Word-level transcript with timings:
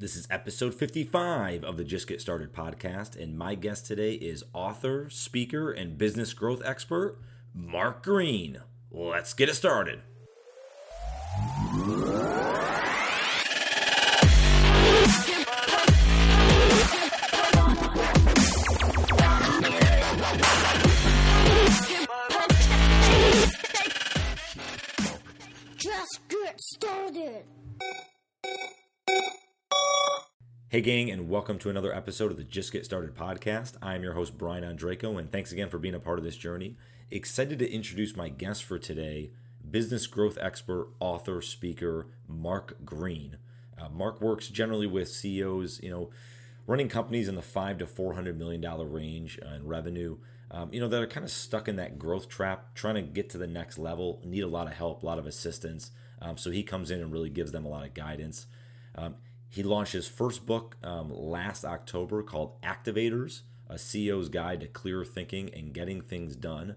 This 0.00 0.14
is 0.14 0.28
episode 0.30 0.76
55 0.76 1.64
of 1.64 1.76
the 1.76 1.82
Just 1.82 2.06
Get 2.06 2.20
Started 2.20 2.52
podcast, 2.52 3.20
and 3.20 3.36
my 3.36 3.56
guest 3.56 3.84
today 3.84 4.12
is 4.12 4.44
author, 4.52 5.10
speaker, 5.10 5.72
and 5.72 5.98
business 5.98 6.34
growth 6.34 6.62
expert, 6.64 7.18
Mark 7.52 8.04
Green. 8.04 8.60
Let's 8.92 9.34
get 9.34 9.48
it 9.48 9.54
started. 9.54 10.02
Just 25.76 26.20
get 26.28 26.60
started. 26.60 27.42
Hey, 30.70 30.82
gang, 30.82 31.10
and 31.10 31.30
welcome 31.30 31.58
to 31.60 31.70
another 31.70 31.94
episode 31.94 32.30
of 32.30 32.36
the 32.36 32.44
Just 32.44 32.72
Get 32.72 32.84
Started 32.84 33.14
podcast. 33.14 33.76
I'm 33.80 34.02
your 34.02 34.12
host, 34.12 34.36
Brian 34.36 34.64
Andreco, 34.64 35.18
and 35.18 35.32
thanks 35.32 35.50
again 35.50 35.70
for 35.70 35.78
being 35.78 35.94
a 35.94 35.98
part 35.98 36.18
of 36.18 36.26
this 36.26 36.36
journey. 36.36 36.76
Excited 37.10 37.58
to 37.60 37.72
introduce 37.72 38.14
my 38.14 38.28
guest 38.28 38.64
for 38.64 38.78
today, 38.78 39.30
business 39.70 40.06
growth 40.06 40.36
expert, 40.38 40.90
author, 41.00 41.40
speaker, 41.40 42.08
Mark 42.28 42.84
Green. 42.84 43.38
Uh, 43.80 43.88
Mark 43.88 44.20
works 44.20 44.48
generally 44.48 44.86
with 44.86 45.08
CEOs, 45.08 45.80
you 45.82 45.88
know, 45.88 46.10
running 46.66 46.90
companies 46.90 47.28
in 47.28 47.34
the 47.34 47.40
five 47.40 47.78
to 47.78 47.86
four 47.86 48.12
hundred 48.12 48.38
million 48.38 48.60
dollar 48.60 48.84
range 48.84 49.40
uh, 49.42 49.54
in 49.54 49.66
revenue. 49.66 50.18
Um, 50.50 50.68
you 50.70 50.80
know 50.80 50.88
that 50.88 51.00
are 51.00 51.06
kind 51.06 51.24
of 51.24 51.30
stuck 51.30 51.66
in 51.66 51.76
that 51.76 51.98
growth 51.98 52.28
trap, 52.28 52.74
trying 52.74 52.96
to 52.96 53.02
get 53.02 53.30
to 53.30 53.38
the 53.38 53.46
next 53.46 53.78
level, 53.78 54.20
need 54.22 54.44
a 54.44 54.46
lot 54.46 54.66
of 54.66 54.74
help, 54.74 55.02
a 55.02 55.06
lot 55.06 55.18
of 55.18 55.24
assistance. 55.24 55.92
Um, 56.20 56.36
so 56.36 56.50
he 56.50 56.62
comes 56.62 56.90
in 56.90 57.00
and 57.00 57.10
really 57.10 57.30
gives 57.30 57.52
them 57.52 57.64
a 57.64 57.70
lot 57.70 57.86
of 57.86 57.94
guidance. 57.94 58.46
Um, 58.94 59.14
he 59.48 59.62
launched 59.62 59.92
his 59.92 60.08
first 60.08 60.46
book 60.46 60.76
um, 60.82 61.12
last 61.12 61.64
October 61.64 62.22
called 62.22 62.60
Activators, 62.62 63.42
a 63.68 63.74
CEO's 63.74 64.28
Guide 64.28 64.60
to 64.60 64.66
Clear 64.66 65.04
Thinking 65.04 65.50
and 65.54 65.72
Getting 65.72 66.00
Things 66.00 66.36
Done. 66.36 66.76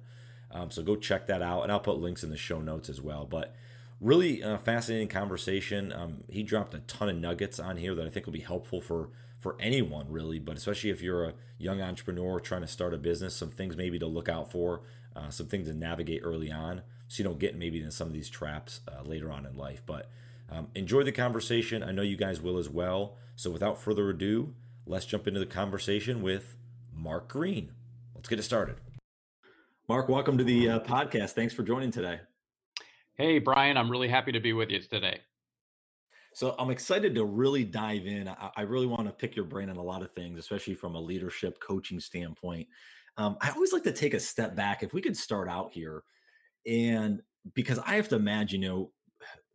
Um, 0.50 0.72
so 0.72 0.84
go 0.84 0.96
check 0.96 1.28
that 1.28 1.42
out, 1.42 1.64
and 1.64 1.72
I'll 1.72 1.80
put 1.80 2.00
links 2.00 2.24
in 2.24 2.30
the 2.30 2.38
show 2.38 2.60
notes 2.62 2.90
as 2.90 3.02
well. 3.02 3.26
But 3.26 3.56
really 4.02 4.44
uh, 4.44 4.58
fascinating 4.58 5.08
conversation. 5.08 5.94
Um, 5.94 6.24
he 6.28 6.44
dropped 6.44 6.74
a 6.74 6.80
ton 6.80 7.08
of 7.08 7.18
nuggets 7.18 7.60
on 7.60 7.78
here 7.78 7.96
that 7.96 8.06
I 8.06 8.10
think 8.10 8.26
will 8.26 8.34
be 8.34 8.40
helpful 8.40 8.82
for 8.82 9.10
for 9.40 9.56
anyone 9.60 10.06
really, 10.08 10.38
but 10.38 10.56
especially 10.56 10.92
if 10.92 11.02
you're 11.02 11.26
a 11.26 11.34
young 11.58 11.82
entrepreneur 11.82 12.40
trying 12.40 12.62
to 12.62 12.68
start 12.68 12.94
a 12.94 12.98
business. 12.98 13.36
Some 13.36 13.50
things 13.50 13.76
maybe 13.76 13.98
to 13.98 14.06
look 14.06 14.30
out 14.30 14.52
for, 14.52 14.82
uh, 15.16 15.30
some 15.30 15.48
things 15.48 15.68
to 15.68 15.74
navigate 15.74 16.22
early 16.24 16.52
on, 16.52 16.84
so 17.08 17.24
you 17.24 17.28
don't 17.28 17.40
get 17.40 17.56
maybe 17.56 17.80
into 17.80 17.92
some 17.92 18.08
of 18.08 18.14
these 18.14 18.30
traps 18.30 18.82
uh, 18.88 19.02
later 19.04 19.32
on 19.32 19.48
in 19.48 19.58
life. 19.58 19.82
But 19.86 20.12
um, 20.52 20.68
enjoy 20.76 21.04
the 21.04 21.12
conversation. 21.12 21.82
I 21.82 21.92
know 21.92 22.02
you 22.02 22.18
guys 22.18 22.42
will 22.42 22.58
as 22.58 22.70
well. 22.70 23.16
So 23.36 23.50
without 23.50 23.82
further 23.82 24.10
ado, 24.10 24.54
let's 24.86 25.06
jump 25.06 25.28
into 25.28 25.40
the 25.40 25.46
conversation 25.46 26.22
with 26.22 26.58
Mark 26.94 27.30
Green. 27.30 27.72
Let's 28.14 28.28
get 28.28 28.38
it 28.38 28.44
started. 28.44 28.76
Mark, 29.88 30.10
welcome 30.10 30.38
to 30.38 30.44
the 30.44 30.70
uh, 30.70 30.80
podcast. 30.82 31.32
Thanks 31.32 31.54
for 31.54 31.64
joining 31.64 31.92
today. 31.92 32.20
Hey, 33.16 33.40
Brian, 33.40 33.78
I'm 33.78 33.90
really 33.90 34.10
happy 34.10 34.32
to 34.34 34.40
be 34.40 34.54
with 34.54 34.70
you 34.70 34.82
today. 34.82 35.22
So 36.34 36.56
I'm 36.60 36.70
excited 36.70 37.16
to 37.16 37.26
really 37.26 37.64
dive 37.64 38.06
in. 38.06 38.28
I, 38.28 38.52
I 38.58 38.62
really 38.62 38.88
want 38.88 39.06
to 39.08 39.12
pick 39.12 39.36
your 39.36 39.46
brain 39.46 39.70
on 39.70 39.78
a 39.78 39.84
lot 39.84 40.02
of 40.02 40.12
things, 40.12 40.38
especially 40.40 40.76
from 40.76 40.96
a 40.96 41.02
leadership 41.02 41.60
coaching 41.60 42.00
standpoint. 42.00 42.68
Um, 43.18 43.38
I 43.42 43.52
always 43.52 43.74
like 43.74 43.84
to 43.84 43.92
take 43.92 44.14
a 44.14 44.20
step 44.20 44.56
back. 44.56 44.84
If 44.84 44.94
we 44.94 45.02
could 45.02 45.18
start 45.18 45.50
out 45.50 45.74
here, 45.74 46.04
and 46.66 47.22
because 47.54 47.80
I 47.80 47.96
have 47.96 48.08
to 48.10 48.16
imagine, 48.16 48.62
you 48.62 48.70
know, 48.70 48.92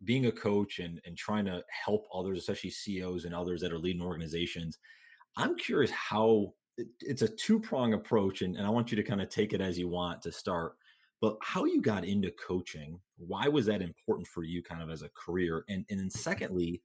being 0.05 0.27
a 0.27 0.33
coach 0.33 0.79
and, 0.79 1.01
and 1.05 1.17
trying 1.17 1.45
to 1.47 1.63
help 1.85 2.07
others, 2.15 2.39
especially 2.39 2.71
CEOs 2.71 3.25
and 3.25 3.35
others 3.35 3.61
that 3.61 3.73
are 3.73 3.79
leading 3.79 4.03
organizations, 4.03 4.79
I'm 5.37 5.57
curious 5.57 5.91
how 5.91 6.55
it, 6.77 6.89
it's 7.01 7.23
a 7.23 7.29
two 7.29 7.61
prong 7.61 7.95
approach. 7.95 8.43
And, 8.43 8.57
and 8.57 8.67
I 8.67 8.71
want 8.71 8.91
you 8.91 8.97
to 8.97 9.03
kind 9.03 9.21
of 9.21 9.29
take 9.29 9.53
it 9.53 9.61
as 9.61 9.79
you 9.79 9.89
want 9.89 10.23
to 10.23 10.33
start. 10.33 10.75
But 11.21 11.37
how 11.41 11.65
you 11.65 11.81
got 11.81 12.05
into 12.05 12.31
coaching, 12.33 13.01
why 13.17 13.49
was 13.49 13.67
that 13.67 13.81
important 13.81 14.29
for 14.29 14.45
you 14.45 14.63
kind 14.63 14.83
of 14.83 14.91
as 14.91 15.03
a 15.03 15.11
career? 15.11 15.65
And, 15.69 15.85
and 15.89 15.99
then 15.99 16.11
secondly, 16.11 16.83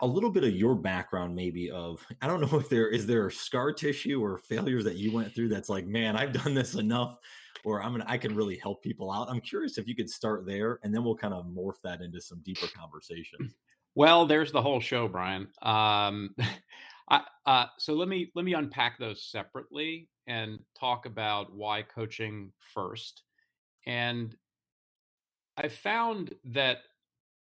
a 0.00 0.06
little 0.06 0.30
bit 0.30 0.44
of 0.44 0.54
your 0.54 0.74
background 0.74 1.34
maybe 1.34 1.70
of 1.70 2.04
i 2.20 2.26
don't 2.26 2.40
know 2.40 2.58
if 2.58 2.68
there 2.68 2.88
is 2.88 3.06
there 3.06 3.30
scar 3.30 3.72
tissue 3.72 4.20
or 4.20 4.38
failures 4.38 4.84
that 4.84 4.96
you 4.96 5.12
went 5.12 5.32
through 5.34 5.48
that's 5.48 5.68
like 5.68 5.86
man 5.86 6.16
i've 6.16 6.32
done 6.32 6.54
this 6.54 6.74
enough 6.74 7.16
or 7.64 7.82
I'm 7.82 7.92
gonna 7.92 8.04
I 8.06 8.18
can 8.18 8.34
really 8.34 8.58
help 8.58 8.82
people 8.82 9.10
out. 9.10 9.28
I'm 9.28 9.40
curious 9.40 9.78
if 9.78 9.86
you 9.86 9.94
could 9.94 10.10
start 10.10 10.46
there, 10.46 10.78
and 10.82 10.94
then 10.94 11.04
we'll 11.04 11.16
kind 11.16 11.34
of 11.34 11.46
morph 11.46 11.80
that 11.84 12.00
into 12.00 12.20
some 12.20 12.40
deeper 12.44 12.66
conversations. 12.76 13.54
Well, 13.94 14.26
there's 14.26 14.52
the 14.52 14.62
whole 14.62 14.80
show, 14.80 15.08
Brian. 15.08 15.48
Um, 15.62 16.34
I, 17.08 17.22
uh, 17.46 17.66
so 17.78 17.94
let 17.94 18.08
me 18.08 18.30
let 18.34 18.44
me 18.44 18.54
unpack 18.54 18.98
those 18.98 19.24
separately 19.24 20.08
and 20.26 20.58
talk 20.78 21.06
about 21.06 21.54
why 21.54 21.82
coaching 21.82 22.52
first. 22.74 23.22
And 23.86 24.34
I 25.56 25.68
found 25.68 26.34
that 26.46 26.78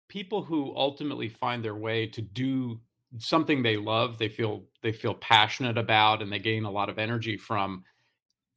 people 0.07 0.43
who 0.43 0.75
ultimately 0.75 1.29
find 1.29 1.63
their 1.63 1.75
way 1.75 2.07
to 2.07 2.21
do 2.21 2.79
something 3.17 3.63
they 3.63 3.77
love, 3.77 4.17
they 4.17 4.29
feel 4.29 4.65
they 4.81 4.91
feel 4.91 5.15
passionate 5.15 5.77
about, 5.77 6.21
and 6.21 6.31
they 6.31 6.39
gain 6.39 6.65
a 6.65 6.71
lot 6.71 6.89
of 6.89 6.99
energy 6.99 7.37
from 7.37 7.83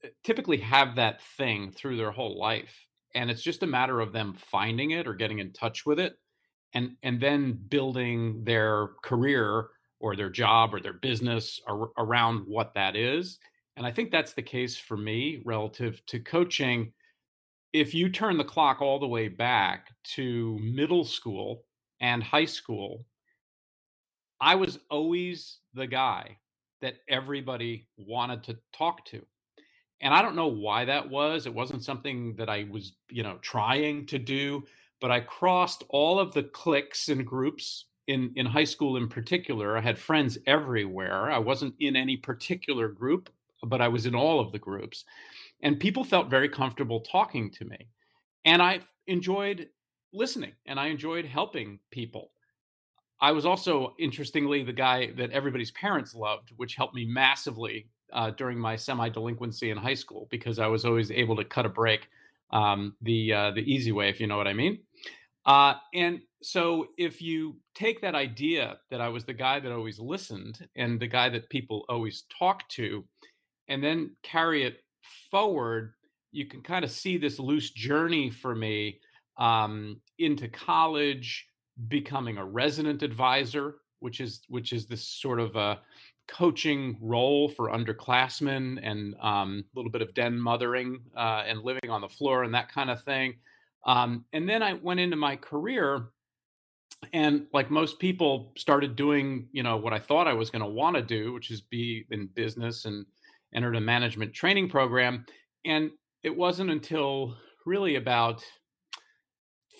Uh, 0.04 0.08
typically 0.24 0.58
have 0.58 0.96
that 0.96 1.22
thing 1.22 1.72
through 1.72 1.96
their 1.96 2.12
whole 2.12 2.38
life 2.38 2.86
and 3.14 3.30
it's 3.30 3.42
just 3.42 3.62
a 3.64 3.66
matter 3.68 4.00
of 4.00 4.12
them 4.12 4.34
finding 4.34 4.92
it 4.92 5.06
or 5.08 5.14
getting 5.14 5.38
in 5.40 5.52
touch 5.52 5.86
with 5.86 5.98
it 6.00 6.16
and 6.74 6.96
and 7.02 7.20
then 7.20 7.52
building 7.68 8.44
their 8.44 8.88
career 9.02 9.68
or 10.00 10.16
their 10.16 10.30
job 10.30 10.74
or 10.74 10.80
their 10.80 10.94
business 10.94 11.60
ar- 11.66 11.90
around 11.98 12.44
what 12.46 12.74
that 12.74 12.96
is 12.96 13.38
and 13.76 13.86
i 13.86 13.92
think 13.92 14.10
that's 14.10 14.34
the 14.34 14.42
case 14.42 14.76
for 14.76 14.96
me 14.96 15.42
relative 15.44 16.04
to 16.06 16.20
coaching. 16.20 16.92
If 17.72 17.94
you 17.94 18.10
turn 18.10 18.38
the 18.38 18.44
clock 18.44 18.82
all 18.82 18.98
the 19.00 19.08
way 19.08 19.28
back 19.28 19.88
to 20.16 20.58
middle 20.62 21.04
school 21.04 21.64
and 22.00 22.22
high 22.22 22.46
school 22.46 23.06
i 24.40 24.54
was 24.56 24.78
always 24.90 25.60
the 25.74 25.86
guy 25.88 26.38
that 26.82 26.96
everybody 27.08 27.88
wanted 27.98 28.44
to 28.44 28.58
talk 28.72 29.04
to 29.06 29.24
and 30.00 30.14
I 30.14 30.22
don't 30.22 30.36
know 30.36 30.48
why 30.48 30.84
that 30.84 31.08
was. 31.08 31.46
It 31.46 31.54
wasn't 31.54 31.84
something 31.84 32.36
that 32.36 32.48
I 32.48 32.66
was, 32.70 32.92
you 33.10 33.22
know, 33.22 33.38
trying 33.42 34.06
to 34.06 34.18
do, 34.18 34.64
but 35.00 35.10
I 35.10 35.20
crossed 35.20 35.82
all 35.88 36.20
of 36.20 36.32
the 36.32 36.44
cliques 36.44 37.08
and 37.08 37.26
groups 37.26 37.86
in 38.06 38.32
in 38.36 38.46
high 38.46 38.64
school 38.64 38.96
in 38.96 39.08
particular. 39.08 39.76
I 39.76 39.80
had 39.80 39.98
friends 39.98 40.38
everywhere. 40.46 41.30
I 41.30 41.38
wasn't 41.38 41.74
in 41.80 41.96
any 41.96 42.16
particular 42.16 42.88
group, 42.88 43.30
but 43.62 43.80
I 43.80 43.88
was 43.88 44.06
in 44.06 44.14
all 44.14 44.40
of 44.40 44.52
the 44.52 44.58
groups. 44.58 45.04
And 45.62 45.80
people 45.80 46.04
felt 46.04 46.30
very 46.30 46.48
comfortable 46.48 47.00
talking 47.00 47.50
to 47.52 47.64
me. 47.64 47.88
And 48.44 48.62
I 48.62 48.80
enjoyed 49.06 49.68
listening 50.12 50.52
and 50.66 50.78
I 50.78 50.86
enjoyed 50.86 51.24
helping 51.24 51.80
people. 51.90 52.30
I 53.20 53.32
was 53.32 53.44
also, 53.44 53.96
interestingly, 53.98 54.62
the 54.62 54.72
guy 54.72 55.10
that 55.16 55.32
everybody's 55.32 55.72
parents 55.72 56.14
loved, 56.14 56.52
which 56.56 56.76
helped 56.76 56.94
me 56.94 57.04
massively 57.04 57.88
uh, 58.12 58.30
during 58.30 58.58
my 58.58 58.76
semi-delinquency 58.76 59.70
in 59.70 59.76
high 59.76 59.94
school 59.94 60.28
because 60.30 60.58
I 60.58 60.66
was 60.66 60.84
always 60.84 61.10
able 61.10 61.36
to 61.36 61.44
cut 61.44 61.66
a 61.66 61.68
break 61.68 62.08
um, 62.50 62.94
the 63.02 63.32
uh, 63.32 63.50
the 63.52 63.60
easy 63.60 63.92
way, 63.92 64.08
if 64.08 64.20
you 64.20 64.26
know 64.26 64.36
what 64.36 64.48
I 64.48 64.54
mean. 64.54 64.78
Uh, 65.44 65.74
and 65.94 66.20
so, 66.42 66.88
if 66.96 67.20
you 67.20 67.56
take 67.74 68.00
that 68.00 68.14
idea 68.14 68.78
that 68.90 69.00
I 69.00 69.08
was 69.08 69.24
the 69.24 69.34
guy 69.34 69.60
that 69.60 69.72
always 69.72 69.98
listened 69.98 70.66
and 70.76 71.00
the 71.00 71.06
guy 71.06 71.28
that 71.30 71.50
people 71.50 71.84
always 71.88 72.24
talked 72.38 72.70
to, 72.72 73.04
and 73.68 73.82
then 73.82 74.16
carry 74.22 74.64
it 74.64 74.78
forward, 75.30 75.94
you 76.32 76.46
can 76.46 76.62
kind 76.62 76.84
of 76.84 76.90
see 76.90 77.16
this 77.16 77.38
loose 77.38 77.70
journey 77.70 78.30
for 78.30 78.54
me 78.54 79.00
um, 79.36 80.00
into 80.18 80.48
college, 80.48 81.46
becoming 81.88 82.38
a 82.38 82.44
resident 82.44 83.02
advisor, 83.02 83.76
which 84.00 84.20
is 84.20 84.42
which 84.48 84.72
is 84.72 84.86
this 84.86 85.06
sort 85.06 85.40
of 85.40 85.56
a 85.56 85.80
coaching 86.28 86.98
role 87.00 87.48
for 87.48 87.70
underclassmen 87.70 88.78
and 88.82 89.14
um, 89.20 89.64
a 89.74 89.78
little 89.78 89.90
bit 89.90 90.02
of 90.02 90.14
den 90.14 90.38
mothering 90.38 91.00
uh, 91.16 91.42
and 91.46 91.62
living 91.62 91.90
on 91.90 92.00
the 92.00 92.08
floor 92.08 92.44
and 92.44 92.54
that 92.54 92.70
kind 92.70 92.90
of 92.90 93.02
thing. 93.02 93.34
Um, 93.86 94.24
and 94.32 94.48
then 94.48 94.62
I 94.62 94.74
went 94.74 95.00
into 95.00 95.16
my 95.16 95.36
career 95.36 96.10
and 97.12 97.46
like 97.52 97.70
most 97.70 97.98
people 97.98 98.52
started 98.56 98.96
doing, 98.96 99.48
you 99.52 99.62
know, 99.62 99.76
what 99.76 99.92
I 99.92 99.98
thought 99.98 100.28
I 100.28 100.34
was 100.34 100.50
going 100.50 100.62
to 100.62 100.68
want 100.68 100.96
to 100.96 101.02
do, 101.02 101.32
which 101.32 101.50
is 101.50 101.60
be 101.60 102.04
in 102.10 102.28
business 102.34 102.84
and 102.84 103.06
entered 103.54 103.76
a 103.76 103.80
management 103.80 104.34
training 104.34 104.68
program. 104.68 105.24
And 105.64 105.90
it 106.22 106.36
wasn't 106.36 106.70
until 106.70 107.36
really 107.64 107.96
about 107.96 108.44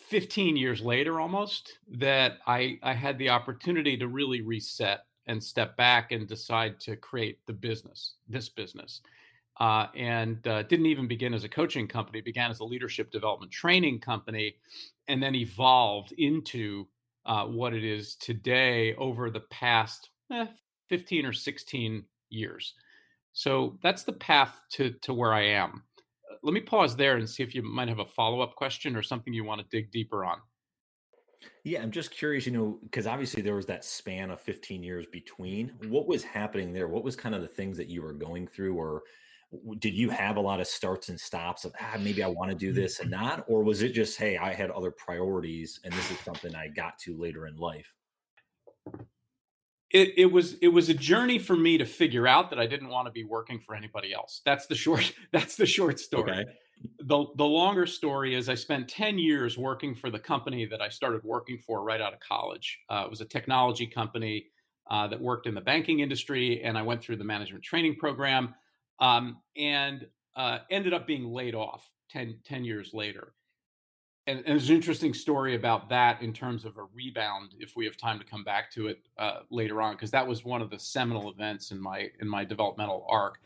15 0.09 0.57
years 0.57 0.81
later 0.81 1.21
almost 1.21 1.79
that 1.99 2.39
I, 2.47 2.79
I 2.83 2.95
had 2.95 3.19
the 3.19 3.31
opportunity 3.31 3.97
to 3.99 4.09
really 4.09 4.41
reset 4.41 5.01
and 5.29 5.43
step 5.43 5.77
back 5.77 6.11
and 6.11 6.27
decide 6.27 6.81
to 6.81 6.97
create 6.97 7.39
the 7.47 7.53
business, 7.53 8.15
this 8.29 8.49
business. 8.49 9.03
Uh, 9.61 9.87
and 9.97 10.47
uh, 10.47 10.63
didn't 10.65 10.87
even 10.87 11.09
begin 11.09 11.35
as 11.35 11.45
a 11.45 11.49
coaching 11.49 11.87
company, 11.89 12.21
began 12.21 12.51
as 12.51 12.61
a 12.61 12.65
leadership 12.65 13.11
development 13.11 13.51
training 13.53 13.99
company, 13.99 14.55
and 15.09 15.23
then 15.23 15.35
evolved 15.35 16.13
into 16.13 16.87
uh, 17.27 17.45
what 17.45 17.75
it 17.75 17.85
is 17.85 18.15
today 18.17 18.95
over 18.95 19.31
the 19.31 19.41
past 19.41 20.11
eh, 20.33 20.47
15 20.89 21.27
or 21.27 21.33
16 21.33 22.05
years. 22.31 22.75
So 23.33 23.79
that's 23.83 24.05
the 24.05 24.13
path 24.13 24.61
to, 24.73 24.91
to 25.03 25.13
where 25.13 25.35
I 25.35 25.43
am. 25.43 25.83
Let 26.43 26.55
me 26.55 26.61
pause 26.61 26.97
there 26.97 27.17
and 27.17 27.29
see 27.29 27.43
if 27.43 27.55
you 27.55 27.63
might 27.63 27.89
have 27.89 27.99
a 27.99 28.07
follow 28.07 28.41
up 28.41 28.55
question 28.55 28.97
or 28.97 29.03
something 29.03 29.35
you 29.35 29.45
want 29.45 29.61
to 29.61 29.67
dig 29.71 29.91
deeper 29.91 30.25
on. 30.25 30.39
Yeah, 31.65 31.83
I'm 31.83 31.91
just 31.91 32.11
curious, 32.11 32.47
you 32.47 32.53
know, 32.53 32.79
because 32.83 33.07
obviously 33.07 33.43
there 33.43 33.55
was 33.55 33.67
that 33.67 33.85
span 33.85 34.31
of 34.31 34.41
15 34.41 34.83
years 34.83 35.07
between. 35.07 35.73
What 35.89 36.09
was 36.09 36.25
happening 36.25 36.73
there? 36.73 36.89
What 36.89 37.05
was 37.05 37.17
kind 37.17 37.35
of 37.35 37.43
the 37.43 37.49
things 37.49 37.77
that 37.77 37.89
you 37.89 38.03
were 38.03 38.13
going 38.13 38.47
through, 38.47 38.75
or 38.75 39.03
did 39.79 39.95
you 39.95 40.11
have 40.11 40.37
a 40.37 40.41
lot 40.41 40.61
of 40.61 40.67
starts 40.67 41.09
and 41.09 41.19
stops 41.19 41.65
of 41.65 41.73
ah, 41.81 41.97
maybe 42.01 42.23
I 42.23 42.29
want 42.29 42.51
to 42.51 42.57
do 42.57 42.73
this 42.73 43.01
and 43.01 43.11
not, 43.11 43.45
or 43.49 43.63
was 43.63 43.83
it 43.83 43.93
just 43.95 44.19
hey, 44.19 44.37
I 44.37 44.53
had 44.53 44.71
other 44.71 44.91
priorities 44.91 45.81
and 45.85 45.93
this 45.93 46.11
is 46.11 46.19
something 46.21 46.55
I 46.55 46.69
got 46.69 46.99
to 47.01 47.17
later 47.17 47.47
in 47.47 47.57
life? 47.57 47.95
it, 49.91 50.15
it 50.17 50.27
was 50.27 50.55
it 50.61 50.69
was 50.69 50.89
a 50.89 50.95
journey 50.95 51.39
for 51.39 51.57
me 51.57 51.79
to 51.79 51.87
figure 51.87 52.27
out 52.27 52.51
that 52.51 52.59
I 52.59 52.67
didn't 52.67 52.89
want 52.89 53.07
to 53.07 53.13
be 53.13 53.25
working 53.25 53.59
for 53.59 53.75
anybody 53.75 54.13
else. 54.13 54.43
That's 54.45 54.67
the 54.67 54.75
short 54.75 55.13
that's 55.33 55.57
the 55.57 55.67
short 55.67 55.99
story. 55.99 56.33
Okay. 56.33 56.45
The 57.01 57.27
the 57.37 57.45
longer 57.45 57.87
story 57.87 58.35
is 58.35 58.49
I 58.49 58.55
spent 58.55 58.89
10 58.89 59.19
years 59.19 59.57
working 59.57 59.95
for 59.95 60.11
the 60.11 60.19
company 60.19 60.67
that 60.67 60.81
I 60.81 60.89
started 60.89 61.23
working 61.25 61.59
for 61.59 61.83
right 61.83 62.01
out 62.01 62.13
of 62.13 62.21
college. 62.21 62.79
Uh, 62.89 63.03
it 63.05 63.11
was 63.11 63.21
a 63.21 63.25
technology 63.25 63.87
company 63.87 64.47
uh, 64.91 65.09
that 65.09 65.21
worked 65.21 65.47
in 65.47 65.55
the 65.55 65.61
banking 65.61 66.01
industry, 66.01 66.63
and 66.63 66.77
I 66.77 66.83
went 66.83 67.03
through 67.03 67.17
the 67.17 67.25
management 67.25 67.65
training 67.65 67.97
program 67.97 68.55
um, 69.01 69.39
and 69.57 70.07
uh, 70.37 70.59
ended 70.71 70.93
up 70.93 71.07
being 71.07 71.33
laid 71.33 71.55
off 71.55 71.89
10, 72.11 72.39
10 72.45 72.65
years 72.65 72.95
later 72.95 73.33
and, 74.29 74.41
and, 74.41 74.49
there's 74.49 74.69
an 74.69 74.77
interesting 74.77 75.15
story 75.15 75.55
about 75.55 75.89
that 75.89 76.21
in 76.21 76.35
terms 76.35 76.67
of 76.67 76.77
a 76.77 76.85
rebound 76.95 77.55
if 77.59 77.75
we 77.77 77.87
have 77.87 77.97
time 77.97 78.19
to 78.19 78.25
come 78.25 78.45
back 78.45 78.71
to 78.73 78.89
it 78.89 78.99
uh, 79.17 79.41
later 79.51 79.81
on 79.81 79.95
because 79.95 80.11
that 80.11 80.27
was 80.27 80.45
one 80.45 80.61
of 80.61 80.69
the 80.69 80.79
seminal 80.79 81.31
events 81.31 81.71
in 81.71 81.81
my 81.81 82.11
in 82.21 82.29
my 82.29 82.45
developmental 82.45 83.07
arc 83.09 83.39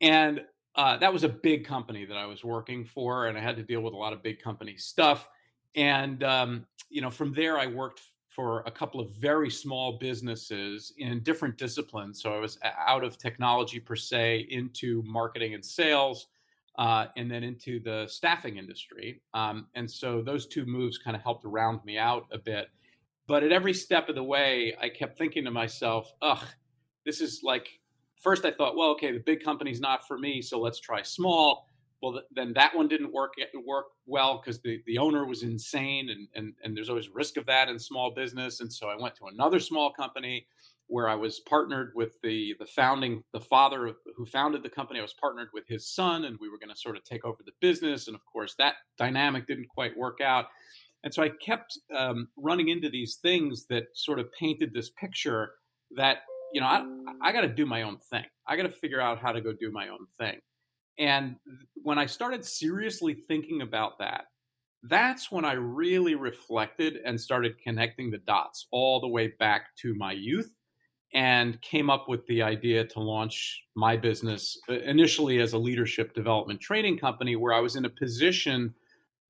and 0.00 0.42
uh, 0.76 0.96
that 0.96 1.12
was 1.12 1.24
a 1.24 1.28
big 1.28 1.64
company 1.66 2.04
that 2.04 2.16
i 2.16 2.26
was 2.26 2.44
working 2.44 2.84
for 2.84 3.26
and 3.26 3.36
i 3.38 3.40
had 3.40 3.56
to 3.56 3.62
deal 3.62 3.80
with 3.80 3.94
a 3.94 3.96
lot 3.96 4.12
of 4.12 4.22
big 4.22 4.40
company 4.40 4.76
stuff 4.76 5.28
and 5.74 6.22
um, 6.22 6.66
you 6.90 7.00
know 7.00 7.10
from 7.10 7.32
there 7.32 7.58
i 7.58 7.66
worked 7.66 8.00
for 8.28 8.64
a 8.66 8.70
couple 8.70 9.00
of 9.00 9.10
very 9.12 9.50
small 9.50 9.98
businesses 9.98 10.92
in 10.98 11.22
different 11.22 11.56
disciplines 11.56 12.20
so 12.20 12.34
i 12.34 12.38
was 12.38 12.58
out 12.86 13.04
of 13.04 13.18
technology 13.18 13.78
per 13.78 13.96
se 13.96 14.46
into 14.50 15.02
marketing 15.04 15.54
and 15.54 15.64
sales 15.64 16.28
uh, 16.76 17.06
and 17.16 17.30
then 17.30 17.44
into 17.44 17.80
the 17.80 18.06
staffing 18.08 18.56
industry. 18.56 19.20
Um, 19.32 19.68
and 19.74 19.90
so 19.90 20.22
those 20.22 20.46
two 20.46 20.66
moves 20.66 20.98
kind 20.98 21.16
of 21.16 21.22
helped 21.22 21.44
round 21.44 21.84
me 21.84 21.98
out 21.98 22.26
a 22.32 22.38
bit. 22.38 22.68
But 23.26 23.42
at 23.42 23.52
every 23.52 23.72
step 23.72 24.08
of 24.08 24.16
the 24.16 24.24
way, 24.24 24.74
I 24.80 24.88
kept 24.88 25.16
thinking 25.16 25.44
to 25.44 25.50
myself, 25.50 26.12
ugh, 26.20 26.44
this 27.06 27.20
is 27.20 27.40
like, 27.42 27.68
first 28.22 28.44
I 28.44 28.50
thought, 28.50 28.76
well, 28.76 28.90
okay, 28.90 29.12
the 29.12 29.22
big 29.24 29.42
company's 29.42 29.80
not 29.80 30.06
for 30.06 30.18
me, 30.18 30.42
so 30.42 30.60
let's 30.60 30.80
try 30.80 31.02
small. 31.02 31.68
Well, 32.02 32.12
th- 32.12 32.24
then 32.34 32.52
that 32.54 32.76
one 32.76 32.88
didn't 32.88 33.12
work 33.12 33.34
work 33.64 33.86
well 34.06 34.38
because 34.38 34.60
the, 34.60 34.80
the 34.86 34.98
owner 34.98 35.24
was 35.24 35.42
insane, 35.42 36.10
and, 36.10 36.28
and, 36.34 36.52
and 36.62 36.76
there's 36.76 36.90
always 36.90 37.08
risk 37.08 37.36
of 37.36 37.46
that 37.46 37.68
in 37.68 37.78
small 37.78 38.12
business. 38.14 38.60
And 38.60 38.72
so 38.72 38.88
I 38.88 38.96
went 39.00 39.16
to 39.16 39.26
another 39.26 39.60
small 39.60 39.92
company 39.92 40.46
where 40.86 41.08
I 41.08 41.14
was 41.14 41.40
partnered 41.40 41.92
with 41.94 42.20
the 42.22 42.54
the 42.58 42.66
founding 42.66 43.22
the 43.32 43.40
father 43.40 43.92
who 44.16 44.26
founded 44.26 44.62
the 44.62 44.68
company. 44.68 44.98
I 44.98 45.02
was 45.02 45.14
partnered 45.14 45.48
with 45.54 45.66
his 45.66 45.88
son, 45.88 46.24
and 46.24 46.36
we 46.40 46.50
were 46.50 46.58
going 46.58 46.74
to 46.74 46.76
sort 46.76 46.96
of 46.96 47.04
take 47.04 47.24
over 47.24 47.42
the 47.44 47.52
business. 47.60 48.06
And 48.06 48.14
of 48.14 48.20
course, 48.30 48.54
that 48.58 48.74
dynamic 48.98 49.46
didn't 49.46 49.68
quite 49.68 49.96
work 49.96 50.20
out. 50.20 50.46
And 51.04 51.12
so 51.12 51.22
I 51.22 51.28
kept 51.28 51.78
um, 51.94 52.28
running 52.36 52.68
into 52.68 52.88
these 52.88 53.16
things 53.16 53.66
that 53.68 53.84
sort 53.94 54.18
of 54.18 54.32
painted 54.32 54.72
this 54.72 54.90
picture 54.90 55.52
that 55.96 56.18
you 56.54 56.60
know 56.60 56.66
I, 56.66 56.84
I 57.20 57.32
got 57.32 57.42
to 57.42 57.48
do 57.48 57.66
my 57.66 57.82
own 57.82 57.98
thing. 58.10 58.24
I 58.48 58.56
got 58.56 58.62
to 58.62 58.70
figure 58.70 59.00
out 59.00 59.18
how 59.18 59.32
to 59.32 59.40
go 59.40 59.52
do 59.52 59.70
my 59.70 59.88
own 59.88 60.06
thing. 60.18 60.38
And 60.98 61.36
when 61.74 61.98
I 61.98 62.06
started 62.06 62.44
seriously 62.44 63.14
thinking 63.14 63.62
about 63.62 63.98
that, 63.98 64.26
that's 64.84 65.32
when 65.32 65.44
I 65.44 65.54
really 65.54 66.14
reflected 66.14 66.98
and 67.04 67.20
started 67.20 67.58
connecting 67.58 68.10
the 68.10 68.18
dots 68.18 68.68
all 68.70 69.00
the 69.00 69.08
way 69.08 69.32
back 69.38 69.74
to 69.82 69.94
my 69.94 70.12
youth 70.12 70.54
and 71.14 71.60
came 71.62 71.90
up 71.90 72.08
with 72.08 72.26
the 72.26 72.42
idea 72.42 72.84
to 72.84 73.00
launch 73.00 73.62
my 73.76 73.96
business 73.96 74.58
uh, 74.68 74.74
initially 74.80 75.40
as 75.40 75.52
a 75.52 75.58
leadership 75.58 76.12
development 76.14 76.60
training 76.60 76.98
company 76.98 77.36
where 77.36 77.54
I 77.54 77.60
was 77.60 77.76
in 77.76 77.84
a 77.84 77.90
position 77.90 78.74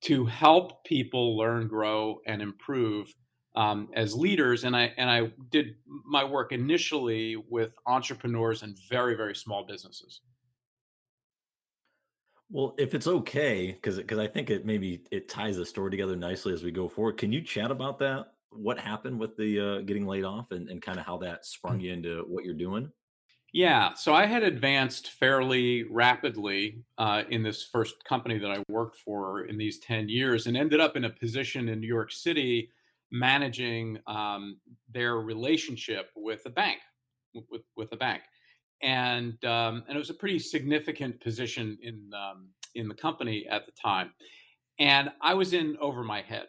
to 0.05 0.27
help 0.27 0.85
people 0.85 1.37
learn, 1.37 1.69
grow, 1.69 2.19
and 2.27 2.43
improve 2.43 3.15
um, 3.55 3.89
as 3.95 4.15
leaders. 4.15 4.65
And 4.65 4.77
I 4.77 4.93
and 4.97 5.11
I 5.11 5.31
did 5.51 5.77
my 5.87 6.25
work 6.25 6.53
initially 6.53 7.37
with 7.37 7.75
entrepreneurs 7.87 8.63
and 8.63 8.77
very 8.89 9.17
very 9.17 9.35
small 9.35 9.65
businesses. 9.67 10.21
Well, 12.51 12.75
if 12.79 12.95
it's 12.95 13.07
okay, 13.07 13.73
because 13.73 13.97
because 13.97 14.19
I 14.19 14.27
think 14.27 14.51
it 14.51 14.65
maybe 14.65 15.03
it 15.11 15.29
ties 15.29 15.57
the 15.57 15.67
story 15.67 15.91
together 15.91 16.17
nicely 16.17 16.53
as 16.53 16.63
we 16.63 16.71
go 16.71 16.89
forward. 16.89 17.17
Can 17.17 17.33
you 17.33 17.43
chat 17.43 17.71
about 17.71 17.99
that? 18.01 18.35
what 18.57 18.79
happened 18.79 19.19
with 19.19 19.37
the 19.37 19.61
uh, 19.61 19.81
getting 19.81 20.07
laid 20.07 20.25
off 20.25 20.51
and, 20.53 20.69
and 20.69 20.81
kind 20.81 20.99
of 20.99 21.07
how 21.07 21.19
that 21.19 21.45
sprung 21.45 21.81
you 21.81 21.93
into 21.93 22.25
what 22.29 22.45
you're 22.45 22.55
doing? 22.55 22.91
Yeah, 23.53 23.95
so 23.95 24.13
I 24.13 24.27
had 24.27 24.43
advanced 24.43 25.13
fairly 25.13 25.85
rapidly 25.85 26.83
uh, 26.99 27.23
in 27.31 27.45
this 27.45 27.63
first 27.63 28.03
company 28.05 28.37
that 28.39 28.51
I 28.51 28.65
worked 28.69 28.99
for 28.99 29.45
in 29.45 29.57
these 29.57 29.79
10 29.79 30.09
years 30.09 30.47
and 30.47 30.57
ended 30.57 30.81
up 30.81 30.97
in 30.97 31.05
a 31.05 31.11
position 31.11 31.69
in 31.69 31.81
New 31.81 31.87
York 31.87 32.11
City 32.11 32.71
managing 33.15 33.97
um, 34.09 34.59
their 34.93 35.19
relationship 35.19 36.11
with 36.17 36.43
the 36.43 36.51
bank, 36.51 36.81
with, 37.49 37.63
with 37.77 37.93
a 37.93 37.97
bank. 37.97 38.23
And, 38.83 39.43
um, 39.45 39.85
and 39.87 39.97
it 39.97 39.99
was 39.99 40.11
a 40.11 40.15
pretty 40.15 40.41
significant 40.41 41.21
position 41.21 41.79
in, 41.81 42.11
um, 42.13 42.49
in 42.75 42.89
the 42.89 42.95
company 42.95 43.47
at 43.49 43.67
the 43.67 43.73
time. 43.73 44.11
And 44.81 45.13
I 45.23 45.35
was 45.35 45.53
in 45.53 45.77
over 45.81 46.03
my 46.03 46.23
head. 46.23 46.49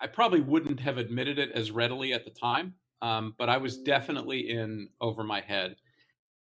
I 0.00 0.08
probably 0.08 0.40
wouldn't 0.40 0.80
have 0.80 0.98
admitted 0.98 1.38
it 1.38 1.52
as 1.52 1.70
readily 1.70 2.12
at 2.12 2.24
the 2.24 2.32
time, 2.32 2.74
um, 3.00 3.34
but 3.38 3.48
I 3.48 3.56
was 3.56 3.78
definitely 3.78 4.50
in 4.50 4.88
over 5.00 5.22
my 5.22 5.40
head. 5.40 5.76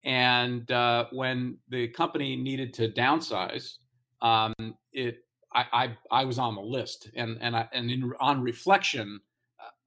And 0.03 0.69
uh, 0.71 1.07
when 1.13 1.59
the 1.69 1.89
company 1.89 2.37
needed 2.37 2.73
to 2.75 2.89
downsize, 2.89 3.77
um, 4.23 4.55
it 4.93 5.24
I, 5.55 5.65
I, 5.73 5.97
I 6.11 6.25
was 6.25 6.39
on 6.39 6.55
the 6.55 6.63
list, 6.63 7.11
and 7.15 7.39
and 7.41 7.57
I, 7.57 7.69
and 7.73 7.91
in, 7.91 8.13
on 8.21 8.43
reflection, 8.43 9.21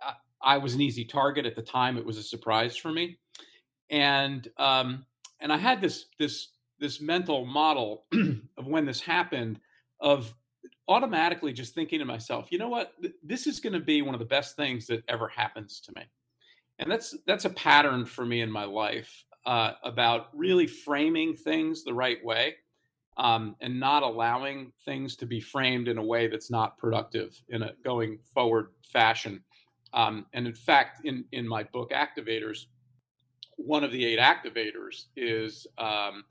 uh, 0.06 0.14
I 0.42 0.58
was 0.58 0.74
an 0.74 0.82
easy 0.82 1.06
target 1.06 1.46
at 1.46 1.56
the 1.56 1.62
time. 1.62 1.98
It 1.98 2.06
was 2.06 2.18
a 2.18 2.24
surprise 2.24 2.78
for 2.78 2.92
me, 2.92 3.20
and 3.90 4.48
um, 4.58 5.06
and 5.40 5.52
I 5.52 5.58
had 5.58 5.82
this 5.82 6.06
this 6.20 6.50
this 6.80 7.02
mental 7.02 7.46
model 7.46 8.06
of 8.58 8.66
when 8.66 8.86
this 8.86 9.02
happened 9.02 9.60
of 10.00 10.36
automatically 10.88 11.52
just 11.52 11.74
thinking 11.74 12.00
to 12.00 12.06
myself, 12.06 12.52
you 12.52 12.58
know 12.58 12.70
what, 12.70 12.94
this 13.24 13.48
is 13.48 13.60
going 13.60 13.74
to 13.74 13.80
be 13.80 14.02
one 14.02 14.16
of 14.16 14.20
the 14.20 14.26
best 14.26 14.56
things 14.56 14.88
that 14.88 15.04
ever 15.08 15.28
happens 15.28 15.82
to 15.82 15.94
me, 15.96 16.04
and 16.80 16.90
that's 16.90 17.16
that's 17.26 17.46
a 17.46 17.50
pattern 17.50 18.06
for 18.06 18.26
me 18.26 18.42
in 18.42 18.52
my 18.52 18.64
life 18.64 19.26
uh, 19.46 19.74
about 19.84 20.28
really 20.34 20.68
framing 20.68 21.36
things 21.36 21.84
the 21.84 21.94
right 21.94 22.24
way. 22.24 22.56
Um, 23.18 23.56
and 23.62 23.80
not 23.80 24.04
allowing 24.04 24.72
things 24.86 25.16
to 25.18 25.26
be 25.26 25.40
framed 25.40 25.88
in 25.88 25.98
a 25.98 26.04
way 26.04 26.28
that's 26.28 26.52
not 26.52 26.78
productive 26.78 27.42
in 27.50 27.64
a 27.64 27.72
going 27.84 28.20
forward 28.32 28.70
fashion. 28.84 29.44
Um, 29.94 30.28
and 30.34 30.46
in 30.46 30.54
fact, 30.54 31.04
in, 31.04 31.26
in 31.32 31.48
my 31.48 31.64
book, 31.64 31.92
Activators, 31.92 32.66
one 33.56 33.84
of 33.84 33.92
the 33.92 34.06
eight 34.06 34.20
activators 34.20 35.06
is 35.16 35.66
um, 35.80 36.26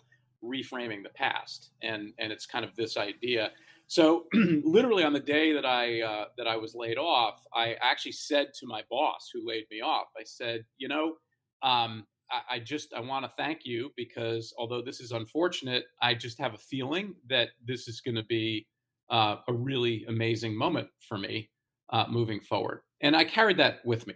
reframing 0.45 1.03
the 1.03 1.11
past. 1.13 1.71
And, 1.83 2.13
and 2.21 2.31
it's 2.31 2.47
kind 2.47 2.65
of 2.65 2.77
this 2.77 2.97
idea 2.97 3.51
so 3.89 4.27
literally 4.35 5.05
on 5.05 5.13
the 5.13 5.21
day 5.21 5.53
that 5.53 5.65
I 5.65 6.03
uh, 6.03 6.25
that 6.37 6.47
I 6.47 6.57
was 6.57 6.75
laid 6.75 6.99
off, 6.99 7.45
I 7.55 7.77
actually 7.81 8.13
said 8.13 8.53
to 8.55 8.67
my 8.67 8.83
boss 8.91 9.31
who 9.33 9.47
laid 9.47 9.67
me 9.71 9.81
off, 9.81 10.07
I 10.19 10.25
said, 10.25 10.65
you 10.79 10.89
know, 10.89 11.15
um, 11.63 12.05
I, 12.51 12.59
just 12.59 12.93
I 12.93 13.01
want 13.01 13.25
to 13.25 13.31
thank 13.37 13.65
you 13.65 13.93
because 13.97 14.53
although 14.59 14.83
this 14.83 15.01
is 15.01 15.13
unfortunate, 15.13 15.85
I 16.03 16.15
just 16.15 16.39
have 16.39 16.55
a 16.55 16.59
feeling 16.59 17.15
that 17.29 17.51
this 17.65 17.89
is 17.89 18.01
going 18.01 18.17
to 18.17 18.25
be 18.25 18.67
uh, 19.11 19.37
a 19.49 19.53
really 19.53 20.05
amazing 20.09 20.57
moment 20.57 20.89
for 21.09 21.19
me 21.19 21.51
uh, 21.91 22.07
moving 22.09 22.41
forward, 22.41 22.81
and 23.01 23.17
I 23.17 23.25
carried 23.25 23.59
that 23.59 23.85
with 23.85 24.07
me. 24.07 24.15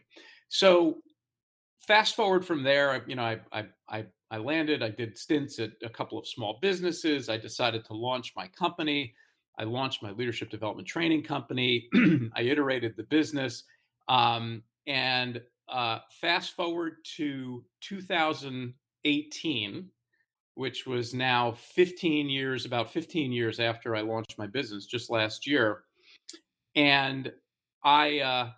So 0.49 0.99
fast 1.87 2.17
forward 2.17 2.45
from 2.45 2.63
there, 2.63 3.05
you 3.07 3.15
know, 3.15 3.23
I 3.23 3.41
I 3.53 3.67
I, 3.89 4.07
I 4.31 4.39
landed. 4.39 4.83
I 4.83 4.91
did 4.91 5.17
stints 5.17 5.59
at 5.59 5.71
a 5.85 5.89
couple 5.89 6.19
of 6.19 6.27
small 6.27 6.59
businesses. 6.61 7.29
I 7.29 7.37
decided 7.37 7.85
to 7.87 7.95
launch 7.95 8.33
my 8.37 8.49
company. 8.49 9.15
I 9.59 9.65
launched 9.65 10.03
my 10.03 10.11
leadership 10.13 10.51
development 10.51 10.89
training 10.89 11.23
company. 11.23 11.89
I 12.35 12.43
iterated 12.43 12.97
the 12.97 13.05
business. 13.05 13.65
Um, 14.09 14.63
and 14.87 15.41
uh, 15.71 16.01
fast 16.21 16.53
forward 16.53 16.97
to 17.17 17.65
2018, 17.81 19.91
which 20.55 20.87
was 20.87 21.15
now 21.15 21.53
15 21.53 22.29
years, 22.29 22.67
about 22.67 22.91
15 22.91 23.33
years 23.33 23.61
after 23.61 23.97
I 23.97 24.01
launched 24.01 24.39
my 24.39 24.47
business 24.47 24.87
just 24.87 25.11
last 25.11 25.47
year. 25.47 25.83
And 26.75 27.33
I, 27.83 28.21
uh, 28.21 28.51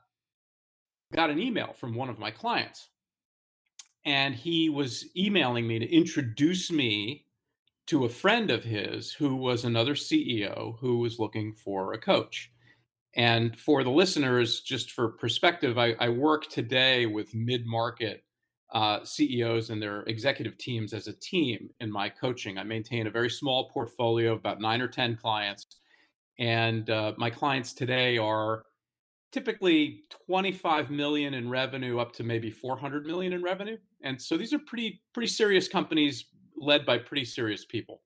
got 1.12 1.31
an 1.31 1.38
email 1.38 1.73
from 1.75 1.95
one 1.95 2.09
of 2.09 2.19
my 2.19 2.31
clients. 2.31 2.88
And 4.04 4.35
he 4.35 4.69
was 4.69 5.09
emailing 5.16 5.69
me 5.69 5.78
to 5.78 5.95
introduce 5.95 6.71
me 6.71 7.26
to 7.87 8.04
a 8.04 8.09
friend 8.09 8.50
of 8.50 8.64
his 8.64 9.12
who 9.12 9.37
was 9.37 9.64
another 9.64 9.95
CEO 9.95 10.78
who 10.81 10.99
was 10.99 11.19
looking 11.19 11.52
for 11.52 11.92
a 11.92 11.99
coach. 11.99 12.52
And 13.14 13.59
for 13.59 13.85
the 13.85 13.90
listeners, 13.90 14.61
just 14.61 14.92
for 14.92 15.09
perspective, 15.09 15.78
I, 15.78 15.95
I 16.00 16.09
work 16.09 16.49
today 16.49 17.07
with 17.07 17.35
mid 17.35 17.66
market 17.66 18.25
uh, 18.73 19.04
CEOs 19.04 19.69
and 19.69 19.83
their 19.83 20.00
executive 20.02 20.57
teams 20.57 20.95
as 20.95 21.07
a 21.07 21.12
team 21.12 21.69
in 21.81 21.92
my 21.92 22.09
coaching. 22.09 22.57
I 22.57 22.64
maintain 22.64 23.07
a 23.07 23.11
very 23.11 23.28
small 23.28 23.69
portfolio 23.69 24.33
of 24.33 24.38
about 24.38 24.61
nine 24.61 24.81
or 24.81 24.88
10 24.88 25.16
clients. 25.16 25.66
And 26.38 26.88
uh, 26.88 27.12
my 27.19 27.28
clients 27.28 27.75
today 27.75 28.16
are 28.16 28.64
typically 29.31 30.04
25 30.26 30.90
million 30.90 31.35
in 31.35 31.50
revenue 31.50 31.99
up 31.99 32.12
to 32.14 32.23
maybe 32.23 32.50
400 32.50 33.04
million 33.04 33.35
in 33.35 33.42
revenue. 33.42 33.76
And 34.02 34.21
so 34.21 34.38
these 34.38 34.54
are 34.54 34.59
pretty, 34.59 35.02
pretty 35.12 35.28
serious 35.28 35.69
companies 35.69 36.26
led 36.57 36.87
by 36.87 36.97
pretty 36.97 37.26
serious 37.26 37.66
people. 37.66 38.00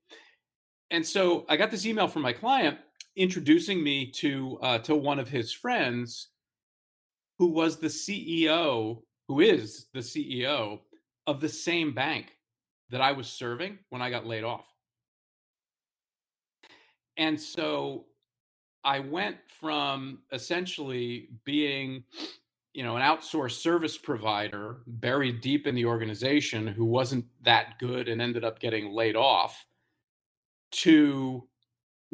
And 0.90 1.06
so 1.06 1.44
I 1.48 1.56
got 1.56 1.70
this 1.70 1.86
email 1.86 2.08
from 2.08 2.22
my 2.22 2.32
client 2.32 2.78
introducing 3.16 3.82
me 3.82 4.11
to 4.11 4.58
uh, 4.62 4.78
to 4.78 4.94
one 4.94 5.18
of 5.18 5.28
his 5.28 5.52
friends 5.52 6.28
who 7.38 7.49
was 7.49 7.78
the 7.78 7.88
CEO 7.88 9.02
who 9.28 9.40
is 9.40 9.87
the 9.92 10.00
CEO 10.00 10.80
of 11.26 11.40
the 11.40 11.49
same 11.49 11.92
bank 11.92 12.32
that 12.90 13.00
I 13.00 13.12
was 13.12 13.26
serving 13.26 13.78
when 13.90 14.00
I 14.00 14.11
got 14.11 14.26
laid 14.26 14.44
off. 14.44 14.66
And 17.16 17.40
so 17.40 18.06
I 18.85 19.00
went 19.00 19.38
from 19.61 20.20
essentially 20.30 21.30
being, 21.44 22.04
you 22.73 22.85
know, 22.85 22.96
an 22.96 23.02
outsourced 23.02 23.58
service 23.61 23.99
provider 23.99 24.78
buried 24.87 25.40
deep 25.40 25.66
in 25.66 25.75
the 25.75 25.87
organization 25.87 26.66
who 26.66 26.85
wasn't 26.85 27.25
that 27.42 27.78
good 27.80 28.08
and 28.08 28.23
ended 28.23 28.44
up 28.44 28.61
getting 28.61 28.92
laid 28.92 29.16
off 29.16 29.66
to 30.70 31.49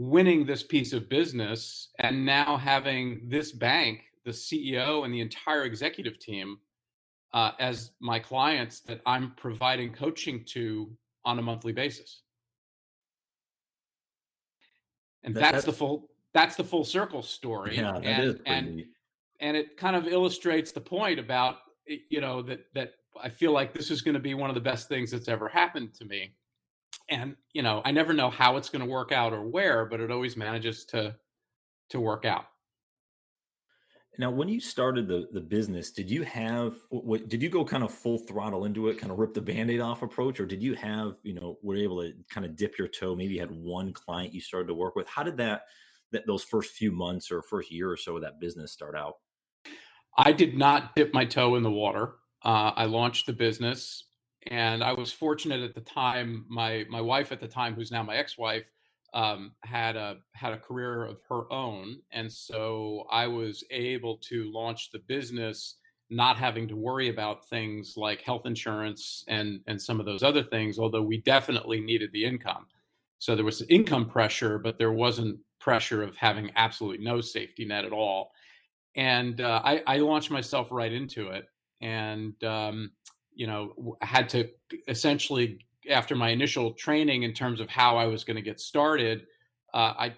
winning 0.03 0.45
this 0.45 0.63
piece 0.63 0.93
of 0.93 1.09
business 1.09 1.91
and 1.99 2.27
now 2.27 2.57
having 2.57 3.23
this 3.29 3.53
bank, 3.53 4.01
the 4.25 4.31
CEO 4.31 5.05
and 5.05 5.15
the 5.15 5.21
entire 5.21 5.65
executive 5.65 6.19
team 6.19 6.59
uh, 7.33 7.53
as 7.61 7.93
my 8.01 8.19
clients 8.19 8.81
that 8.81 9.01
I'm 9.07 9.33
providing 9.37 9.93
coaching 9.93 10.45
to 10.49 10.91
on 11.25 11.39
a 11.39 11.43
monthly 11.43 11.73
basis. 11.73 12.23
And 15.23 15.35
that's, 15.35 15.53
that's 15.53 15.65
the 15.67 15.73
full 15.73 16.09
that's 16.35 16.57
the 16.57 16.65
full 16.65 16.85
circle 16.85 17.23
story. 17.23 17.77
Yeah, 17.77 17.97
and, 18.03 18.25
is 18.25 18.37
and 18.45 18.77
neat. 18.77 18.89
and 19.39 19.57
it 19.57 19.77
kind 19.77 19.95
of 19.95 20.09
illustrates 20.09 20.73
the 20.73 20.81
point 20.81 21.21
about 21.21 21.59
you 21.87 22.21
know 22.21 22.43
that 22.43 22.67
that 22.75 22.95
I 23.23 23.29
feel 23.29 23.53
like 23.53 23.73
this 23.73 23.91
is 23.93 24.03
going 24.03 24.15
to 24.15 24.21
be 24.21 24.35
one 24.35 24.51
of 24.51 24.55
the 24.55 24.61
best 24.61 24.89
things 24.89 25.13
that's 25.13 25.29
ever 25.29 25.49
happened 25.49 25.95
to 25.95 26.05
me. 26.05 26.35
And 27.13 27.37
you 27.53 27.63
know, 27.63 27.83
I 27.85 27.93
never 27.93 28.15
know 28.15 28.31
how 28.31 28.57
it's 28.57 28.71
going 28.71 28.85
to 28.85 28.91
work 28.91 29.13
out 29.13 29.35
or 29.35 29.43
where, 29.43 29.85
but 29.85 30.01
it 30.01 30.11
always 30.11 30.37
manages 30.37 30.85
to 30.87 31.15
to 31.91 32.01
work 32.01 32.25
out. 32.25 32.47
Now, 34.19 34.31
when 34.31 34.49
you 34.49 34.61
started 34.61 35.09
the 35.09 35.29
the 35.31 35.41
business, 35.41 35.91
did 35.91 36.11
you 36.11 36.23
have 36.23 36.75
what? 36.89 37.29
Did 37.29 37.43
you 37.43 37.51
go 37.51 37.65
kind 37.65 37.83
of 37.83 37.93
full 37.93 38.19
throttle 38.19 38.65
into 38.65 38.89
it, 38.89 38.99
kind 38.99 39.13
of 39.13 39.19
rip 39.19 39.35
the 39.35 39.43
band-aid 39.43 39.81
off 39.81 40.03
approach, 40.03 40.41
or 40.41 40.47
did 40.47 40.63
you 40.63 40.75
have 40.75 41.17
you 41.23 41.35
know 41.35 41.59
were 41.63 41.77
able 41.77 42.03
to 42.03 42.13
kind 42.31 42.47
of 42.47 42.57
dip 42.57 42.79
your 42.79 42.89
toe? 42.89 43.15
Maybe 43.15 43.35
you 43.35 43.41
had 43.41 43.51
one 43.51 43.93
client 43.93 44.35
you 44.35 44.41
started 44.41 44.69
to 44.69 44.75
work 44.75 44.97
with. 44.97 45.07
How 45.09 45.23
did 45.23 45.37
that 45.37 45.63
that 46.13 46.27
those 46.27 46.45
first 46.45 46.73
few 46.73 46.93
months 46.93 47.31
or 47.31 47.43
first 47.43 47.71
year 47.71 47.91
or 47.91 47.97
so 47.97 48.17
of 48.17 48.23
that 48.23 48.41
business 48.41 48.73
start 48.73 48.97
out? 48.97 49.17
I 50.17 50.33
did 50.33 50.57
not 50.57 50.95
dip 50.95 51.13
my 51.13 51.25
toe 51.25 51.57
in 51.57 51.63
the 51.63 51.71
water. 51.71 52.15
Uh, 52.45 52.73
I 52.77 52.85
launched 52.85 53.27
the 53.27 53.33
business, 53.33 54.05
and 54.47 54.83
I 54.83 54.93
was 54.93 55.13
fortunate 55.13 55.63
at 55.63 55.75
the 55.75 55.81
time. 55.81 56.47
My 56.49 56.85
my 56.91 57.01
wife 57.01 57.33
at 57.33 57.41
the 57.41 57.49
time, 57.49 57.75
who's 57.75 57.93
now 57.93 58.03
my 58.03 58.17
ex-wife, 58.17 58.71
um, 59.15 59.53
had 59.65 59.97
a 59.97 60.19
had 60.35 60.53
a 60.53 60.59
career 60.59 61.05
of 61.05 61.21
her 61.29 61.53
own, 61.53 62.01
and 62.13 62.33
so 62.33 63.07
I 63.11 63.27
was 63.27 63.65
able 63.71 64.19
to 64.29 64.51
launch 64.53 64.91
the 64.91 65.01
business, 65.01 65.77
not 66.11 66.37
having 66.37 66.69
to 66.69 66.77
worry 66.77 67.09
about 67.09 67.49
things 67.49 67.95
like 67.97 68.23
health 68.23 68.47
insurance 68.47 69.25
and 69.29 69.61
and 69.67 69.81
some 69.81 70.01
of 70.01 70.07
those 70.07 70.23
other 70.23 70.43
things. 70.43 70.79
Although 70.79 71.03
we 71.03 71.19
definitely 71.19 71.81
needed 71.81 72.11
the 72.13 72.25
income, 72.25 72.67
so 73.19 73.35
there 73.37 73.45
was 73.45 73.63
income 73.63 74.09
pressure, 74.09 74.59
but 74.59 74.79
there 74.79 74.93
wasn't 74.93 75.39
pressure 75.61 76.03
of 76.03 76.17
having 76.17 76.51
absolutely 76.57 77.05
no 77.05 77.21
safety 77.21 77.65
net 77.65 77.85
at 77.85 77.93
all. 77.93 78.33
And 78.97 79.41
uh, 79.41 79.63
I, 79.65 79.83
I 79.87 79.97
launched 79.99 80.31
myself 80.31 80.73
right 80.73 80.93
into 80.93 81.29
it, 81.29 81.47
and 81.81 82.43
um, 82.45 82.91
you 83.35 83.47
know 83.47 83.97
had 84.01 84.29
to 84.31 84.49
essentially 84.89 85.59
after 85.91 86.15
my 86.15 86.29
initial 86.29 86.73
training 86.73 87.25
in 87.25 87.33
terms 87.33 87.61
of 87.61 87.69
how 87.69 87.97
I 87.97 88.07
was 88.07 88.25
going 88.25 88.37
to 88.37 88.43
get 88.43 88.61
started, 88.61 89.27
uh, 89.75 89.95
I 89.99 90.15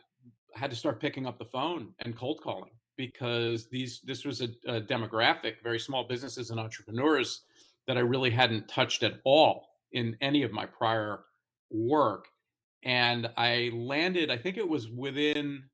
had 0.55 0.71
to 0.71 0.77
start 0.77 1.01
picking 1.01 1.27
up 1.27 1.39
the 1.39 1.45
phone 1.45 1.95
and 2.01 2.17
cold 2.17 2.41
calling 2.43 2.71
because 2.97 3.69
these 3.69 4.01
this 4.05 4.25
was 4.25 4.41
a, 4.41 4.49
a, 4.67 4.81
demographic, 4.81 5.55
very 5.63 5.81
small 5.81 6.05
businesses 6.05 6.51
and 6.51 6.61
entrepreneurs 6.61 7.43
that 7.87 7.97
I 7.97 8.01
really 8.01 8.31
hadn't 8.31 8.69
touched 8.69 9.03
at 9.03 9.21
all 9.25 9.69
in 9.93 10.17
any 10.21 10.43
of 10.43 10.53
my 10.53 10.67
prior 10.67 11.25
work. 11.71 12.27
And 12.85 13.31
I 13.37 13.71
landed, 13.73 14.31
I 14.31 14.37
think 14.37 14.57
it 14.57 14.69
was 14.69 14.89
within 14.89 15.65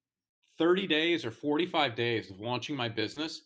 30 0.58 0.86
days 0.86 1.24
or 1.24 1.30
45 1.30 1.94
days 1.94 2.30
of 2.30 2.40
launching 2.40 2.76
my 2.76 2.88
business. 2.88 3.42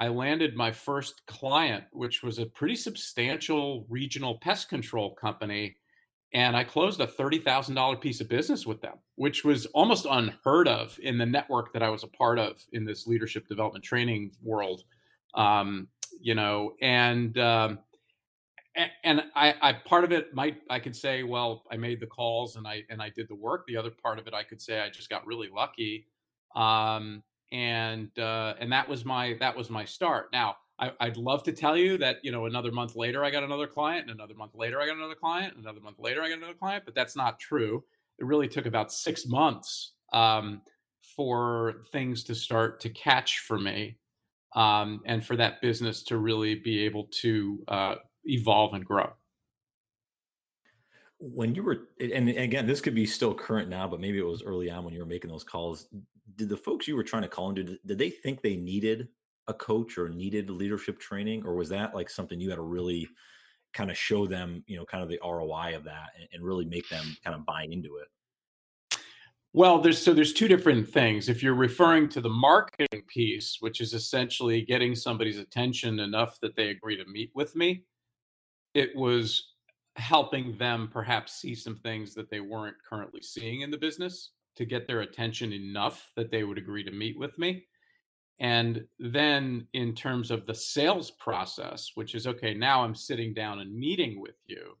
I 0.00 0.08
landed 0.08 0.54
my 0.54 0.70
first 0.70 1.26
client, 1.26 1.84
which 1.92 2.22
was 2.22 2.38
a 2.38 2.46
pretty 2.46 2.76
substantial 2.76 3.84
regional 3.88 4.38
pest 4.38 4.68
control 4.68 5.14
company. 5.14 5.76
And 6.32 6.56
I 6.56 6.62
closed 6.62 7.00
a 7.00 7.06
$30,000 7.06 8.00
piece 8.00 8.20
of 8.20 8.28
business 8.28 8.66
with 8.66 8.80
them, 8.80 8.98
which 9.16 9.44
was 9.44 9.66
almost 9.66 10.06
unheard 10.08 10.68
of 10.68 10.98
in 11.02 11.18
the 11.18 11.26
network 11.26 11.72
that 11.72 11.82
I 11.82 11.88
was 11.88 12.04
a 12.04 12.08
part 12.08 12.38
of 12.38 12.62
in 12.72 12.84
this 12.84 13.06
leadership 13.06 13.48
development 13.48 13.84
training 13.84 14.32
world. 14.42 14.84
Um, 15.34 15.88
you 16.20 16.34
know, 16.34 16.74
and, 16.82 17.36
um, 17.38 17.78
and 19.02 19.24
I, 19.34 19.54
I, 19.60 19.72
part 19.72 20.04
of 20.04 20.12
it 20.12 20.34
might 20.34 20.58
I 20.70 20.78
could 20.78 20.94
say, 20.94 21.22
well, 21.24 21.64
I 21.70 21.76
made 21.76 22.00
the 22.00 22.06
calls 22.06 22.56
and 22.56 22.66
I 22.66 22.84
and 22.90 23.02
I 23.02 23.10
did 23.10 23.28
the 23.28 23.34
work. 23.34 23.64
The 23.66 23.76
other 23.76 23.90
part 23.90 24.18
of 24.18 24.26
it, 24.26 24.34
I 24.34 24.44
could 24.44 24.62
say, 24.62 24.80
I 24.80 24.88
just 24.88 25.10
got 25.10 25.26
really 25.26 25.48
lucky. 25.52 26.06
Um, 26.54 27.22
and 27.52 28.16
uh, 28.18 28.54
and 28.58 28.72
that 28.72 28.88
was 28.88 29.04
my 29.04 29.36
that 29.40 29.56
was 29.56 29.70
my 29.70 29.84
start. 29.84 30.28
Now 30.32 30.56
I, 30.78 30.92
would 31.02 31.16
love 31.16 31.42
to 31.44 31.52
tell 31.52 31.76
you 31.76 31.98
that 31.98 32.18
you 32.22 32.32
know 32.32 32.46
another 32.46 32.70
month 32.70 32.94
later 32.96 33.24
I 33.24 33.30
got 33.30 33.42
another 33.42 33.66
client, 33.66 34.08
and 34.08 34.18
another 34.18 34.34
month 34.34 34.54
later 34.54 34.80
I 34.80 34.86
got 34.86 34.96
another 34.96 35.14
client, 35.14 35.54
and 35.54 35.64
another 35.64 35.80
month 35.80 35.98
later 35.98 36.22
I 36.22 36.28
got 36.28 36.38
another 36.38 36.54
client, 36.54 36.84
but 36.84 36.94
that's 36.94 37.16
not 37.16 37.38
true. 37.38 37.84
It 38.18 38.26
really 38.26 38.48
took 38.48 38.66
about 38.66 38.92
six 38.92 39.26
months 39.26 39.92
um, 40.12 40.62
for 41.16 41.82
things 41.92 42.24
to 42.24 42.34
start 42.34 42.80
to 42.80 42.90
catch 42.90 43.40
for 43.40 43.58
me, 43.58 43.98
um, 44.54 45.00
and 45.06 45.24
for 45.24 45.36
that 45.36 45.60
business 45.60 46.02
to 46.04 46.18
really 46.18 46.54
be 46.54 46.84
able 46.84 47.08
to 47.22 47.64
uh, 47.68 47.94
evolve 48.24 48.74
and 48.74 48.84
grow 48.84 49.10
when 51.20 51.54
you 51.54 51.64
were 51.64 51.88
and 52.00 52.28
again 52.28 52.66
this 52.66 52.80
could 52.80 52.94
be 52.94 53.04
still 53.04 53.34
current 53.34 53.68
now 53.68 53.88
but 53.88 54.00
maybe 54.00 54.18
it 54.18 54.24
was 54.24 54.42
early 54.42 54.70
on 54.70 54.84
when 54.84 54.94
you 54.94 55.00
were 55.00 55.06
making 55.06 55.28
those 55.28 55.42
calls 55.42 55.88
did 56.36 56.48
the 56.48 56.56
folks 56.56 56.86
you 56.86 56.96
were 56.96 57.04
trying 57.04 57.22
to 57.22 57.28
call 57.28 57.50
into 57.50 57.64
did, 57.64 57.78
did 57.86 57.98
they 57.98 58.10
think 58.10 58.42
they 58.42 58.56
needed 58.56 59.08
a 59.46 59.54
coach 59.54 59.96
or 59.96 60.08
needed 60.08 60.50
leadership 60.50 60.98
training 60.98 61.44
or 61.44 61.54
was 61.54 61.68
that 61.70 61.94
like 61.94 62.10
something 62.10 62.40
you 62.40 62.50
had 62.50 62.56
to 62.56 62.62
really 62.62 63.08
kind 63.72 63.90
of 63.90 63.96
show 63.96 64.26
them 64.26 64.62
you 64.66 64.76
know 64.76 64.84
kind 64.84 65.02
of 65.02 65.08
the 65.08 65.18
roi 65.22 65.74
of 65.74 65.84
that 65.84 66.10
and, 66.18 66.28
and 66.32 66.44
really 66.44 66.64
make 66.64 66.88
them 66.88 67.16
kind 67.24 67.34
of 67.34 67.46
buy 67.46 67.64
into 67.64 67.96
it? 67.96 68.98
Well 69.54 69.80
there's 69.80 70.00
so 70.00 70.12
there's 70.12 70.34
two 70.34 70.48
different 70.48 70.88
things. 70.88 71.28
If 71.28 71.42
you're 71.42 71.54
referring 71.54 72.08
to 72.10 72.20
the 72.20 72.28
marketing 72.28 73.02
piece 73.08 73.56
which 73.60 73.80
is 73.80 73.94
essentially 73.94 74.62
getting 74.62 74.94
somebody's 74.94 75.38
attention 75.38 76.00
enough 76.00 76.38
that 76.40 76.56
they 76.56 76.68
agree 76.68 76.96
to 76.96 77.04
meet 77.06 77.30
with 77.34 77.56
me 77.56 77.84
it 78.74 78.94
was 78.94 79.54
helping 79.96 80.56
them 80.58 80.88
perhaps 80.92 81.40
see 81.40 81.54
some 81.54 81.74
things 81.74 82.14
that 82.14 82.30
they 82.30 82.40
weren't 82.40 82.76
currently 82.88 83.20
seeing 83.20 83.62
in 83.62 83.70
the 83.70 83.78
business 83.78 84.30
to 84.58 84.66
get 84.66 84.86
their 84.88 85.00
attention 85.00 85.52
enough 85.52 86.10
that 86.16 86.32
they 86.32 86.42
would 86.42 86.58
agree 86.58 86.82
to 86.82 86.90
meet 86.90 87.16
with 87.16 87.38
me. 87.38 87.64
And 88.40 88.84
then 88.98 89.68
in 89.72 89.94
terms 89.94 90.30
of 90.30 90.46
the 90.46 90.54
sales 90.54 91.12
process, 91.12 91.92
which 91.94 92.14
is 92.14 92.26
okay, 92.26 92.54
now 92.54 92.82
I'm 92.82 92.94
sitting 92.94 93.34
down 93.34 93.60
and 93.60 93.72
meeting 93.72 94.20
with 94.20 94.36
you 94.46 94.76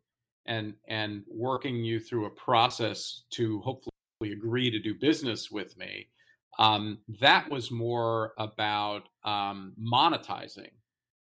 and 0.46 0.74
and 0.88 1.22
working 1.28 1.76
you 1.84 2.00
through 2.00 2.26
a 2.26 2.30
process 2.30 3.22
to 3.30 3.60
hopefully 3.60 4.32
agree 4.32 4.70
to 4.70 4.80
do 4.80 4.94
business 4.94 5.50
with 5.50 5.76
me. 5.76 6.08
Um, 6.58 6.98
that 7.20 7.48
was 7.48 7.70
more 7.70 8.32
about 8.36 9.08
um, 9.24 9.74
monetizing 9.80 10.72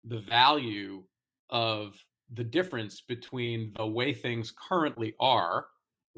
the 0.05 0.21
value 0.21 1.03
of 1.51 1.97
the 2.33 2.45
difference 2.45 3.01
between 3.01 3.73
the 3.77 3.87
way 3.87 4.15
things 4.15 4.53
currently 4.69 5.15
are 5.19 5.67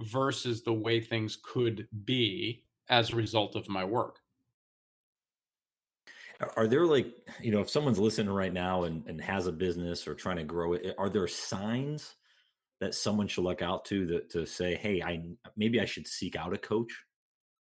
versus 0.00 0.62
the 0.62 0.72
way 0.72 1.00
things 1.00 1.38
could 1.42 1.86
be 2.04 2.64
as 2.88 3.12
a 3.12 3.16
result 3.16 3.56
of 3.56 3.68
my 3.68 3.84
work. 3.84 4.20
Are 6.56 6.68
there 6.68 6.86
like, 6.86 7.06
you 7.40 7.50
know, 7.50 7.60
if 7.60 7.68
someone's 7.68 7.98
listening 7.98 8.32
right 8.32 8.52
now 8.52 8.84
and, 8.84 9.04
and 9.06 9.20
has 9.20 9.48
a 9.48 9.52
business 9.52 10.06
or 10.06 10.14
trying 10.14 10.36
to 10.36 10.44
grow 10.44 10.74
it, 10.74 10.94
are 10.96 11.08
there 11.08 11.26
signs 11.26 12.14
that 12.80 12.94
someone 12.94 13.26
should 13.26 13.42
look 13.42 13.60
out 13.60 13.84
to 13.86 14.06
that 14.06 14.30
to 14.30 14.46
say, 14.46 14.76
hey, 14.76 15.02
I 15.02 15.24
maybe 15.56 15.80
I 15.80 15.84
should 15.84 16.06
seek 16.06 16.36
out 16.36 16.54
a 16.54 16.58
coach? 16.58 16.92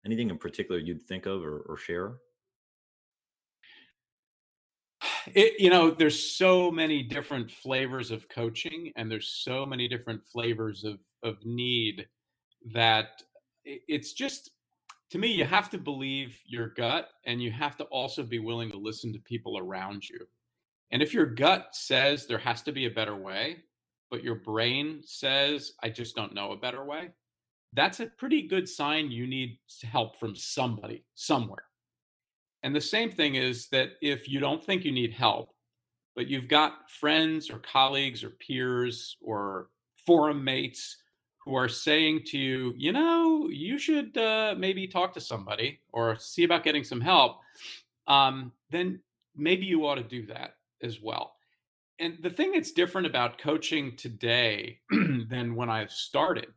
Anything 0.05 0.29
in 0.29 0.37
particular 0.37 0.79
you'd 0.79 1.03
think 1.03 1.25
of 1.25 1.43
or, 1.43 1.61
or 1.61 1.79
share? 1.79 2.17
It, 5.35 5.59
you 5.59 5.71
know, 5.71 5.91
there's 5.91 6.23
so 6.23 6.71
many 6.71 7.03
different 7.03 7.51
flavors 7.51 8.11
of 8.11 8.29
coaching, 8.29 8.93
and 8.97 9.11
there's 9.11 9.29
so 9.29 9.65
many 9.65 9.89
different 9.89 10.27
flavors 10.27 10.85
of 10.85 10.99
of 11.23 11.37
need 11.45 12.07
that 12.73 13.23
it's 13.65 14.13
just 14.13 14.51
to 15.11 15.19
me, 15.19 15.29
you 15.29 15.45
have 15.45 15.71
to 15.71 15.79
believe 15.79 16.39
your 16.47 16.69
gut 16.69 17.09
and 17.25 17.43
you 17.43 17.51
have 17.51 17.77
to 17.79 17.85
also 17.85 18.23
be 18.23 18.39
willing 18.39 18.71
to 18.71 18.77
listen 18.77 19.13
to 19.15 19.19
people 19.21 19.59
around 19.59 20.07
you. 20.09 20.27
And 20.91 21.03
if 21.03 21.15
your 21.15 21.27
gut 21.27 21.69
says 21.73 22.27
there 22.27 22.39
has 22.39 22.63
to 22.63 22.73
be 22.73 22.87
a 22.87 22.91
better 22.91 23.17
way, 23.17 23.59
but 24.11 24.23
your 24.23 24.37
brain 24.37 25.01
says, 25.05 25.73
I 25.83 25.89
just 25.89 26.15
don't 26.15 26.35
know 26.35 26.53
a 26.53 26.57
better 26.57 26.85
way, 26.85 27.11
that's 27.73 28.01
a 28.01 28.07
pretty 28.07 28.43
good 28.49 28.69
sign 28.69 29.11
you 29.11 29.27
need 29.27 29.59
help 29.83 30.19
from 30.19 30.35
somebody 30.35 31.05
somewhere. 31.15 31.65
And 32.63 32.75
the 32.75 32.81
same 32.81 33.11
thing 33.11 33.35
is 33.35 33.69
that 33.69 33.91
if 34.03 34.29
you 34.29 34.41
don't 34.41 34.65
think 34.65 34.85
you 34.85 34.93
need 34.93 35.13
help, 35.13 35.55
but 36.17 36.29
you've 36.29 36.49
got 36.49 36.91
friends 36.91 37.51
or 37.51 37.59
colleagues 37.59 38.25
or 38.25 38.31
peers 38.31 39.17
or 39.23 39.69
forum 40.07 40.43
mates 40.43 40.97
who 41.49 41.55
are 41.55 41.69
saying 41.69 42.21
to 42.27 42.39
you, 42.39 42.75
you 42.77 42.93
know, 42.93 43.49
you 43.49 43.79
should 43.79 44.17
uh, 44.19 44.55
maybe 44.59 44.87
talk 44.87 45.15
to 45.15 45.21
somebody 45.21 45.81
or 45.93 46.19
see 46.19 46.45
about 46.45 46.63
getting 46.63 46.85
some 46.85 47.01
help, 47.01 47.39
um, 48.07 48.53
then 48.71 49.01
maybe 49.35 49.65
you 49.65 49.87
ought 49.87 49.95
to 49.95 50.03
do 50.03 50.27
that 50.27 50.57
as 50.83 51.01
well. 51.01 51.37
And 51.99 52.19
the 52.23 52.29
thing 52.29 52.53
that's 52.53 52.73
different 52.73 53.07
about 53.07 53.39
coaching 53.39 53.97
today 53.97 54.81
than 54.91 55.55
when 55.55 55.71
I 55.71 55.87
started 55.87 56.49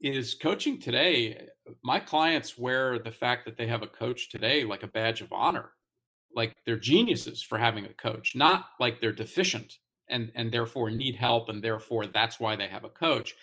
is 0.00 0.34
coaching 0.34 0.78
today. 0.78 1.48
My 1.82 1.98
clients 1.98 2.56
wear 2.56 3.00
the 3.00 3.10
fact 3.10 3.44
that 3.46 3.56
they 3.56 3.66
have 3.66 3.82
a 3.82 3.88
coach 3.88 4.30
today 4.30 4.62
like 4.62 4.84
a 4.84 4.88
badge 4.88 5.22
of 5.22 5.32
honor, 5.32 5.72
like 6.34 6.56
they're 6.64 6.76
geniuses 6.76 7.42
for 7.42 7.58
having 7.58 7.84
a 7.84 7.92
coach, 7.94 8.36
not 8.36 8.66
like 8.78 9.00
they're 9.00 9.12
deficient 9.12 9.78
and 10.08 10.30
and 10.34 10.52
therefore 10.52 10.90
need 10.90 11.16
help 11.16 11.48
and 11.48 11.62
therefore 11.62 12.06
that's 12.06 12.38
why 12.38 12.56
they 12.56 12.66
have 12.66 12.84
a 12.84 12.88
coach 12.88 13.34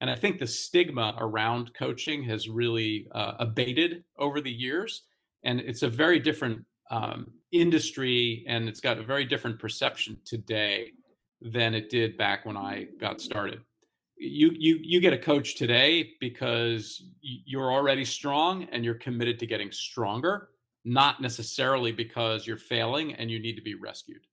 and 0.00 0.10
I 0.10 0.16
think 0.16 0.38
the 0.38 0.46
stigma 0.46 1.14
around 1.18 1.74
coaching 1.74 2.22
has 2.24 2.48
really 2.48 3.06
uh, 3.12 3.34
abated 3.38 4.04
over 4.18 4.40
the 4.40 4.50
years. 4.50 5.02
And 5.44 5.60
it's 5.60 5.82
a 5.82 5.88
very 5.88 6.18
different 6.18 6.64
um, 6.90 7.32
industry 7.52 8.44
and 8.48 8.68
it's 8.68 8.80
got 8.80 8.98
a 8.98 9.02
very 9.02 9.24
different 9.24 9.58
perception 9.58 10.18
today 10.24 10.92
than 11.40 11.74
it 11.74 11.90
did 11.90 12.16
back 12.16 12.46
when 12.46 12.56
I 12.56 12.86
got 12.98 13.20
started. 13.20 13.60
You, 14.16 14.50
you, 14.54 14.78
you 14.82 15.00
get 15.00 15.12
a 15.12 15.18
coach 15.18 15.56
today 15.56 16.10
because 16.20 17.02
you're 17.22 17.72
already 17.72 18.04
strong 18.04 18.64
and 18.72 18.84
you're 18.84 18.94
committed 18.94 19.38
to 19.38 19.46
getting 19.46 19.72
stronger, 19.72 20.50
not 20.84 21.22
necessarily 21.22 21.92
because 21.92 22.46
you're 22.46 22.58
failing 22.58 23.14
and 23.14 23.30
you 23.30 23.38
need 23.38 23.56
to 23.56 23.62
be 23.62 23.74
rescued. 23.74 24.26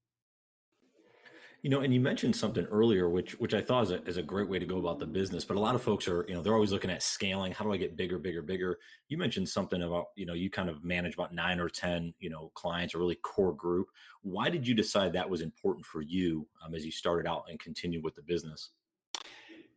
You 1.63 1.71
know, 1.71 1.81
and 1.81 1.93
you 1.93 1.99
mentioned 1.99 2.35
something 2.35 2.65
earlier, 2.65 3.09
which 3.09 3.33
which 3.39 3.53
I 3.53 3.61
thought 3.61 3.85
is 3.85 3.91
a, 3.91 4.03
is 4.03 4.17
a 4.17 4.23
great 4.23 4.47
way 4.47 4.59
to 4.59 4.65
go 4.65 4.77
about 4.77 4.99
the 4.99 5.07
business. 5.07 5.43
But 5.43 5.57
a 5.57 5.59
lot 5.59 5.75
of 5.75 5.81
folks 5.81 6.07
are, 6.07 6.23
you 6.27 6.35
know, 6.35 6.41
they're 6.41 6.53
always 6.53 6.71
looking 6.71 6.91
at 6.91 7.01
scaling. 7.01 7.51
How 7.51 7.65
do 7.65 7.73
I 7.73 7.77
get 7.77 7.97
bigger, 7.97 8.19
bigger, 8.19 8.41
bigger? 8.41 8.77
You 9.09 9.17
mentioned 9.17 9.49
something 9.49 9.81
about, 9.81 10.07
you 10.15 10.25
know, 10.25 10.33
you 10.33 10.49
kind 10.49 10.69
of 10.69 10.83
manage 10.83 11.15
about 11.15 11.33
nine 11.33 11.59
or 11.59 11.67
ten, 11.67 12.13
you 12.19 12.29
know, 12.29 12.51
clients, 12.53 12.93
a 12.93 12.99
really 12.99 13.15
core 13.15 13.53
group. 13.53 13.87
Why 14.21 14.49
did 14.49 14.67
you 14.67 14.75
decide 14.75 15.13
that 15.13 15.29
was 15.29 15.41
important 15.41 15.85
for 15.85 16.01
you 16.01 16.47
um, 16.63 16.75
as 16.75 16.85
you 16.85 16.91
started 16.91 17.27
out 17.27 17.45
and 17.49 17.59
continued 17.59 18.03
with 18.03 18.15
the 18.15 18.21
business? 18.21 18.69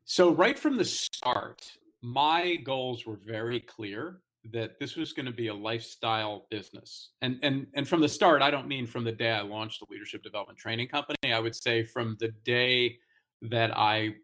So 0.04 0.32
right 0.32 0.58
from 0.58 0.76
the 0.76 0.84
start, 0.84 1.78
my 2.02 2.56
goals 2.56 3.06
were 3.06 3.18
very 3.24 3.60
clear 3.60 4.20
that 4.52 4.78
this 4.78 4.96
was 4.96 5.12
going 5.12 5.26
to 5.26 5.32
be 5.32 5.48
a 5.48 5.54
lifestyle 5.54 6.46
business. 6.50 7.10
And 7.20 7.38
and 7.42 7.66
and 7.74 7.86
from 7.86 8.00
the 8.00 8.08
start, 8.08 8.42
I 8.42 8.50
don't 8.50 8.68
mean 8.68 8.86
from 8.86 9.04
the 9.04 9.12
day 9.12 9.30
I 9.30 9.42
launched 9.42 9.80
the 9.80 9.86
leadership 9.90 10.22
development 10.22 10.58
training 10.58 10.88
company. 10.88 11.32
I 11.32 11.38
would 11.38 11.54
say 11.54 11.84
from 11.84 12.16
the 12.20 12.28
day 12.44 12.98
that 13.42 13.76
I 13.76 14.14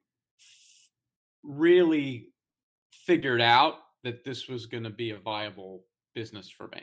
really 1.42 2.28
figured 2.90 3.40
out 3.40 3.74
that 4.04 4.24
this 4.24 4.48
was 4.48 4.66
going 4.66 4.84
to 4.84 4.90
be 4.90 5.10
a 5.10 5.18
viable 5.18 5.84
business 6.14 6.48
for 6.48 6.68
me. 6.68 6.82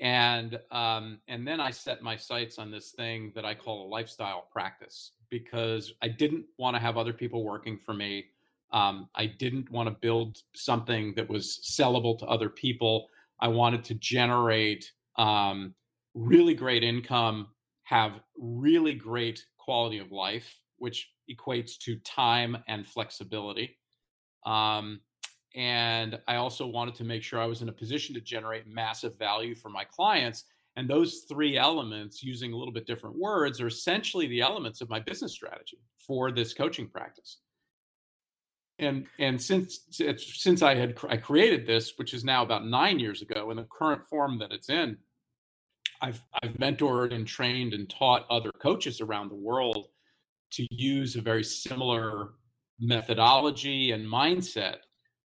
And 0.00 0.58
um, 0.70 1.20
and 1.28 1.46
then 1.46 1.60
I 1.60 1.70
set 1.70 2.02
my 2.02 2.16
sights 2.16 2.58
on 2.58 2.70
this 2.70 2.90
thing 2.92 3.32
that 3.34 3.44
I 3.44 3.54
call 3.54 3.86
a 3.86 3.88
lifestyle 3.88 4.48
practice 4.50 5.12
because 5.28 5.92
I 6.02 6.08
didn't 6.08 6.46
want 6.58 6.74
to 6.74 6.80
have 6.80 6.96
other 6.96 7.12
people 7.12 7.44
working 7.44 7.78
for 7.78 7.94
me. 7.94 8.26
Um, 8.72 9.08
I 9.14 9.26
didn't 9.26 9.70
want 9.70 9.88
to 9.88 9.96
build 10.00 10.38
something 10.54 11.14
that 11.16 11.28
was 11.28 11.60
sellable 11.68 12.18
to 12.18 12.26
other 12.26 12.48
people. 12.48 13.08
I 13.40 13.48
wanted 13.48 13.84
to 13.84 13.94
generate 13.94 14.90
um, 15.16 15.74
really 16.14 16.54
great 16.54 16.84
income, 16.84 17.48
have 17.84 18.20
really 18.38 18.94
great 18.94 19.44
quality 19.58 19.98
of 19.98 20.12
life, 20.12 20.60
which 20.78 21.10
equates 21.30 21.78
to 21.78 21.96
time 21.96 22.56
and 22.68 22.86
flexibility. 22.86 23.76
Um, 24.46 25.00
and 25.54 26.18
I 26.28 26.36
also 26.36 26.66
wanted 26.66 26.94
to 26.96 27.04
make 27.04 27.24
sure 27.24 27.40
I 27.40 27.46
was 27.46 27.62
in 27.62 27.68
a 27.68 27.72
position 27.72 28.14
to 28.14 28.20
generate 28.20 28.68
massive 28.68 29.18
value 29.18 29.54
for 29.54 29.68
my 29.68 29.84
clients. 29.84 30.44
And 30.76 30.88
those 30.88 31.24
three 31.28 31.58
elements, 31.58 32.22
using 32.22 32.52
a 32.52 32.56
little 32.56 32.72
bit 32.72 32.86
different 32.86 33.16
words, 33.18 33.60
are 33.60 33.66
essentially 33.66 34.28
the 34.28 34.40
elements 34.40 34.80
of 34.80 34.88
my 34.88 35.00
business 35.00 35.32
strategy 35.32 35.80
for 35.98 36.30
this 36.30 36.54
coaching 36.54 36.88
practice 36.88 37.38
and 38.80 39.06
and 39.18 39.40
since 39.40 39.80
since 39.90 40.62
I 40.62 40.74
had 40.74 40.98
I 41.08 41.16
created 41.16 41.66
this, 41.66 41.92
which 41.96 42.14
is 42.14 42.24
now 42.24 42.42
about 42.42 42.66
nine 42.66 42.98
years 42.98 43.22
ago, 43.22 43.50
in 43.50 43.56
the 43.58 43.66
current 43.70 44.06
form 44.06 44.38
that 44.38 44.52
it's 44.52 44.70
in, 44.70 44.96
I've 46.00 46.20
I've 46.42 46.54
mentored 46.54 47.14
and 47.14 47.26
trained 47.26 47.74
and 47.74 47.88
taught 47.88 48.26
other 48.30 48.50
coaches 48.50 49.00
around 49.00 49.30
the 49.30 49.36
world 49.36 49.88
to 50.52 50.66
use 50.70 51.14
a 51.14 51.20
very 51.20 51.44
similar 51.44 52.30
methodology 52.80 53.92
and 53.92 54.06
mindset 54.06 54.78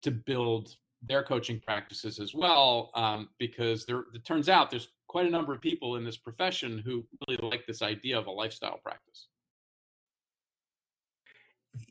to 0.01 0.11
build 0.11 0.75
their 1.05 1.21
coaching 1.21 1.59
practices 1.59 2.19
as 2.19 2.33
well. 2.33 2.91
Um, 2.95 3.29
because 3.37 3.85
there, 3.85 4.05
it 4.13 4.25
turns 4.25 4.47
out 4.47 4.71
there's 4.71 4.87
quite 5.07 5.27
a 5.27 5.29
number 5.29 5.53
of 5.53 5.61
people 5.61 5.97
in 5.97 6.05
this 6.05 6.17
profession 6.17 6.81
who 6.83 7.05
really 7.27 7.39
like 7.43 7.67
this 7.67 7.81
idea 7.81 8.17
of 8.17 8.27
a 8.27 8.31
lifestyle 8.31 8.79
practice 8.83 9.27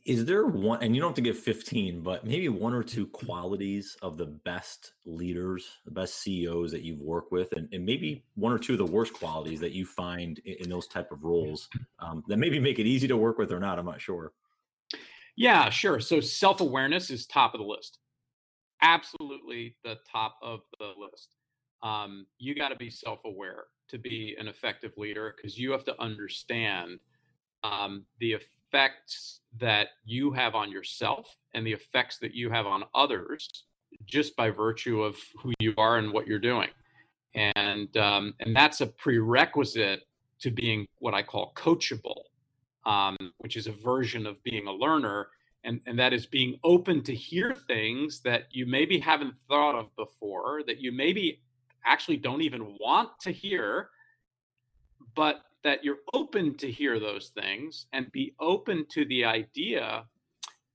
is 0.05 0.25
there 0.25 0.45
one 0.45 0.81
and 0.81 0.95
you 0.95 1.01
don't 1.01 1.09
have 1.09 1.15
to 1.15 1.21
give 1.21 1.37
15 1.37 2.01
but 2.01 2.25
maybe 2.25 2.47
one 2.47 2.73
or 2.73 2.83
two 2.83 3.05
qualities 3.07 3.97
of 4.01 4.17
the 4.17 4.25
best 4.25 4.93
leaders 5.05 5.79
the 5.85 5.91
best 5.91 6.21
ceos 6.21 6.71
that 6.71 6.83
you've 6.83 7.01
worked 7.01 7.31
with 7.31 7.51
and, 7.53 7.67
and 7.73 7.85
maybe 7.85 8.23
one 8.35 8.53
or 8.53 8.57
two 8.57 8.73
of 8.73 8.79
the 8.79 8.85
worst 8.85 9.13
qualities 9.13 9.59
that 9.59 9.73
you 9.73 9.85
find 9.85 10.39
in, 10.39 10.55
in 10.61 10.69
those 10.69 10.87
type 10.87 11.11
of 11.11 11.23
roles 11.23 11.67
um, 11.99 12.23
that 12.27 12.37
maybe 12.37 12.59
make 12.59 12.79
it 12.79 12.85
easy 12.85 13.07
to 13.07 13.17
work 13.17 13.37
with 13.37 13.51
or 13.51 13.59
not 13.59 13.77
i'm 13.77 13.85
not 13.85 13.99
sure. 13.99 14.31
Yeah 15.35 15.69
sure 15.69 15.99
so 15.99 16.21
self-awareness 16.21 17.09
is 17.09 17.25
top 17.25 17.53
of 17.53 17.59
the 17.59 17.67
list. 17.67 17.99
Absolutely 18.81 19.75
the 19.83 19.97
top 20.09 20.35
of 20.41 20.59
the 20.79 20.91
list. 20.97 21.35
Um, 21.81 22.25
you 22.37 22.55
got 22.55 22.69
to 22.69 22.75
be 22.75 22.89
self-aware 22.89 23.63
to 23.89 23.97
be 23.97 24.35
an 24.39 24.47
effective 24.47 24.91
leader 24.97 25.33
because 25.35 25.57
you 25.57 25.71
have 25.71 25.85
to 25.85 26.01
understand 26.01 26.99
um, 27.63 28.05
the 28.19 28.33
effects 28.73 29.41
that 29.59 29.89
you 30.05 30.31
have 30.31 30.55
on 30.55 30.71
yourself 30.71 31.37
and 31.53 31.65
the 31.65 31.73
effects 31.73 32.17
that 32.19 32.33
you 32.33 32.49
have 32.49 32.65
on 32.65 32.83
others 32.95 33.65
just 34.05 34.35
by 34.35 34.49
virtue 34.49 35.03
of 35.03 35.15
who 35.41 35.53
you 35.59 35.73
are 35.77 35.97
and 35.97 36.11
what 36.11 36.25
you're 36.27 36.39
doing. 36.39 36.69
And 37.35 37.95
um, 37.97 38.33
and 38.39 38.55
that's 38.55 38.81
a 38.81 38.87
prerequisite 38.87 40.03
to 40.39 40.51
being 40.51 40.85
what 40.99 41.13
i 41.13 41.23
call 41.23 41.53
coachable 41.55 42.23
um, 42.85 43.15
which 43.37 43.55
is 43.55 43.67
a 43.67 43.71
version 43.71 44.25
of 44.25 44.43
being 44.43 44.67
a 44.67 44.71
learner. 44.71 45.29
And, 45.63 45.79
and 45.87 45.97
that 45.99 46.11
is 46.11 46.25
being 46.25 46.59
open 46.65 47.01
to 47.03 47.15
hear 47.15 47.55
things 47.55 48.19
that 48.21 48.47
you 48.51 48.65
maybe 48.65 48.99
haven't 48.99 49.35
thought 49.47 49.75
of 49.75 49.95
before 49.95 50.61
that 50.67 50.81
you 50.81 50.91
maybe 50.91 51.41
actually 51.85 52.17
don't 52.17 52.41
even 52.41 52.75
want 52.81 53.09
to 53.21 53.31
hear 53.31 53.89
but 55.15 55.41
that 55.63 55.83
you're 55.83 55.99
open 56.13 56.55
to 56.57 56.69
hear 56.69 56.99
those 56.99 57.29
things 57.29 57.85
and 57.93 58.11
be 58.11 58.35
open 58.39 58.85
to 58.89 59.05
the 59.05 59.25
idea 59.25 60.05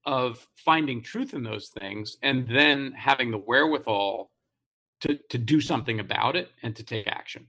of 0.05 0.47
finding 0.57 1.03
truth 1.03 1.35
in 1.35 1.43
those 1.43 1.69
things 1.69 2.17
and 2.23 2.49
then 2.49 2.93
having 2.93 3.31
the 3.31 3.39
wherewithal 3.39 4.31
to, 5.01 5.19
to 5.29 5.39
do 5.39 5.61
something 5.61 6.01
about 6.01 6.37
it 6.37 6.51
and 6.63 6.75
to 6.77 6.83
take 6.83 7.07
action. 7.07 7.47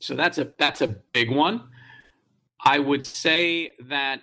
So 0.00 0.14
that's 0.14 0.38
a 0.38 0.52
that's 0.58 0.80
a 0.80 0.88
big 0.88 1.30
one. 1.30 1.68
I 2.64 2.78
would 2.78 3.06
say 3.06 3.72
that 3.84 4.22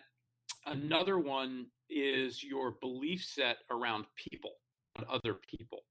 another 0.65 1.17
one 1.17 1.67
is 1.89 2.43
your 2.43 2.71
belief 2.82 3.23
set 3.23 3.58
around 3.71 4.05
people 4.15 4.51
other 5.10 5.34
people 5.34 5.84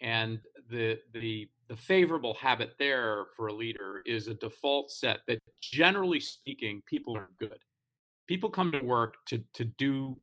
And 0.00 0.40
the 0.70 0.98
the 1.12 1.48
the 1.68 1.76
favorable 1.76 2.34
habit 2.34 2.74
there 2.78 3.26
for 3.36 3.48
a 3.48 3.52
leader 3.52 4.02
is 4.06 4.28
a 4.28 4.34
default 4.34 4.90
set 4.90 5.20
that 5.26 5.38
generally 5.60 6.20
speaking, 6.20 6.82
people 6.86 7.16
are 7.16 7.30
good. 7.38 7.58
People 8.28 8.50
come 8.50 8.72
to 8.72 8.80
work 8.80 9.14
to 9.26 9.42
to 9.54 9.64
do 9.64 10.16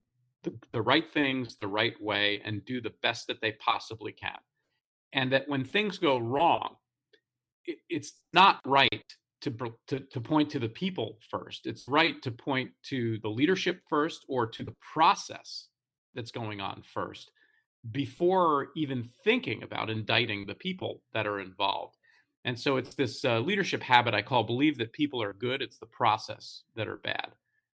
the, 0.43 0.53
the 0.71 0.81
right 0.81 1.09
things 1.11 1.57
the 1.59 1.67
right 1.67 1.99
way 2.01 2.41
and 2.45 2.65
do 2.65 2.81
the 2.81 2.93
best 3.01 3.27
that 3.27 3.41
they 3.41 3.53
possibly 3.53 4.11
can. 4.11 4.37
And 5.13 5.31
that 5.31 5.47
when 5.47 5.63
things 5.63 5.97
go 5.97 6.17
wrong, 6.17 6.75
it, 7.65 7.77
it's 7.89 8.13
not 8.33 8.59
right 8.65 9.03
to, 9.41 9.51
to, 9.87 9.99
to 9.99 10.21
point 10.21 10.49
to 10.51 10.59
the 10.59 10.69
people 10.69 11.17
first. 11.29 11.65
It's 11.65 11.87
right 11.87 12.21
to 12.21 12.31
point 12.31 12.71
to 12.83 13.19
the 13.19 13.29
leadership 13.29 13.81
first 13.89 14.25
or 14.27 14.47
to 14.47 14.63
the 14.63 14.75
process 14.93 15.67
that's 16.15 16.31
going 16.31 16.61
on 16.61 16.83
first 16.93 17.31
before 17.91 18.69
even 18.75 19.03
thinking 19.23 19.63
about 19.63 19.89
indicting 19.89 20.45
the 20.45 20.55
people 20.55 21.01
that 21.13 21.27
are 21.27 21.39
involved. 21.39 21.97
And 22.45 22.59
so 22.59 22.77
it's 22.77 22.95
this 22.95 23.23
uh, 23.23 23.39
leadership 23.39 23.81
habit 23.81 24.13
I 24.13 24.21
call 24.21 24.43
believe 24.43 24.77
that 24.77 24.93
people 24.93 25.21
are 25.21 25.33
good, 25.33 25.61
it's 25.61 25.77
the 25.77 25.85
process 25.85 26.63
that 26.75 26.87
are 26.87 26.97
bad. 26.97 27.29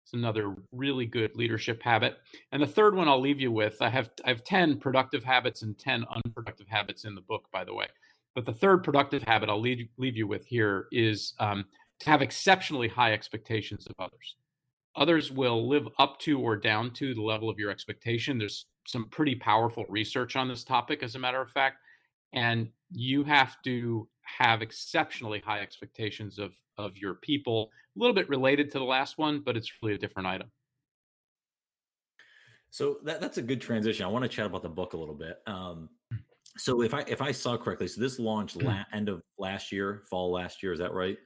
It's 0.05 0.15
another 0.15 0.55
really 0.73 1.05
good 1.05 1.37
leadership 1.37 1.83
habit. 1.83 2.17
And 2.53 2.63
the 2.63 2.67
third 2.67 2.95
one 2.95 3.09
I'll 3.09 3.21
leave 3.21 3.41
you 3.41 3.53
with, 3.53 3.77
I 3.83 3.91
have 3.91 4.11
I 4.25 4.31
have 4.31 4.45
10 4.45 4.79
productive 4.79 5.23
habits 5.23 5.63
and 5.63 5.79
10 5.79 6.05
unproductive 6.25 6.67
habits 6.69 7.05
in 7.05 7.15
the 7.15 7.21
book 7.21 7.47
by 7.53 7.65
the 7.65 7.75
way. 7.75 7.87
But 8.35 8.47
the 8.47 8.55
third 8.55 8.85
productive 8.85 9.23
habit 9.25 9.49
I'll 9.49 9.61
leave, 9.61 9.89
leave 9.99 10.17
you 10.17 10.27
with 10.27 10.47
here 10.47 10.87
is 10.93 11.35
um, 11.41 11.65
to 12.01 12.11
have 12.11 12.23
exceptionally 12.23 12.89
high 12.89 13.13
expectations 13.13 13.87
of 13.87 13.95
others. 13.99 14.37
Others 14.97 15.31
will 15.31 15.69
live 15.69 15.89
up 15.99 16.19
to 16.21 16.41
or 16.41 16.57
down 16.57 16.93
to 16.93 17.15
the 17.15 17.23
level 17.23 17.51
of 17.51 17.59
your 17.59 17.71
expectation. 17.71 18.39
There's 18.39 18.67
some 18.89 19.05
pretty 19.11 19.35
powerful 19.35 19.85
research 19.91 20.35
on 20.35 20.49
this 20.49 20.65
topic, 20.65 21.03
as 21.03 21.15
a 21.15 21.19
matter 21.19 21.43
of 21.43 21.51
fact. 21.51 21.77
And 22.33 22.69
you 22.91 23.23
have 23.25 23.61
to 23.63 24.09
have 24.23 24.63
exceptionally 24.63 25.41
high 25.41 25.61
expectations 25.61 26.39
of, 26.39 26.53
of 26.79 26.97
your 26.97 27.15
people. 27.17 27.71
A 27.95 28.01
little 28.01 28.15
bit 28.15 28.31
related 28.31 28.71
to 28.71 28.79
the 28.79 28.85
last 28.85 29.19
one, 29.19 29.43
but 29.45 29.59
it's 29.59 29.71
really 29.83 29.95
a 29.95 29.99
different 29.99 30.27
item. 30.27 30.51
So 32.71 32.97
that, 33.05 33.21
that's 33.21 33.37
a 33.37 33.43
good 33.43 33.61
transition. 33.61 34.07
I 34.07 34.09
want 34.09 34.23
to 34.23 34.29
chat 34.29 34.47
about 34.47 34.63
the 34.63 34.71
book 34.71 34.95
a 34.95 34.97
little 34.97 35.15
bit. 35.15 35.39
Um, 35.47 35.91
so 36.57 36.81
if 36.83 36.95
I 36.95 37.05
if 37.07 37.21
I 37.21 37.31
saw 37.31 37.59
correctly, 37.59 37.89
so 37.89 38.01
this 38.01 38.19
launched 38.19 38.57
la- 38.63 38.85
end 38.93 39.11
of 39.11 39.23
last 39.39 39.71
year, 39.71 40.03
fall 40.09 40.33
last 40.33 40.63
year. 40.63 40.73
Is 40.73 40.79
that 40.79 40.93
right? 40.93 41.17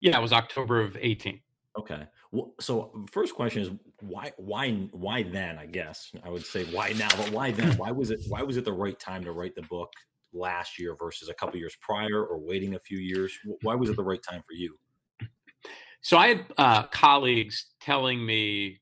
Yeah, 0.00 0.18
it 0.18 0.22
was 0.22 0.32
October 0.32 0.80
of 0.80 0.96
18. 1.00 1.40
Okay. 1.76 2.06
Well, 2.30 2.54
so 2.60 3.04
first 3.10 3.34
question 3.34 3.62
is 3.62 3.70
why 4.00 4.32
why 4.36 4.72
why 4.92 5.24
then, 5.24 5.58
I 5.58 5.66
guess. 5.66 6.12
I 6.22 6.28
would 6.28 6.44
say 6.44 6.64
why 6.66 6.92
now, 6.92 7.08
but 7.16 7.30
why 7.30 7.50
then? 7.50 7.76
Why 7.76 7.90
was 7.90 8.10
it 8.10 8.20
why 8.28 8.42
was 8.42 8.56
it 8.56 8.64
the 8.64 8.72
right 8.72 8.98
time 8.98 9.24
to 9.24 9.32
write 9.32 9.54
the 9.54 9.62
book 9.62 9.92
last 10.32 10.78
year 10.78 10.94
versus 10.96 11.28
a 11.28 11.34
couple 11.34 11.58
years 11.58 11.76
prior 11.80 12.24
or 12.24 12.38
waiting 12.38 12.74
a 12.74 12.78
few 12.78 12.98
years? 12.98 13.36
Why 13.62 13.74
was 13.74 13.90
it 13.90 13.96
the 13.96 14.04
right 14.04 14.22
time 14.22 14.42
for 14.42 14.52
you? 14.52 14.76
So 16.00 16.16
I 16.18 16.28
had 16.28 16.44
uh, 16.58 16.82
colleagues 16.84 17.70
telling 17.80 18.24
me 18.24 18.80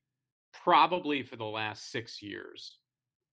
probably 0.52 1.22
for 1.22 1.36
the 1.36 1.44
last 1.44 1.90
6 1.92 2.20
years, 2.20 2.78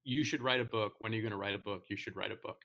you 0.04 0.24
should 0.24 0.42
write 0.44 0.62
a 0.62 0.66
book. 0.66 0.94
When 1.00 1.12
are 1.12 1.16
you 1.16 1.22
going 1.22 1.32
to 1.32 1.38
write 1.38 1.56
a 1.56 1.60
book? 1.60 1.84
You 1.90 1.98
should 1.98 2.16
write 2.16 2.32
a 2.32 2.36
book. 2.36 2.62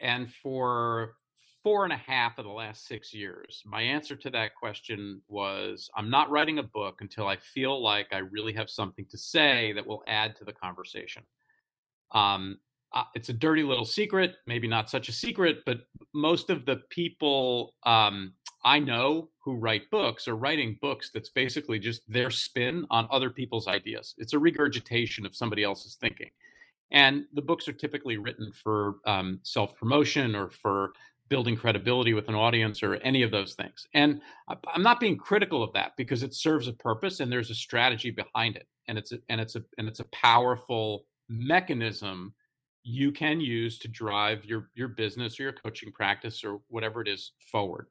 And 0.00 0.32
for 0.32 1.14
four 1.62 1.84
and 1.84 1.92
a 1.92 1.96
half 1.96 2.38
of 2.38 2.44
the 2.44 2.50
last 2.50 2.86
six 2.86 3.14
years, 3.14 3.62
my 3.64 3.82
answer 3.82 4.16
to 4.16 4.30
that 4.30 4.54
question 4.54 5.22
was 5.28 5.90
I'm 5.96 6.10
not 6.10 6.30
writing 6.30 6.58
a 6.58 6.62
book 6.62 7.00
until 7.00 7.28
I 7.28 7.36
feel 7.36 7.82
like 7.82 8.08
I 8.12 8.18
really 8.18 8.52
have 8.54 8.68
something 8.68 9.06
to 9.10 9.18
say 9.18 9.72
that 9.72 9.86
will 9.86 10.02
add 10.06 10.36
to 10.36 10.44
the 10.44 10.52
conversation. 10.52 11.22
Um, 12.12 12.58
uh, 12.94 13.04
it's 13.14 13.30
a 13.30 13.32
dirty 13.34 13.62
little 13.62 13.86
secret, 13.86 14.34
maybe 14.46 14.68
not 14.68 14.90
such 14.90 15.08
a 15.08 15.12
secret, 15.12 15.60
but 15.64 15.80
most 16.12 16.50
of 16.50 16.66
the 16.66 16.82
people 16.90 17.74
um, 17.84 18.34
I 18.64 18.78
know 18.78 19.30
who 19.40 19.56
write 19.56 19.90
books 19.90 20.28
are 20.28 20.36
writing 20.36 20.78
books 20.80 21.10
that's 21.12 21.30
basically 21.30 21.78
just 21.78 22.02
their 22.10 22.30
spin 22.30 22.86
on 22.90 23.08
other 23.10 23.30
people's 23.30 23.66
ideas. 23.66 24.14
It's 24.18 24.34
a 24.34 24.38
regurgitation 24.38 25.26
of 25.26 25.34
somebody 25.34 25.64
else's 25.64 25.96
thinking. 25.96 26.30
And 26.92 27.24
the 27.32 27.42
books 27.42 27.66
are 27.68 27.72
typically 27.72 28.18
written 28.18 28.52
for 28.52 28.96
um, 29.06 29.40
self 29.42 29.76
promotion 29.76 30.36
or 30.36 30.50
for 30.50 30.92
building 31.32 31.56
credibility 31.56 32.12
with 32.12 32.28
an 32.28 32.34
audience 32.34 32.82
or 32.82 32.96
any 32.96 33.22
of 33.22 33.30
those 33.30 33.54
things. 33.54 33.86
And 33.94 34.20
I'm 34.48 34.82
not 34.82 35.00
being 35.00 35.16
critical 35.16 35.62
of 35.62 35.72
that 35.72 35.92
because 35.96 36.22
it 36.22 36.34
serves 36.34 36.68
a 36.68 36.74
purpose 36.74 37.20
and 37.20 37.32
there's 37.32 37.48
a 37.48 37.54
strategy 37.54 38.10
behind 38.10 38.56
it. 38.56 38.66
And 38.86 38.98
it's 38.98 39.12
a, 39.12 39.18
and 39.30 39.40
it's 39.40 39.56
a 39.56 39.62
and 39.78 39.88
it's 39.88 40.00
a 40.00 40.04
powerful 40.12 41.06
mechanism 41.30 42.34
you 42.82 43.12
can 43.12 43.40
use 43.40 43.78
to 43.78 43.88
drive 43.88 44.44
your 44.44 44.68
your 44.74 44.88
business 44.88 45.40
or 45.40 45.44
your 45.44 45.54
coaching 45.54 45.90
practice 45.90 46.44
or 46.44 46.60
whatever 46.68 47.00
it 47.00 47.08
is 47.08 47.32
forward. 47.50 47.86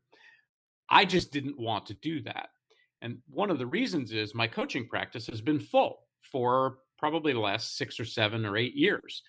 I 0.87 1.03
just 1.05 1.31
didn't 1.31 1.59
want 1.59 1.87
to 1.87 1.95
do 1.95 2.21
that. 2.21 2.49
And 3.01 3.23
one 3.27 3.49
of 3.49 3.57
the 3.57 3.65
reasons 3.65 4.11
is 4.11 4.35
my 4.35 4.45
coaching 4.45 4.87
practice 4.87 5.25
has 5.25 5.41
been 5.41 5.59
full 5.59 6.01
for 6.31 6.77
probably 6.99 7.33
the 7.33 7.39
last 7.39 7.75
six 7.75 7.99
or 7.99 8.05
seven 8.05 8.45
or 8.45 8.55
eight 8.55 8.75
years 8.75 9.23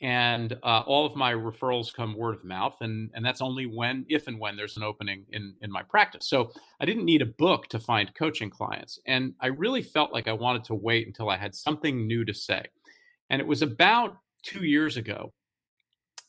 and 0.00 0.56
uh, 0.62 0.82
all 0.86 1.04
of 1.04 1.16
my 1.16 1.32
referrals 1.32 1.92
come 1.92 2.16
word 2.16 2.36
of 2.36 2.44
mouth 2.44 2.76
and 2.80 3.10
and 3.14 3.24
that's 3.24 3.40
only 3.40 3.66
when 3.66 4.06
if 4.08 4.28
and 4.28 4.38
when 4.38 4.56
there's 4.56 4.76
an 4.76 4.82
opening 4.82 5.24
in 5.32 5.54
in 5.60 5.70
my 5.70 5.82
practice. 5.82 6.28
So 6.28 6.52
i 6.80 6.84
didn't 6.84 7.04
need 7.04 7.22
a 7.22 7.26
book 7.26 7.66
to 7.68 7.78
find 7.78 8.14
coaching 8.14 8.50
clients 8.50 9.00
and 9.06 9.34
i 9.40 9.48
really 9.48 9.82
felt 9.82 10.12
like 10.12 10.28
i 10.28 10.32
wanted 10.32 10.64
to 10.64 10.74
wait 10.74 11.06
until 11.06 11.30
i 11.30 11.36
had 11.36 11.54
something 11.54 12.06
new 12.06 12.24
to 12.24 12.34
say. 12.34 12.64
And 13.30 13.40
it 13.40 13.46
was 13.46 13.62
about 13.62 14.18
two 14.42 14.64
years 14.64 14.96
ago 14.96 15.32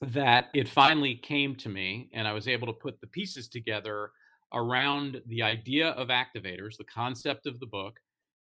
that 0.02 0.50
it 0.54 0.68
finally 0.68 1.16
came 1.16 1.56
to 1.58 1.70
me 1.70 2.10
and 2.14 2.28
i 2.28 2.34
was 2.34 2.48
able 2.48 2.68
to 2.68 2.74
put 2.74 3.00
the 3.02 3.08
pieces 3.08 3.48
together 3.48 4.12
around 4.54 5.22
the 5.28 5.44
idea 5.44 5.90
of 5.90 6.08
activators 6.08 6.78
the 6.78 6.86
concept 6.86 7.46
of 7.46 7.60
the 7.60 7.68
book 7.68 8.00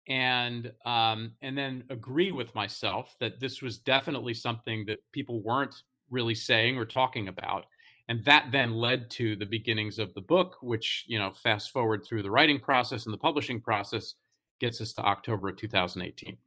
and 0.07 0.71
um, 0.85 1.33
and 1.41 1.57
then 1.57 1.83
agree 1.89 2.31
with 2.31 2.53
myself 2.55 3.15
that 3.19 3.39
this 3.39 3.61
was 3.61 3.77
definitely 3.77 4.33
something 4.33 4.85
that 4.85 4.99
people 5.11 5.41
weren't 5.41 5.83
really 6.09 6.35
saying 6.35 6.77
or 6.77 6.85
talking 6.85 7.27
about 7.27 7.65
and 8.07 8.23
that 8.23 8.47
then 8.51 8.73
led 8.73 9.09
to 9.09 9.35
the 9.35 9.45
beginnings 9.45 9.99
of 9.99 10.13
the 10.13 10.21
book 10.21 10.57
which 10.61 11.03
you 11.07 11.19
know 11.19 11.31
fast 11.31 11.71
forward 11.71 12.05
through 12.05 12.23
the 12.23 12.31
writing 12.31 12.59
process 12.59 13.05
and 13.05 13.13
the 13.13 13.17
publishing 13.17 13.59
process 13.59 14.13
gets 14.59 14.79
us 14.79 14.93
to 14.93 15.01
october 15.01 15.49
of 15.49 15.57
2018 15.57 16.37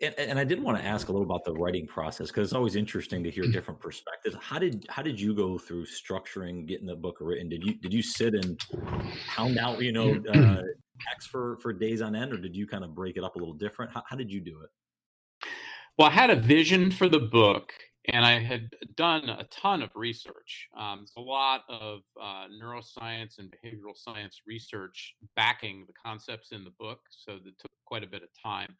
and, 0.00 0.14
and, 0.18 0.38
I 0.38 0.44
did 0.44 0.62
want 0.62 0.78
to 0.78 0.84
ask 0.84 1.08
a 1.08 1.12
little 1.12 1.24
about 1.24 1.44
the 1.44 1.52
writing 1.52 1.86
process 1.86 2.28
because 2.28 2.48
it's 2.48 2.52
always 2.52 2.74
interesting 2.74 3.22
to 3.22 3.30
hear 3.30 3.44
mm. 3.44 3.52
different 3.52 3.78
perspectives. 3.78 4.36
How 4.40 4.58
did 4.58 4.84
how 4.88 5.02
did 5.02 5.20
you 5.20 5.34
go 5.34 5.56
through 5.56 5.86
structuring 5.86 6.66
getting 6.66 6.86
the 6.86 6.96
book 6.96 7.18
written? 7.20 7.48
Did 7.48 7.64
you 7.64 7.74
did 7.74 7.92
you 7.92 8.02
sit 8.02 8.34
and 8.34 8.60
pound 9.28 9.58
out 9.58 9.80
you 9.80 9.92
know 9.92 10.20
uh, 10.34 10.62
text 11.08 11.28
for 11.30 11.58
for 11.58 11.72
days 11.72 12.02
on 12.02 12.16
end, 12.16 12.32
or 12.32 12.38
did 12.38 12.56
you 12.56 12.66
kind 12.66 12.84
of 12.84 12.94
break 12.94 13.16
it 13.16 13.24
up 13.24 13.36
a 13.36 13.38
little 13.38 13.54
different? 13.54 13.92
How, 13.92 14.02
how 14.08 14.16
did 14.16 14.32
you 14.32 14.40
do 14.40 14.60
it? 14.62 15.48
Well, 15.96 16.08
I 16.08 16.12
had 16.12 16.30
a 16.30 16.36
vision 16.36 16.90
for 16.90 17.08
the 17.08 17.20
book, 17.20 17.72
and 18.12 18.24
I 18.24 18.40
had 18.40 18.70
done 18.96 19.28
a 19.28 19.44
ton 19.44 19.82
of 19.82 19.90
research. 19.94 20.68
Um, 20.76 21.00
there's 21.00 21.14
a 21.16 21.20
lot 21.20 21.62
of 21.68 22.00
uh, 22.20 22.46
neuroscience 22.62 23.38
and 23.38 23.52
behavioral 23.52 23.96
science 23.96 24.42
research 24.46 25.14
backing 25.36 25.84
the 25.86 25.92
concepts 25.92 26.50
in 26.52 26.64
the 26.64 26.72
book, 26.78 27.00
so 27.10 27.38
that 27.44 27.58
took 27.58 27.70
quite 27.84 28.02
a 28.02 28.08
bit 28.08 28.22
of 28.22 28.28
time. 28.42 28.76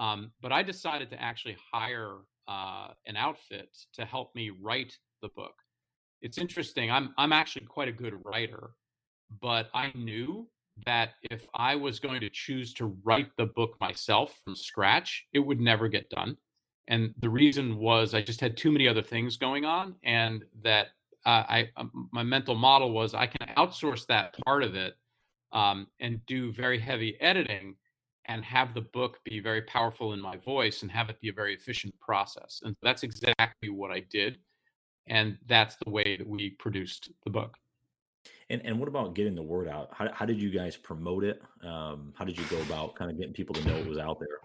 Um, 0.00 0.32
but 0.40 0.50
I 0.50 0.62
decided 0.62 1.10
to 1.10 1.22
actually 1.22 1.58
hire 1.72 2.16
uh, 2.48 2.88
an 3.06 3.16
outfit 3.16 3.76
to 3.92 4.04
help 4.04 4.34
me 4.34 4.50
write 4.50 4.96
the 5.22 5.28
book. 5.28 5.54
It's 6.22 6.38
interesting. 6.38 6.90
I'm 6.90 7.14
I'm 7.18 7.32
actually 7.32 7.66
quite 7.66 7.88
a 7.88 7.92
good 7.92 8.14
writer, 8.24 8.70
but 9.40 9.68
I 9.74 9.92
knew 9.94 10.48
that 10.86 11.10
if 11.30 11.46
I 11.54 11.76
was 11.76 12.00
going 12.00 12.20
to 12.22 12.30
choose 12.30 12.72
to 12.74 12.96
write 13.04 13.30
the 13.36 13.46
book 13.46 13.76
myself 13.80 14.40
from 14.42 14.56
scratch, 14.56 15.26
it 15.34 15.40
would 15.40 15.60
never 15.60 15.86
get 15.88 16.08
done. 16.08 16.38
And 16.88 17.14
the 17.20 17.28
reason 17.28 17.76
was 17.76 18.14
I 18.14 18.22
just 18.22 18.40
had 18.40 18.56
too 18.56 18.72
many 18.72 18.88
other 18.88 19.02
things 19.02 19.36
going 19.36 19.66
on, 19.66 19.96
and 20.02 20.44
that 20.62 20.88
uh, 21.26 21.44
I 21.46 21.68
um, 21.76 22.08
my 22.10 22.22
mental 22.22 22.54
model 22.54 22.92
was 22.92 23.12
I 23.12 23.26
can 23.26 23.54
outsource 23.56 24.06
that 24.06 24.34
part 24.46 24.62
of 24.62 24.74
it 24.74 24.94
um, 25.52 25.88
and 26.00 26.24
do 26.24 26.52
very 26.52 26.78
heavy 26.78 27.20
editing 27.20 27.76
and 28.26 28.44
have 28.44 28.74
the 28.74 28.80
book 28.80 29.18
be 29.24 29.40
very 29.40 29.62
powerful 29.62 30.12
in 30.12 30.20
my 30.20 30.36
voice 30.36 30.82
and 30.82 30.90
have 30.90 31.10
it 31.10 31.20
be 31.20 31.28
a 31.28 31.32
very 31.32 31.54
efficient 31.54 31.98
process. 32.00 32.60
And 32.64 32.76
that's 32.82 33.02
exactly 33.02 33.70
what 33.70 33.90
I 33.90 34.00
did. 34.10 34.38
And 35.08 35.38
that's 35.48 35.76
the 35.84 35.90
way 35.90 36.16
that 36.16 36.28
we 36.28 36.50
produced 36.50 37.10
the 37.24 37.30
book. 37.30 37.56
And 38.50 38.60
and 38.64 38.78
what 38.78 38.88
about 38.88 39.14
getting 39.14 39.34
the 39.34 39.42
word 39.42 39.68
out? 39.68 39.90
How 39.92 40.10
how 40.12 40.26
did 40.26 40.40
you 40.42 40.50
guys 40.50 40.76
promote 40.76 41.24
it? 41.24 41.40
Um, 41.64 42.12
how 42.16 42.24
did 42.24 42.36
you 42.36 42.44
go 42.50 42.60
about 42.62 42.94
kind 42.96 43.10
of 43.10 43.16
getting 43.16 43.32
people 43.32 43.54
to 43.54 43.66
know 43.66 43.76
it 43.76 43.86
was 43.86 43.98
out 43.98 44.18
there? 44.18 44.38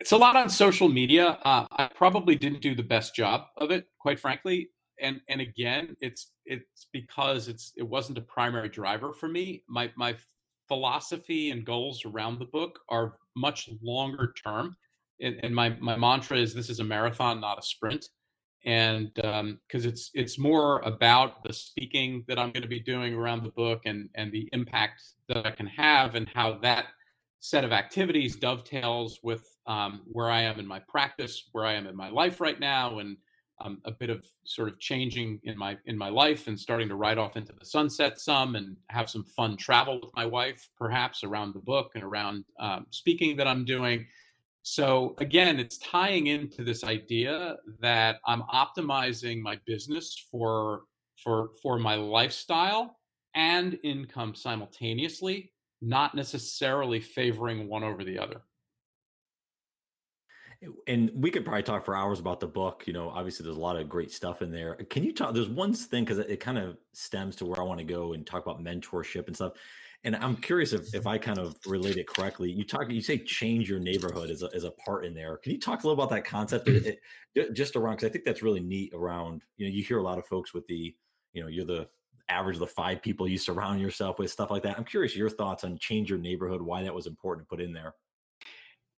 It's 0.00 0.12
a 0.12 0.16
lot 0.16 0.36
on 0.36 0.48
social 0.48 0.88
media. 0.88 1.38
Uh, 1.44 1.66
I 1.72 1.90
probably 1.94 2.36
didn't 2.36 2.62
do 2.62 2.74
the 2.74 2.84
best 2.84 3.14
job 3.16 3.46
of 3.56 3.70
it, 3.70 3.88
quite 3.98 4.20
frankly. 4.20 4.70
And 5.00 5.20
and 5.28 5.40
again, 5.40 5.96
it's 6.00 6.30
it's 6.46 6.86
because 6.92 7.48
it's 7.48 7.72
it 7.76 7.82
wasn't 7.82 8.18
a 8.18 8.22
primary 8.22 8.68
driver 8.68 9.12
for 9.12 9.28
me. 9.28 9.64
My 9.68 9.90
my 9.96 10.16
philosophy 10.68 11.50
and 11.50 11.64
goals 11.64 12.04
around 12.04 12.38
the 12.38 12.44
book 12.46 12.80
are 12.88 13.16
much 13.36 13.68
longer 13.82 14.32
term. 14.44 14.76
And, 15.20 15.40
and 15.42 15.54
my 15.54 15.70
my 15.80 15.96
mantra 15.96 16.38
is 16.38 16.54
this 16.54 16.70
is 16.70 16.80
a 16.80 16.84
marathon, 16.84 17.40
not 17.40 17.58
a 17.58 17.62
sprint. 17.62 18.06
and 18.64 19.12
because 19.14 19.40
um, 19.40 19.58
it's 19.72 20.10
it's 20.14 20.38
more 20.38 20.80
about 20.80 21.42
the 21.44 21.52
speaking 21.52 22.24
that 22.28 22.38
I'm 22.38 22.52
going 22.52 22.62
to 22.62 22.68
be 22.68 22.80
doing 22.80 23.14
around 23.14 23.42
the 23.42 23.50
book 23.50 23.82
and 23.84 24.08
and 24.14 24.32
the 24.32 24.48
impact 24.52 25.02
that 25.28 25.46
I 25.46 25.50
can 25.50 25.66
have 25.66 26.14
and 26.14 26.28
how 26.34 26.58
that 26.58 26.86
set 27.40 27.64
of 27.64 27.72
activities 27.72 28.36
dovetails 28.36 29.20
with 29.22 29.44
um, 29.66 30.02
where 30.06 30.30
I 30.30 30.42
am 30.42 30.58
in 30.58 30.66
my 30.66 30.80
practice, 30.80 31.48
where 31.52 31.64
I 31.64 31.74
am 31.74 31.86
in 31.86 31.96
my 31.96 32.10
life 32.10 32.40
right 32.40 32.58
now, 32.58 32.98
and 32.98 33.16
um, 33.60 33.80
a 33.84 33.90
bit 33.90 34.10
of 34.10 34.24
sort 34.44 34.68
of 34.68 34.78
changing 34.78 35.40
in 35.44 35.56
my 35.58 35.76
in 35.86 35.96
my 35.96 36.08
life 36.08 36.46
and 36.46 36.58
starting 36.58 36.88
to 36.88 36.94
ride 36.94 37.18
off 37.18 37.36
into 37.36 37.52
the 37.52 37.64
sunset 37.64 38.20
some 38.20 38.54
and 38.56 38.76
have 38.88 39.10
some 39.10 39.24
fun 39.24 39.56
travel 39.56 40.00
with 40.00 40.10
my 40.14 40.24
wife 40.24 40.68
perhaps 40.76 41.24
around 41.24 41.54
the 41.54 41.60
book 41.60 41.92
and 41.94 42.04
around 42.04 42.44
um, 42.60 42.86
speaking 42.90 43.36
that 43.36 43.48
i'm 43.48 43.64
doing. 43.64 44.06
So 44.62 45.14
again 45.18 45.58
it's 45.58 45.78
tying 45.78 46.26
into 46.26 46.62
this 46.62 46.84
idea 46.84 47.56
that 47.80 48.20
i'm 48.26 48.42
optimizing 48.42 49.40
my 49.40 49.58
business 49.66 50.26
for 50.30 50.82
for 51.22 51.50
for 51.62 51.78
my 51.78 51.94
lifestyle 51.94 52.98
and 53.34 53.78
income 53.82 54.34
simultaneously 54.34 55.52
not 55.80 56.14
necessarily 56.14 57.00
favoring 57.00 57.68
one 57.68 57.84
over 57.84 58.04
the 58.04 58.18
other 58.18 58.42
and 60.86 61.10
we 61.14 61.30
could 61.30 61.44
probably 61.44 61.62
talk 61.62 61.84
for 61.84 61.96
hours 61.96 62.18
about 62.18 62.40
the 62.40 62.46
book. 62.46 62.84
You 62.86 62.92
know, 62.92 63.10
obviously 63.10 63.44
there's 63.44 63.56
a 63.56 63.60
lot 63.60 63.76
of 63.76 63.88
great 63.88 64.10
stuff 64.10 64.42
in 64.42 64.50
there. 64.50 64.74
Can 64.74 65.04
you 65.04 65.12
talk? 65.12 65.34
There's 65.34 65.48
one 65.48 65.72
thing 65.72 66.04
because 66.04 66.18
it, 66.18 66.40
kind 66.40 66.58
of 66.58 66.76
stems 66.92 67.36
to 67.36 67.46
where 67.46 67.60
I 67.60 67.64
want 67.64 67.78
to 67.78 67.84
go 67.84 68.12
and 68.12 68.26
talk 68.26 68.44
about 68.44 68.62
mentorship 68.62 69.26
and 69.28 69.36
stuff. 69.36 69.52
And 70.04 70.14
I'm 70.16 70.36
curious 70.36 70.72
if, 70.72 70.94
if 70.94 71.06
I 71.06 71.18
kind 71.18 71.38
of 71.38 71.56
relate 71.66 71.96
it 71.96 72.06
correctly. 72.06 72.50
You 72.50 72.64
talk, 72.64 72.90
you 72.90 73.00
say 73.00 73.18
change 73.18 73.68
your 73.68 73.80
neighborhood 73.80 74.30
as 74.30 74.42
a, 74.42 74.50
as 74.54 74.64
a 74.64 74.70
part 74.70 75.04
in 75.04 75.14
there. 75.14 75.36
Can 75.38 75.52
you 75.52 75.58
talk 75.58 75.82
a 75.82 75.86
little 75.86 76.02
about 76.02 76.14
that 76.14 76.24
concept 76.24 76.68
it, 76.68 77.00
it, 77.34 77.52
just 77.54 77.74
around? 77.74 77.96
Because 77.96 78.08
I 78.08 78.12
think 78.12 78.24
that's 78.24 78.42
really 78.42 78.60
neat 78.60 78.92
around, 78.94 79.42
you 79.56 79.66
know, 79.66 79.72
you 79.72 79.82
hear 79.82 79.98
a 79.98 80.02
lot 80.02 80.18
of 80.18 80.26
folks 80.26 80.54
with 80.54 80.66
the, 80.68 80.94
you 81.32 81.42
know, 81.42 81.48
you're 81.48 81.64
the 81.64 81.88
average 82.28 82.56
of 82.56 82.60
the 82.60 82.66
five 82.66 83.02
people 83.02 83.26
you 83.26 83.38
surround 83.38 83.80
yourself 83.80 84.18
with, 84.18 84.30
stuff 84.30 84.50
like 84.50 84.62
that. 84.62 84.78
I'm 84.78 84.84
curious 84.84 85.16
your 85.16 85.30
thoughts 85.30 85.64
on 85.64 85.78
change 85.78 86.10
your 86.10 86.18
neighborhood, 86.18 86.62
why 86.62 86.82
that 86.84 86.94
was 86.94 87.06
important 87.06 87.48
to 87.48 87.56
put 87.56 87.62
in 87.62 87.72
there. 87.72 87.94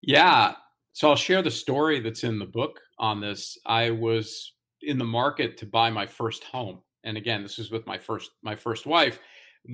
Yeah, 0.03 0.55
so 0.92 1.09
I'll 1.09 1.16
share 1.16 1.42
the 1.42 1.50
story 1.50 2.00
that's 2.00 2.24
in 2.24 2.38
the 2.38 2.46
book 2.46 2.81
on 2.98 3.20
this. 3.20 3.59
I 3.64 3.90
was 3.90 4.53
in 4.83 4.98
the 4.98 5.05
market 5.05 5.57
to 5.59 5.66
buy 5.66 5.90
my 5.90 6.07
first 6.07 6.44
home, 6.44 6.81
and 7.05 7.16
again, 7.16 7.42
this 7.42 7.59
was 7.59 7.70
with 7.70 7.87
my 7.87 7.98
first 7.98 8.31
my 8.42 8.57
first 8.57 8.87
wife. 8.87 9.18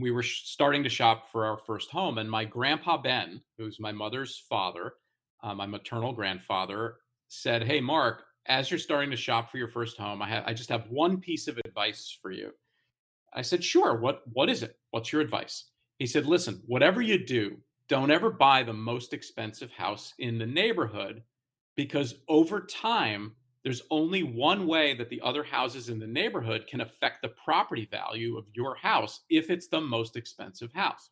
We 0.00 0.10
were 0.10 0.22
starting 0.22 0.82
to 0.82 0.88
shop 0.88 1.30
for 1.30 1.46
our 1.46 1.58
first 1.58 1.90
home, 1.90 2.18
and 2.18 2.30
my 2.30 2.44
grandpa 2.44 2.96
Ben, 2.98 3.40
who's 3.56 3.80
my 3.80 3.92
mother's 3.92 4.44
father, 4.48 4.94
uh, 5.42 5.54
my 5.54 5.66
maternal 5.66 6.12
grandfather, 6.12 6.96
said, 7.28 7.64
"Hey, 7.64 7.80
Mark, 7.80 8.24
as 8.46 8.70
you're 8.70 8.78
starting 8.78 9.10
to 9.10 9.16
shop 9.16 9.50
for 9.50 9.58
your 9.58 9.68
first 9.68 9.96
home, 9.96 10.20
I 10.22 10.28
have 10.28 10.44
I 10.46 10.52
just 10.54 10.70
have 10.70 10.90
one 10.90 11.20
piece 11.20 11.48
of 11.48 11.58
advice 11.58 12.16
for 12.20 12.30
you." 12.30 12.52
I 13.32 13.42
said, 13.42 13.64
"Sure. 13.64 13.96
What 13.96 14.22
what 14.32 14.50
is 14.50 14.62
it? 14.62 14.76
What's 14.90 15.12
your 15.12 15.22
advice?" 15.22 15.70
He 15.98 16.06
said, 16.06 16.26
"Listen, 16.26 16.62
whatever 16.66 17.00
you 17.00 17.24
do, 17.24 17.62
don't 17.88 18.10
ever 18.10 18.30
buy 18.30 18.62
the 18.62 18.72
most 18.72 19.12
expensive 19.12 19.70
house 19.70 20.14
in 20.18 20.38
the 20.38 20.46
neighborhood 20.46 21.22
because 21.76 22.16
over 22.28 22.60
time, 22.60 23.32
there's 23.62 23.82
only 23.90 24.22
one 24.22 24.66
way 24.66 24.94
that 24.94 25.10
the 25.10 25.20
other 25.22 25.42
houses 25.42 25.88
in 25.88 25.98
the 25.98 26.06
neighborhood 26.06 26.66
can 26.68 26.80
affect 26.80 27.22
the 27.22 27.28
property 27.28 27.88
value 27.90 28.36
of 28.36 28.46
your 28.52 28.76
house 28.76 29.22
if 29.28 29.50
it's 29.50 29.68
the 29.68 29.80
most 29.80 30.16
expensive 30.16 30.72
house. 30.72 31.10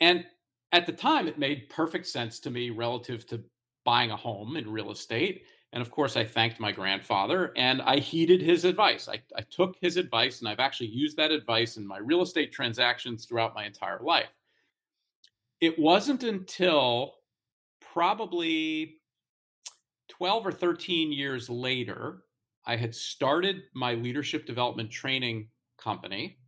And 0.00 0.24
at 0.72 0.86
the 0.86 0.92
time, 0.92 1.28
it 1.28 1.38
made 1.38 1.68
perfect 1.68 2.06
sense 2.06 2.40
to 2.40 2.50
me 2.50 2.70
relative 2.70 3.26
to 3.28 3.44
buying 3.84 4.10
a 4.10 4.16
home 4.16 4.56
in 4.56 4.70
real 4.70 4.90
estate. 4.90 5.44
And 5.72 5.82
of 5.82 5.90
course, 5.90 6.16
I 6.16 6.24
thanked 6.24 6.60
my 6.60 6.72
grandfather 6.72 7.52
and 7.56 7.82
I 7.82 7.98
heeded 7.98 8.40
his 8.40 8.64
advice. 8.64 9.08
I, 9.08 9.20
I 9.36 9.42
took 9.50 9.76
his 9.80 9.98
advice 9.98 10.40
and 10.40 10.48
I've 10.48 10.60
actually 10.60 10.88
used 10.88 11.16
that 11.18 11.30
advice 11.30 11.76
in 11.76 11.86
my 11.86 11.98
real 11.98 12.22
estate 12.22 12.52
transactions 12.52 13.26
throughout 13.26 13.54
my 13.54 13.66
entire 13.66 14.00
life 14.02 14.28
it 15.60 15.78
wasn't 15.78 16.22
until 16.22 17.14
probably 17.92 18.96
12 20.08 20.46
or 20.46 20.52
13 20.52 21.12
years 21.12 21.50
later, 21.50 22.22
I 22.64 22.76
had 22.76 22.94
started 22.94 23.62
my 23.74 23.94
leadership 23.94 24.46
development 24.46 24.90
training 24.90 25.48
company. 25.78 26.38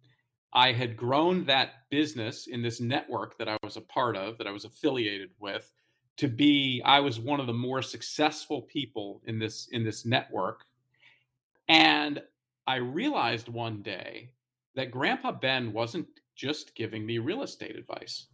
I 0.52 0.72
had 0.72 0.96
grown 0.96 1.44
that 1.46 1.88
business 1.90 2.46
in 2.46 2.62
this 2.62 2.80
network 2.80 3.38
that 3.38 3.48
I 3.48 3.56
was 3.62 3.76
a 3.76 3.82
part 3.82 4.16
of, 4.16 4.38
that 4.38 4.46
I 4.46 4.50
was 4.50 4.64
affiliated 4.64 5.30
with, 5.38 5.72
to 6.16 6.28
be 6.28 6.82
I 6.84 7.00
was 7.00 7.18
one 7.18 7.40
of 7.40 7.46
the 7.46 7.52
more 7.52 7.82
successful 7.82 8.62
people 8.62 9.22
in 9.24 9.38
this 9.38 9.68
in 9.72 9.84
this 9.84 10.04
network. 10.04 10.64
And 11.68 12.20
I 12.66 12.76
realized 12.76 13.48
one 13.48 13.80
day 13.82 14.30
that 14.74 14.90
Grandpa 14.90 15.32
Ben 15.32 15.72
wasn't 15.72 16.08
just 16.36 16.74
giving 16.74 17.06
me 17.06 17.18
real 17.18 17.42
estate 17.42 17.76
advice 17.76 18.26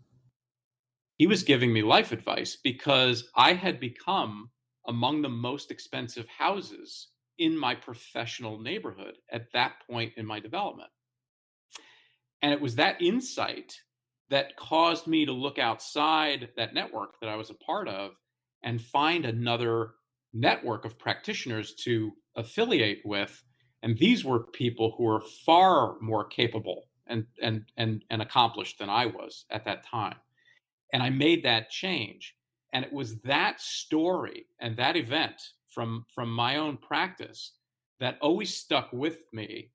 he 1.17 1.27
was 1.27 1.43
giving 1.43 1.73
me 1.73 1.83
life 1.83 2.13
advice 2.13 2.57
because 2.63 3.29
I 3.35 3.55
had 3.55 3.81
become 3.81 4.51
among 4.87 5.23
the 5.23 5.29
most 5.29 5.71
expensive 5.71 6.27
houses 6.39 7.09
in 7.39 7.57
my 7.57 7.75
professional 7.75 8.59
neighborhood 8.61 9.15
at 9.31 9.53
that 9.53 9.75
point 9.89 10.13
in 10.17 10.27
my 10.27 10.41
development. 10.41 10.91
And 12.43 12.53
it 12.53 12.61
was 12.61 12.77
that 12.77 13.01
insight 13.01 13.75
that 14.31 14.57
caused 14.57 15.07
me 15.07 15.25
to 15.27 15.33
look 15.33 15.59
outside 15.59 16.51
that 16.57 16.75
network 16.75 17.21
that 17.21 17.29
I 17.29 17.37
was 17.37 17.51
a 17.51 17.55
part 17.55 17.89
of 17.89 18.13
and 18.63 18.81
find 18.81 19.25
another 19.25 19.93
network 20.33 20.85
of 20.85 20.99
practitioners 20.99 21.75
to 21.85 22.13
affiliate 22.37 23.03
with. 23.05 23.43
And 23.83 23.97
these 23.97 24.25
were 24.25 24.41
people 24.41 24.95
who 24.97 25.05
were 25.05 25.23
far 25.45 25.97
more 26.01 26.25
capable 26.25 26.85
and, 27.07 27.27
and, 27.41 27.65
and, 27.77 28.05
and 28.11 28.21
accomplished 28.21 28.79
than 28.79 28.91
I 28.91 29.07
was 29.07 29.47
at 29.51 29.65
that 29.65 29.87
time. 29.87 30.17
And 30.93 31.03
I 31.03 31.11
made 31.11 31.45
that 31.45 31.71
change. 31.71 32.35
And 32.73 32.85
it 32.85 32.93
was 32.93 33.21
that 33.23 33.61
story 33.61 34.47
and 34.61 34.77
that 34.77 34.97
event 34.97 35.41
from, 35.69 36.07
from 36.15 36.31
my 36.31 36.57
own 36.57 36.77
practice 36.77 37.53
that 38.01 38.19
always 38.21 38.55
stuck 38.55 38.93
with 38.93 39.19
me 39.33 39.71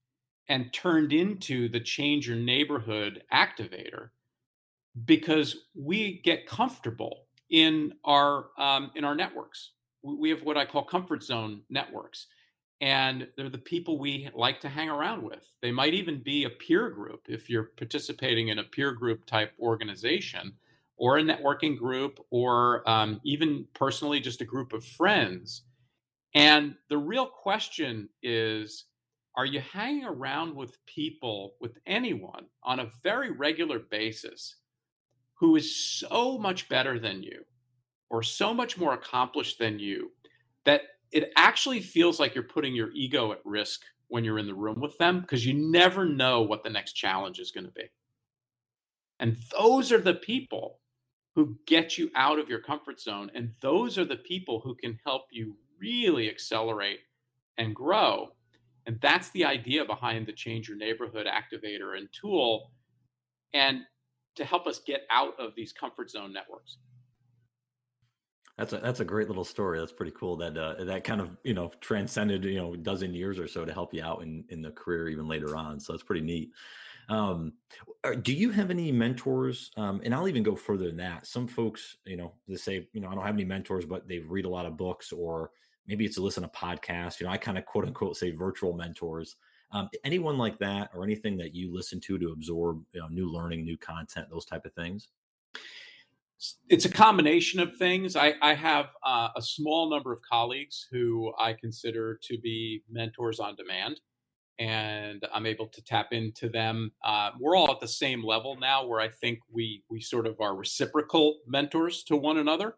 and 0.47 0.74
turned 0.74 1.13
into 1.13 1.69
the 1.69 1.80
change 1.80 2.28
your 2.28 2.38
neighborhood 2.38 3.24
activator 3.34 4.10
because 5.06 5.56
we 5.74 6.21
get 6.24 6.45
comfortable 6.45 7.26
in 7.50 7.93
our 8.04 8.47
um, 8.58 8.91
in 8.95 9.04
our 9.04 9.15
networks 9.15 9.71
we 10.04 10.30
have 10.30 10.41
what 10.43 10.58
i 10.58 10.65
call 10.65 10.84
comfort 10.84 11.24
zone 11.24 11.62
networks 11.69 12.28
and 12.82 13.28
they're 13.38 13.50
the 13.50 13.58
people 13.58 14.00
we 14.00 14.30
like 14.34 14.60
to 14.60 14.69
hang 14.69 14.89
around 14.89 15.24
with 15.24 15.54
they 15.62 15.71
might 15.71 15.93
even 15.93 16.21
be 16.21 16.43
a 16.43 16.50
peer 16.50 16.89
group 16.89 17.21
if 17.28 17.50
you're 17.50 17.71
participating 17.78 18.50
in 18.50 18.60
a 18.60 18.63
peer 18.63 18.93
group 18.93 19.26
type 19.26 19.52
organization 19.60 20.54
or 21.01 21.17
a 21.17 21.23
networking 21.23 21.75
group 21.75 22.19
or 22.29 22.87
um, 22.87 23.19
even 23.25 23.65
personally 23.73 24.19
just 24.19 24.39
a 24.39 24.45
group 24.45 24.71
of 24.71 24.85
friends. 24.85 25.63
And 26.35 26.75
the 26.89 26.97
real 26.99 27.25
question 27.25 28.07
is 28.21 28.85
are 29.35 29.45
you 29.45 29.61
hanging 29.61 30.05
around 30.05 30.55
with 30.55 30.77
people, 30.85 31.55
with 31.59 31.77
anyone 31.87 32.45
on 32.63 32.79
a 32.79 32.91
very 33.01 33.31
regular 33.31 33.79
basis 33.79 34.57
who 35.33 35.55
is 35.55 35.75
so 35.75 36.37
much 36.37 36.69
better 36.69 36.99
than 36.99 37.23
you 37.23 37.45
or 38.11 38.21
so 38.21 38.53
much 38.53 38.77
more 38.77 38.93
accomplished 38.93 39.57
than 39.57 39.79
you 39.79 40.11
that 40.65 40.81
it 41.11 41.31
actually 41.35 41.79
feels 41.79 42.19
like 42.19 42.35
you're 42.35 42.43
putting 42.43 42.75
your 42.75 42.91
ego 42.91 43.31
at 43.31 43.39
risk 43.43 43.81
when 44.09 44.23
you're 44.23 44.37
in 44.37 44.47
the 44.47 44.53
room 44.53 44.79
with 44.79 44.95
them 44.99 45.21
because 45.21 45.47
you 45.47 45.53
never 45.53 46.05
know 46.05 46.41
what 46.41 46.63
the 46.63 46.69
next 46.69 46.93
challenge 46.93 47.39
is 47.39 47.49
going 47.49 47.65
to 47.65 47.71
be. 47.71 47.89
And 49.19 49.37
those 49.57 49.91
are 49.91 50.01
the 50.01 50.13
people 50.13 50.81
who 51.36 51.58
get 51.65 51.98
you 51.98 52.12
out 52.15 52.39
of 52.39 52.50
your 52.50 52.60
comfort 52.60 53.00
zone. 53.00 53.32
And 53.34 53.54
those 53.62 53.98
are 53.98 54.06
the 54.06 54.17
people 54.17 54.60
who 54.60 54.76
can 54.76 55.00
help 55.06 55.24
you 55.32 55.56
really 55.80 56.30
accelerate 56.30 57.00
and 57.58 57.76
grow. 57.76 58.30
And 58.86 59.00
that's 59.02 59.30
the 59.30 59.46
idea 59.46 59.86
behind 59.86 60.26
the 60.28 60.34
Change 60.34 60.67
Your 60.67 60.78
Neighborhood 60.78 61.28
activator 61.28 61.98
and 61.98 62.10
tool, 62.12 62.72
and 63.54 63.82
to 64.36 64.46
help 64.46 64.65
us 64.65 64.80
get 64.80 65.02
out 65.12 65.39
of 65.39 65.54
these 65.56 65.72
comfort 65.72 66.10
zone 66.10 66.34
networks. 66.34 66.78
That's 68.58 68.74
a 68.74 68.78
that's 68.78 69.00
a 69.00 69.06
great 69.06 69.28
little 69.28 69.44
story. 69.44 69.80
That's 69.80 69.91
pretty 69.91 70.13
cool. 70.15 70.38
That 70.38 70.58
uh, 70.58 70.84
that 70.84 71.04
kind 71.04 71.22
of 71.22 71.38
you 71.44 71.54
know 71.54 71.72
transcended 71.80 72.44
you 72.44 72.58
know 72.58 72.74
a 72.74 72.78
dozen 72.78 73.13
years 73.13 73.39
or 73.39 73.48
so 73.48 73.65
to 73.65 73.74
help 73.74 73.94
you 73.94 74.04
out 74.04 74.24
in 74.24 74.44
in 74.50 74.62
the 74.62 74.72
career 74.72 75.10
even 75.10 75.28
later 75.28 75.56
on. 75.56 75.80
So 75.80 75.94
it's 75.94 76.04
pretty 76.04 76.22
neat. 76.22 76.52
Um, 77.12 77.54
do 78.21 78.34
you 78.34 78.52
have 78.52 78.71
any 78.71 78.91
mentors? 78.91 79.69
Um, 79.76 80.02
and 80.04 80.15
I'll 80.15 80.30
even 80.30 80.43
go 80.43 80.56
further 80.56 80.88
than 80.88 80.97
that. 80.97 81.28
Some 81.28 81.45
folks, 81.45 81.97
you 82.06 82.15
know, 82.15 82.34
they 82.47 82.56
say, 82.56 82.88
you 82.93 83.02
know, 83.02 83.10
I 83.10 83.15
don't 83.15 83.26
have 83.26 83.36
any 83.36 83.43
mentors, 83.43 83.86
but 83.86 84.08
they 84.08 84.19
read 84.19 84.45
a 84.45 84.50
lot 84.50 84.65
of 84.65 84.78
books, 84.78 85.12
or 85.12 85.52
maybe 85.86 86.06
it's 86.06 86.15
to 86.15 86.21
listen 86.21 86.43
to 86.43 86.50
podcasts. 86.50 87.19
You 87.19 87.28
know, 87.28 87.34
I 87.34 87.38
kind 87.38 87.58
of 87.58 87.65
quote 87.65 87.86
unquote 87.86 88.15
say 88.15 88.32
virtual 88.32 88.74
mentors. 88.74 89.36
Um, 89.74 89.89
anyone 90.06 90.38
like 90.38 90.58
that, 90.60 90.89
or 90.95 91.04
anything 91.04 91.38
that 91.38 91.54
you 91.54 91.74
listen 91.74 92.00
to 92.02 92.17
to 92.17 92.32
absorb 92.32 92.82
you 92.93 93.02
know, 93.02 93.08
new 93.10 93.30
learning, 93.30 93.65
new 93.65 93.78
content, 93.78 94.30
those 94.30 94.45
type 94.45 94.65
of 94.65 94.74
things? 94.74 95.10
it's 96.69 96.86
a 96.86 96.89
combination 96.89 97.60
of 97.60 97.76
things. 97.78 98.15
I, 98.15 98.34
I 98.41 98.56
have 98.56 98.88
uh, 99.06 99.30
a 99.36 99.41
small 99.41 99.91
number 99.91 100.12
of 100.12 100.21
colleagues 100.24 100.88
who 100.91 101.32
I 101.38 101.54
consider 101.54 102.19
to 102.24 102.38
be 102.39 102.82
mentors 102.89 103.39
on 103.39 103.56
demand, 103.56 104.00
and 104.59 105.25
I'm 105.33 105.45
able 105.45 105.67
to 105.67 105.83
tap 105.83 106.07
into 106.11 106.49
them. 106.49 106.91
Uh, 107.03 107.31
we're 107.39 107.55
all 107.55 107.71
at 107.71 107.79
the 107.79 107.87
same 107.87 108.23
level 108.23 108.57
now, 108.59 108.85
where 108.85 108.99
I 108.99 109.09
think 109.09 109.39
we 109.51 109.83
we 109.89 110.01
sort 110.01 110.27
of 110.27 110.39
are 110.39 110.55
reciprocal 110.55 111.39
mentors 111.47 112.03
to 112.03 112.15
one 112.15 112.37
another. 112.37 112.75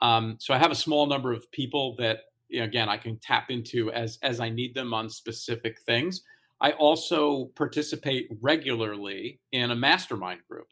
Um, 0.00 0.36
so 0.40 0.52
I 0.52 0.58
have 0.58 0.72
a 0.72 0.76
small 0.76 1.06
number 1.06 1.32
of 1.32 1.50
people 1.52 1.94
that 1.96 2.20
you 2.48 2.60
know, 2.60 2.64
again 2.64 2.88
I 2.88 2.96
can 2.96 3.18
tap 3.18 3.50
into 3.50 3.92
as 3.92 4.18
as 4.22 4.40
I 4.40 4.48
need 4.48 4.74
them 4.74 4.92
on 4.92 5.08
specific 5.08 5.80
things. 5.86 6.22
I 6.60 6.72
also 6.72 7.46
participate 7.56 8.28
regularly 8.40 9.40
in 9.50 9.72
a 9.72 9.76
mastermind 9.76 10.40
group. 10.48 10.68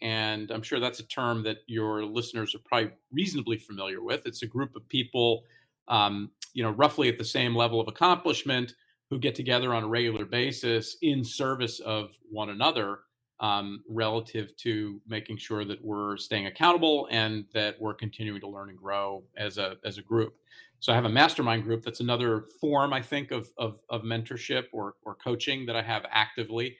And 0.00 0.50
I'm 0.50 0.62
sure 0.62 0.80
that's 0.80 1.00
a 1.00 1.06
term 1.06 1.42
that 1.44 1.58
your 1.66 2.04
listeners 2.04 2.54
are 2.54 2.60
probably 2.64 2.90
reasonably 3.12 3.58
familiar 3.58 4.02
with. 4.02 4.26
It's 4.26 4.42
a 4.42 4.46
group 4.46 4.74
of 4.76 4.88
people, 4.88 5.44
um, 5.88 6.30
you 6.54 6.62
know, 6.62 6.70
roughly 6.70 7.08
at 7.08 7.18
the 7.18 7.24
same 7.24 7.56
level 7.56 7.80
of 7.80 7.88
accomplishment 7.88 8.74
who 9.12 9.18
get 9.18 9.34
together 9.34 9.74
on 9.74 9.82
a 9.82 9.86
regular 9.86 10.24
basis 10.24 10.96
in 11.02 11.22
service 11.22 11.80
of 11.80 12.16
one 12.30 12.48
another 12.48 13.00
um, 13.40 13.84
relative 13.86 14.56
to 14.56 15.02
making 15.06 15.36
sure 15.36 15.66
that 15.66 15.84
we're 15.84 16.16
staying 16.16 16.46
accountable 16.46 17.06
and 17.10 17.44
that 17.52 17.78
we're 17.78 17.92
continuing 17.92 18.40
to 18.40 18.48
learn 18.48 18.70
and 18.70 18.78
grow 18.78 19.22
as 19.36 19.58
a 19.58 19.76
as 19.84 19.98
a 19.98 20.02
group. 20.02 20.32
So 20.80 20.92
I 20.92 20.94
have 20.94 21.04
a 21.04 21.10
mastermind 21.10 21.64
group. 21.64 21.84
That's 21.84 22.00
another 22.00 22.46
form 22.58 22.94
I 22.94 23.02
think 23.02 23.32
of 23.32 23.50
of, 23.58 23.80
of 23.90 24.00
mentorship 24.00 24.68
or 24.72 24.94
or 25.04 25.14
coaching 25.16 25.66
that 25.66 25.76
I 25.76 25.82
have 25.82 26.06
actively. 26.10 26.78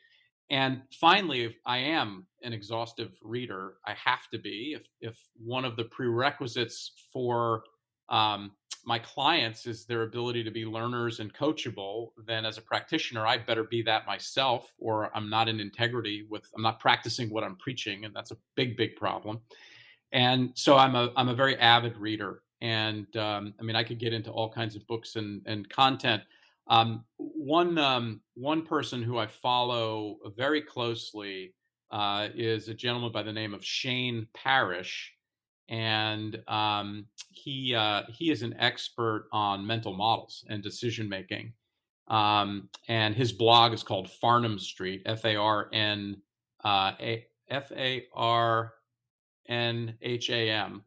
And 0.48 0.80
finally, 0.98 1.54
I 1.66 1.78
am 1.78 2.26
an 2.42 2.54
exhaustive 2.54 3.12
reader, 3.22 3.74
I 3.86 3.92
have 3.92 4.30
to 4.32 4.38
be. 4.38 4.74
If 4.74 4.88
if 5.02 5.18
one 5.36 5.66
of 5.66 5.76
the 5.76 5.84
prerequisites 5.84 6.92
for 7.12 7.64
um, 8.12 8.52
my 8.84 8.98
clients 8.98 9.66
is 9.66 9.84
their 9.84 10.02
ability 10.02 10.44
to 10.44 10.50
be 10.50 10.64
learners 10.64 11.20
and 11.20 11.32
coachable, 11.32 12.10
then 12.26 12.44
as 12.44 12.58
a 12.58 12.62
practitioner, 12.62 13.26
I 13.26 13.38
better 13.38 13.64
be 13.64 13.82
that 13.82 14.06
myself, 14.06 14.72
or 14.78 15.10
I'm 15.16 15.30
not 15.30 15.48
in 15.48 15.60
integrity 15.60 16.26
with. 16.28 16.44
I'm 16.54 16.62
not 16.62 16.80
practicing 16.80 17.30
what 17.30 17.44
I'm 17.44 17.56
preaching, 17.56 18.04
and 18.04 18.14
that's 18.14 18.32
a 18.32 18.36
big, 18.56 18.76
big 18.76 18.96
problem. 18.96 19.40
And 20.12 20.50
so 20.54 20.76
I'm 20.76 20.94
a 20.94 21.12
I'm 21.16 21.28
a 21.28 21.34
very 21.34 21.56
avid 21.58 21.96
reader, 21.96 22.42
and 22.60 23.16
um, 23.16 23.54
I 23.58 23.62
mean 23.62 23.76
I 23.76 23.84
could 23.84 23.98
get 23.98 24.12
into 24.12 24.30
all 24.30 24.52
kinds 24.52 24.76
of 24.76 24.86
books 24.86 25.16
and 25.16 25.42
and 25.46 25.68
content. 25.68 26.22
Um, 26.66 27.04
one 27.18 27.78
um, 27.78 28.20
one 28.34 28.62
person 28.62 29.02
who 29.02 29.16
I 29.16 29.26
follow 29.26 30.18
very 30.36 30.60
closely 30.60 31.54
uh, 31.90 32.28
is 32.34 32.68
a 32.68 32.74
gentleman 32.74 33.12
by 33.12 33.22
the 33.22 33.32
name 33.32 33.54
of 33.54 33.64
Shane 33.64 34.26
Parrish, 34.34 35.14
and 35.68 36.40
um, 36.48 37.06
he 37.30 37.74
uh, 37.74 38.02
he 38.08 38.30
is 38.30 38.42
an 38.42 38.54
expert 38.58 39.28
on 39.32 39.66
mental 39.66 39.94
models 39.94 40.44
and 40.48 40.62
decision 40.62 41.08
making. 41.08 41.52
Um, 42.08 42.68
and 42.88 43.14
his 43.14 43.32
blog 43.32 43.72
is 43.72 43.82
called 43.82 44.10
Farnham 44.10 44.58
Street, 44.58 45.02
F 45.06 45.24
A 45.24 45.36
R 45.36 45.68
N 45.72 46.16
uh, 46.62 46.92
F 47.48 47.72
A 47.72 48.04
R 48.14 48.72
N 49.48 49.94
H 50.02 50.30
A 50.30 50.50
M, 50.50 50.82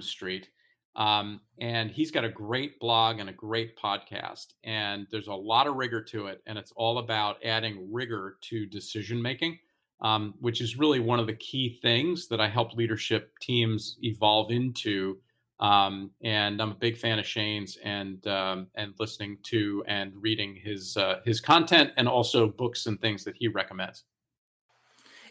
Street. 0.00 0.48
Um, 0.96 1.40
and 1.58 1.90
he's 1.90 2.10
got 2.10 2.24
a 2.24 2.30
great 2.30 2.80
blog 2.80 3.20
and 3.20 3.28
a 3.28 3.32
great 3.32 3.76
podcast. 3.78 4.54
And 4.64 5.06
there's 5.10 5.28
a 5.28 5.34
lot 5.34 5.66
of 5.66 5.76
rigor 5.76 6.02
to 6.04 6.28
it. 6.28 6.42
And 6.46 6.56
it's 6.56 6.72
all 6.74 6.98
about 6.98 7.44
adding 7.44 7.88
rigor 7.92 8.38
to 8.42 8.64
decision 8.64 9.20
making, 9.20 9.58
um, 10.00 10.34
which 10.40 10.60
is 10.60 10.78
really 10.78 11.00
one 11.00 11.18
of 11.18 11.26
the 11.26 11.34
key 11.34 11.78
things 11.82 12.28
that 12.28 12.40
I 12.40 12.48
help 12.48 12.74
leadership 12.74 13.38
teams 13.40 13.96
evolve 14.02 14.50
into. 14.50 15.18
Um, 15.58 16.10
and 16.22 16.60
I'm 16.60 16.72
a 16.72 16.74
big 16.74 16.98
fan 16.98 17.18
of 17.18 17.26
Shane's 17.26 17.78
and 17.82 18.26
um, 18.26 18.66
and 18.74 18.92
listening 18.98 19.38
to 19.44 19.82
and 19.88 20.12
reading 20.14 20.54
his 20.54 20.96
uh, 20.98 21.20
his 21.24 21.40
content 21.40 21.92
and 21.96 22.08
also 22.08 22.46
books 22.46 22.86
and 22.86 23.00
things 23.00 23.24
that 23.24 23.36
he 23.38 23.48
recommends. 23.48 24.04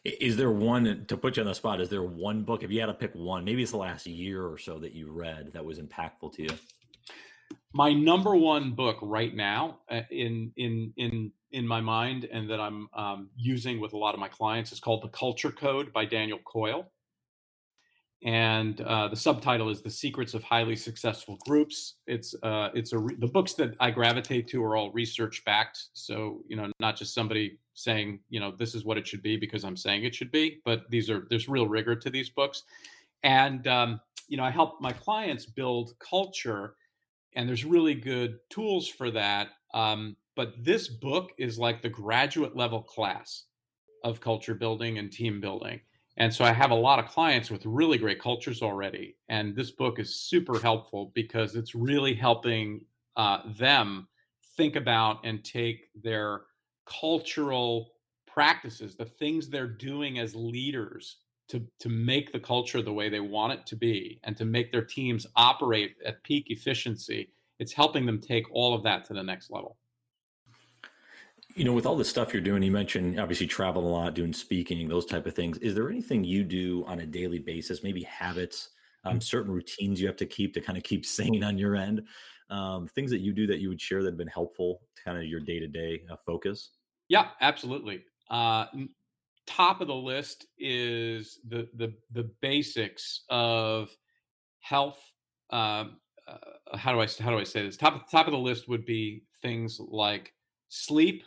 Is 0.04 0.38
there 0.38 0.51
one 0.51 1.06
to 1.08 1.17
put 1.17 1.38
you 1.38 1.41
on 1.41 1.47
the 1.47 1.56
spot? 1.56 1.82
Is 1.82 1.89
there 1.89 2.04
one 2.04 2.43
book, 2.43 2.62
if 2.62 2.71
you 2.71 2.80
had 2.80 2.88
to 2.88 2.93
pick 2.93 3.15
one, 3.15 3.43
maybe 3.43 3.63
it's 3.63 3.71
the 3.71 3.78
last 3.78 4.06
year 4.06 4.45
or 4.45 4.60
so 4.60 4.78
that 4.80 4.93
you 4.93 5.12
read 5.12 5.54
that 5.54 5.65
was 5.65 5.80
impactful 5.80 6.34
to 6.34 6.43
you? 6.43 6.49
My 7.76 7.92
number 7.92 8.38
one 8.38 8.72
book 8.72 8.98
right 9.02 9.36
now, 9.36 9.80
uh, 9.92 10.00
in 10.10 10.54
in 10.56 10.94
in 10.96 11.34
in 11.52 11.68
my 11.68 11.82
mind, 11.82 12.24
and 12.32 12.50
that 12.50 12.62
I'm 12.62 12.88
um, 12.94 13.30
using 13.36 13.82
with 13.82 13.92
a 13.92 13.98
lot 13.98 14.14
of 14.14 14.20
my 14.22 14.30
clients, 14.30 14.72
is 14.72 14.80
called 14.80 15.04
"The 15.04 15.10
Culture 15.10 15.52
Code" 15.52 15.92
by 15.92 16.06
Daniel 16.06 16.40
Coyle. 16.46 16.90
And 18.24 18.80
uh, 18.80 19.10
the 19.10 19.18
subtitle 19.18 19.68
is 19.68 19.82
"The 19.82 19.90
Secrets 19.90 20.34
of 20.34 20.42
Highly 20.42 20.78
Successful 20.78 21.38
Groups." 21.46 21.96
It's 22.08 22.34
uh, 22.44 22.70
it's 22.74 22.94
a 22.94 22.98
re- 22.98 23.18
the 23.20 23.28
books 23.28 23.52
that 23.56 23.76
I 23.82 23.92
gravitate 23.92 24.48
to 24.52 24.64
are 24.64 24.78
all 24.78 24.94
research 24.94 25.44
backed, 25.44 25.78
so 25.92 26.44
you 26.48 26.56
know 26.56 26.72
not 26.80 26.96
just 26.96 27.14
somebody 27.14 27.60
saying 27.74 28.22
you 28.30 28.40
know 28.40 28.54
this 28.58 28.74
is 28.74 28.86
what 28.86 28.98
it 28.98 29.06
should 29.06 29.22
be 29.22 29.36
because 29.36 29.66
I'm 29.66 29.76
saying 29.76 30.06
it 30.06 30.16
should 30.16 30.32
be, 30.32 30.62
but 30.64 30.90
these 30.90 31.10
are 31.10 31.28
there's 31.30 31.50
real 31.50 31.68
rigor 31.68 31.98
to 31.98 32.10
these 32.10 32.30
books, 32.30 32.64
and 33.24 33.68
um, 33.68 34.00
you 34.30 34.38
know 34.38 34.46
I 34.46 34.50
help 34.50 34.80
my 34.80 34.94
clients 34.94 35.46
build 35.46 35.92
culture, 36.00 36.78
and 37.36 37.48
there's 37.48 37.65
really 37.65 37.95
good 37.95 38.39
tools 38.50 38.88
for 38.88 39.12
that. 39.12 39.50
Um, 39.74 40.15
but 40.36 40.54
this 40.63 40.88
book 40.88 41.32
is 41.38 41.58
like 41.58 41.82
the 41.82 41.89
graduate 41.89 42.56
level 42.56 42.82
class 42.82 43.45
of 44.04 44.21
culture 44.21 44.56
building 44.56 44.98
and 44.98 45.12
team 45.12 45.41
building 45.41 45.82
and 46.17 46.34
so 46.34 46.45
I 46.45 46.52
have 46.54 46.71
a 46.71 46.76
lot 46.76 47.00
of 47.00 47.08
clients 47.08 47.52
with 47.52 47.65
really 47.65 47.98
great 47.98 48.21
cultures 48.21 48.62
already. 48.62 49.17
And 49.28 49.56
this 49.56 49.71
book 49.71 50.00
is 50.00 50.15
super 50.15 50.60
helpful 50.60 51.12
because 51.13 51.56
it's 51.56 51.76
really 51.76 52.13
helping 52.13 52.82
uh, 53.17 53.39
them 53.58 54.08
think 54.56 54.78
about 54.78 55.26
and 55.26 55.43
take 55.43 55.89
their 55.93 56.43
cultural 56.86 57.91
practices, 58.26 58.95
the 58.95 59.06
things 59.06 59.50
they're 59.50 59.67
doing 59.67 60.19
as 60.19 60.36
leaders 60.36 61.17
to, 61.49 61.65
to 61.79 61.89
make 61.89 62.31
the 62.31 62.39
culture 62.39 62.81
the 62.81 62.93
way 62.93 63.10
they 63.10 63.19
want 63.19 63.53
it 63.53 63.65
to 63.67 63.75
be 63.75 64.19
and 64.23 64.36
to 64.38 64.45
make 64.45 64.71
their 64.71 64.84
teams 64.84 65.27
operate 65.36 65.95
at 66.05 66.23
peak 66.23 66.45
efficiency. 66.49 67.29
It's 67.60 67.73
helping 67.73 68.05
them 68.05 68.19
take 68.19 68.51
all 68.51 68.73
of 68.73 68.84
that 68.84 69.05
to 69.05 69.13
the 69.13 69.23
next 69.23 69.51
level. 69.51 69.77
You 71.55 71.63
know, 71.63 71.73
with 71.73 71.86
all 71.86 71.95
the 71.95 72.03
stuff 72.03 72.34
you're 72.34 72.41
doing, 72.41 72.63
you 72.63 72.71
mentioned 72.71 73.19
obviously 73.19 73.47
travel 73.47 73.88
a 73.88 73.88
lot, 73.88 74.13
doing 74.13 74.34
speaking, 74.34 74.89
those 74.89 75.05
type 75.05 75.25
of 75.25 75.36
things. 75.36 75.58
Is 75.60 75.73
there 75.73 75.89
anything 75.89 76.23
you 76.23 76.43
do 76.43 76.84
on 76.86 76.99
a 76.99 77.05
daily 77.05 77.39
basis, 77.39 77.81
maybe 77.81 78.03
habits, 78.03 78.71
um, 79.05 79.19
mm. 79.19 79.23
certain 79.23 79.53
routines 79.53 80.01
you 80.01 80.08
have 80.08 80.17
to 80.17 80.25
keep 80.25 80.53
to 80.55 80.62
kind 80.62 80.77
of 80.77 80.84
keep 80.84 81.05
sane 81.05 81.43
on 81.43 81.58
your 81.58 81.75
end? 81.75 82.03
Um, 82.49 82.88
things 82.88 83.10
that 83.12 83.21
you 83.21 83.34
do 83.34 83.47
that 83.47 83.60
you 83.60 83.69
would 83.69 83.81
share 83.81 84.03
that 84.03 84.10
have 84.10 84.17
been 84.17 84.27
helpful 84.27 84.81
to 84.97 85.03
kind 85.03 85.17
of 85.17 85.23
your 85.25 85.39
day 85.39 85.60
to 85.60 85.67
day 85.67 86.01
focus? 86.25 86.71
Yeah, 87.08 87.29
absolutely. 87.39 88.03
Uh, 88.29 88.65
top 89.47 89.81
of 89.81 89.88
the 89.88 89.95
list 89.95 90.47
is 90.58 91.39
the 91.47 91.67
the 91.75 91.93
the 92.12 92.29
basics 92.41 93.23
of 93.29 93.89
health. 94.60 94.99
Um, 95.49 95.97
uh, 96.27 96.77
how 96.77 96.91
do 96.91 96.99
I 96.99 97.08
how 97.19 97.31
do 97.31 97.39
I 97.39 97.43
say 97.43 97.63
this? 97.63 97.77
Top 97.77 98.10
top 98.10 98.27
of 98.27 98.31
the 98.31 98.39
list 98.39 98.67
would 98.67 98.86
be 98.86 99.23
things 99.41 99.79
like 99.79 100.34
sleep, 100.69 101.23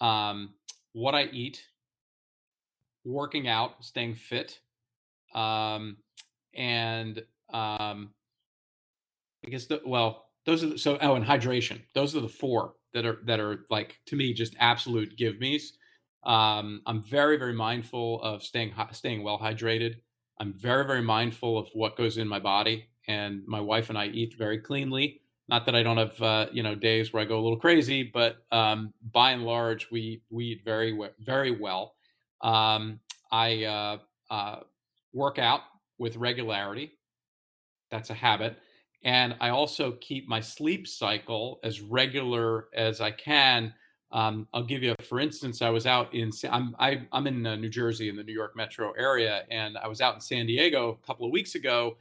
um, 0.00 0.54
what 0.92 1.14
I 1.14 1.24
eat, 1.24 1.62
working 3.04 3.48
out, 3.48 3.84
staying 3.84 4.16
fit, 4.16 4.58
um, 5.34 5.96
and 6.54 7.22
um, 7.52 8.10
I 9.44 9.50
guess 9.50 9.66
the 9.66 9.80
well, 9.84 10.26
those 10.46 10.62
are 10.62 10.68
the, 10.68 10.78
so 10.78 10.98
oh, 11.00 11.14
and 11.14 11.24
hydration. 11.24 11.80
Those 11.94 12.14
are 12.14 12.20
the 12.20 12.28
four 12.28 12.74
that 12.92 13.06
are 13.06 13.20
that 13.24 13.40
are 13.40 13.64
like 13.70 13.98
to 14.06 14.16
me 14.16 14.32
just 14.32 14.54
absolute 14.58 15.16
give 15.16 15.38
me's. 15.40 15.78
Um, 16.24 16.80
I'm 16.86 17.02
very 17.02 17.36
very 17.36 17.52
mindful 17.52 18.22
of 18.22 18.42
staying 18.42 18.74
staying 18.92 19.22
well 19.22 19.38
hydrated. 19.38 19.96
I'm 20.40 20.54
very 20.54 20.84
very 20.86 21.02
mindful 21.02 21.58
of 21.58 21.68
what 21.74 21.96
goes 21.96 22.18
in 22.18 22.28
my 22.28 22.38
body, 22.40 22.88
and 23.06 23.42
my 23.46 23.60
wife 23.60 23.88
and 23.88 23.98
I 23.98 24.06
eat 24.06 24.34
very 24.36 24.58
cleanly. 24.58 25.20
Not 25.48 25.66
that 25.66 25.74
I 25.74 25.82
don't 25.82 25.98
have 25.98 26.22
uh, 26.22 26.46
you 26.52 26.62
know 26.62 26.74
days 26.74 27.12
where 27.12 27.22
I 27.22 27.26
go 27.26 27.38
a 27.38 27.42
little 27.42 27.58
crazy, 27.58 28.02
but 28.02 28.38
um, 28.50 28.94
by 29.12 29.32
and 29.32 29.44
large, 29.44 29.90
we 29.90 30.22
we 30.30 30.44
eat 30.46 30.62
very 30.64 30.98
very 31.20 31.50
well. 31.50 31.94
Um, 32.40 33.00
I 33.30 33.64
uh, 33.64 33.98
uh, 34.30 34.60
work 35.12 35.38
out 35.38 35.60
with 35.98 36.16
regularity. 36.16 36.92
That's 37.90 38.10
a 38.10 38.14
habit, 38.14 38.56
and 39.04 39.36
I 39.40 39.50
also 39.50 39.92
keep 39.92 40.26
my 40.26 40.40
sleep 40.40 40.88
cycle 40.88 41.60
as 41.62 41.82
regular 41.82 42.68
as 42.74 43.02
I 43.02 43.10
can. 43.10 43.74
Um, 44.14 44.48
I'll 44.54 44.64
give 44.64 44.82
you, 44.82 44.94
a, 44.96 45.02
for 45.02 45.20
instance, 45.20 45.60
I 45.60 45.68
was 45.68 45.86
out 45.86 46.14
in 46.14 46.30
I'm 46.50 46.74
I, 46.78 46.90
am 46.92 47.08
i 47.12 47.18
am 47.18 47.26
in 47.26 47.46
uh, 47.46 47.56
New 47.56 47.68
Jersey 47.68 48.08
in 48.08 48.16
the 48.16 48.22
New 48.22 48.32
York 48.32 48.56
metro 48.56 48.92
area, 48.92 49.42
and 49.50 49.76
I 49.76 49.88
was 49.88 50.00
out 50.00 50.14
in 50.14 50.20
San 50.20 50.46
Diego 50.46 50.98
a 51.02 51.06
couple 51.06 51.26
of 51.26 51.32
weeks 51.32 51.56
ago, 51.56 51.96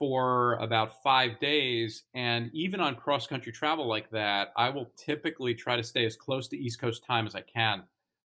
for 0.00 0.54
about 0.54 1.02
five 1.02 1.38
days. 1.38 2.04
And 2.14 2.50
even 2.54 2.80
on 2.80 2.96
cross 2.96 3.26
country 3.26 3.52
travel 3.52 3.86
like 3.86 4.10
that, 4.10 4.52
I 4.56 4.70
will 4.70 4.90
typically 4.96 5.54
try 5.54 5.76
to 5.76 5.84
stay 5.84 6.06
as 6.06 6.16
close 6.16 6.48
to 6.48 6.58
East 6.58 6.80
Coast 6.80 7.04
time 7.04 7.26
as 7.26 7.34
I 7.34 7.42
can 7.42 7.82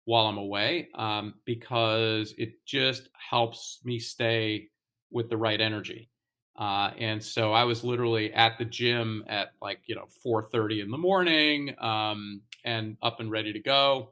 while 0.05 0.27
I'm 0.27 0.37
away 0.37 0.89
um, 0.95 1.35
because 1.47 2.35
it 2.37 2.65
just 2.67 3.09
helps 3.15 3.81
me 3.83 3.99
stay 3.99 4.69
with 5.11 5.31
the 5.31 5.39
right 5.39 5.61
energy. 5.61 6.11
Uh, 6.57 6.91
and 6.99 7.25
so 7.25 7.53
I 7.53 7.65
was 7.65 7.83
literally 7.83 8.33
at 8.33 8.59
the 8.59 8.65
gym 8.65 9.25
at 9.27 9.53
like 9.61 9.81
you 9.87 9.97
know 9.97 10.07
4:30 10.25 10.83
in 10.83 10.91
the 10.91 10.99
morning, 10.99 11.75
um, 11.81 12.43
and 12.65 12.97
up 13.03 13.21
and 13.21 13.31
ready 13.31 13.53
to 13.53 13.61
go. 13.61 14.11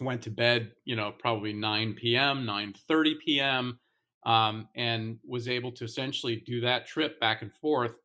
Went 0.00 0.22
to 0.22 0.30
bed, 0.30 0.72
you 0.84 0.96
know, 0.96 1.12
probably 1.18 1.52
9 1.52 1.94
p.m., 1.94 2.44
9:30 2.44 3.14
p.m., 3.24 3.78
um, 4.24 4.68
and 4.74 5.18
was 5.24 5.48
able 5.48 5.72
to 5.72 5.84
essentially 5.84 6.36
do 6.36 6.60
that 6.60 6.86
trip 6.86 7.20
back 7.20 7.42
and 7.42 7.52
forth, 7.52 7.96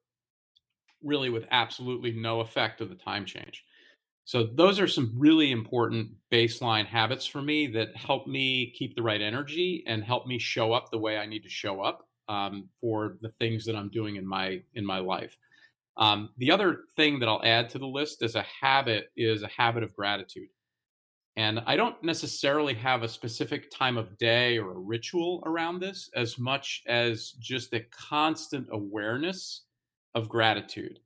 really 1.03 1.29
with 1.29 1.45
absolutely 1.51 2.11
no 2.11 2.39
effect 2.41 2.81
of 2.81 2.89
the 2.89 2.95
time 2.95 3.25
change. 3.25 3.63
So 4.27 4.43
those 4.43 4.77
are 4.77 4.87
some 4.87 5.13
really 5.15 5.51
important 5.51 6.09
baseline 6.29 6.85
habits 6.85 7.25
for 7.25 7.41
me 7.41 7.67
that 7.67 7.95
help 7.95 8.27
me 8.27 8.71
keep 8.71 8.93
the 8.93 9.01
right 9.01 9.21
energy 9.21 9.85
and 9.87 10.03
help 10.03 10.27
me 10.27 10.37
show 10.37 10.73
up 10.73 10.91
the 10.91 10.97
way 10.97 11.17
I 11.17 11.25
need 11.25 11.43
to 11.43 11.49
show 11.49 11.79
up 11.79 12.09
um, 12.27 12.67
for 12.81 13.17
the 13.21 13.29
things 13.29 13.63
that 13.65 13.75
I'm 13.77 13.89
doing 13.89 14.17
in 14.17 14.27
my 14.27 14.61
in 14.73 14.85
my 14.85 14.99
life. 14.99 15.37
Um, 15.97 16.29
the 16.37 16.51
other 16.51 16.81
thing 16.95 17.19
that 17.19 17.29
I'll 17.29 17.43
add 17.43 17.69
to 17.71 17.79
the 17.79 17.87
list 17.87 18.21
as 18.21 18.35
a 18.35 18.45
habit 18.61 19.09
is 19.15 19.43
a 19.43 19.47
habit 19.47 19.83
of 19.83 19.95
gratitude. 19.95 20.49
And 21.35 21.61
I 21.65 21.75
don't 21.75 22.01
necessarily 22.03 22.73
have 22.75 23.03
a 23.03 23.07
specific 23.07 23.69
time 23.71 23.97
of 23.97 24.17
day 24.17 24.57
or 24.57 24.71
a 24.71 24.79
ritual 24.79 25.43
around 25.45 25.79
this 25.79 26.09
as 26.15 26.39
much 26.39 26.83
as 26.87 27.31
just 27.39 27.73
a 27.73 27.81
constant 27.91 28.67
awareness 28.71 29.65
of 30.15 30.29
gratitude. 30.29 30.99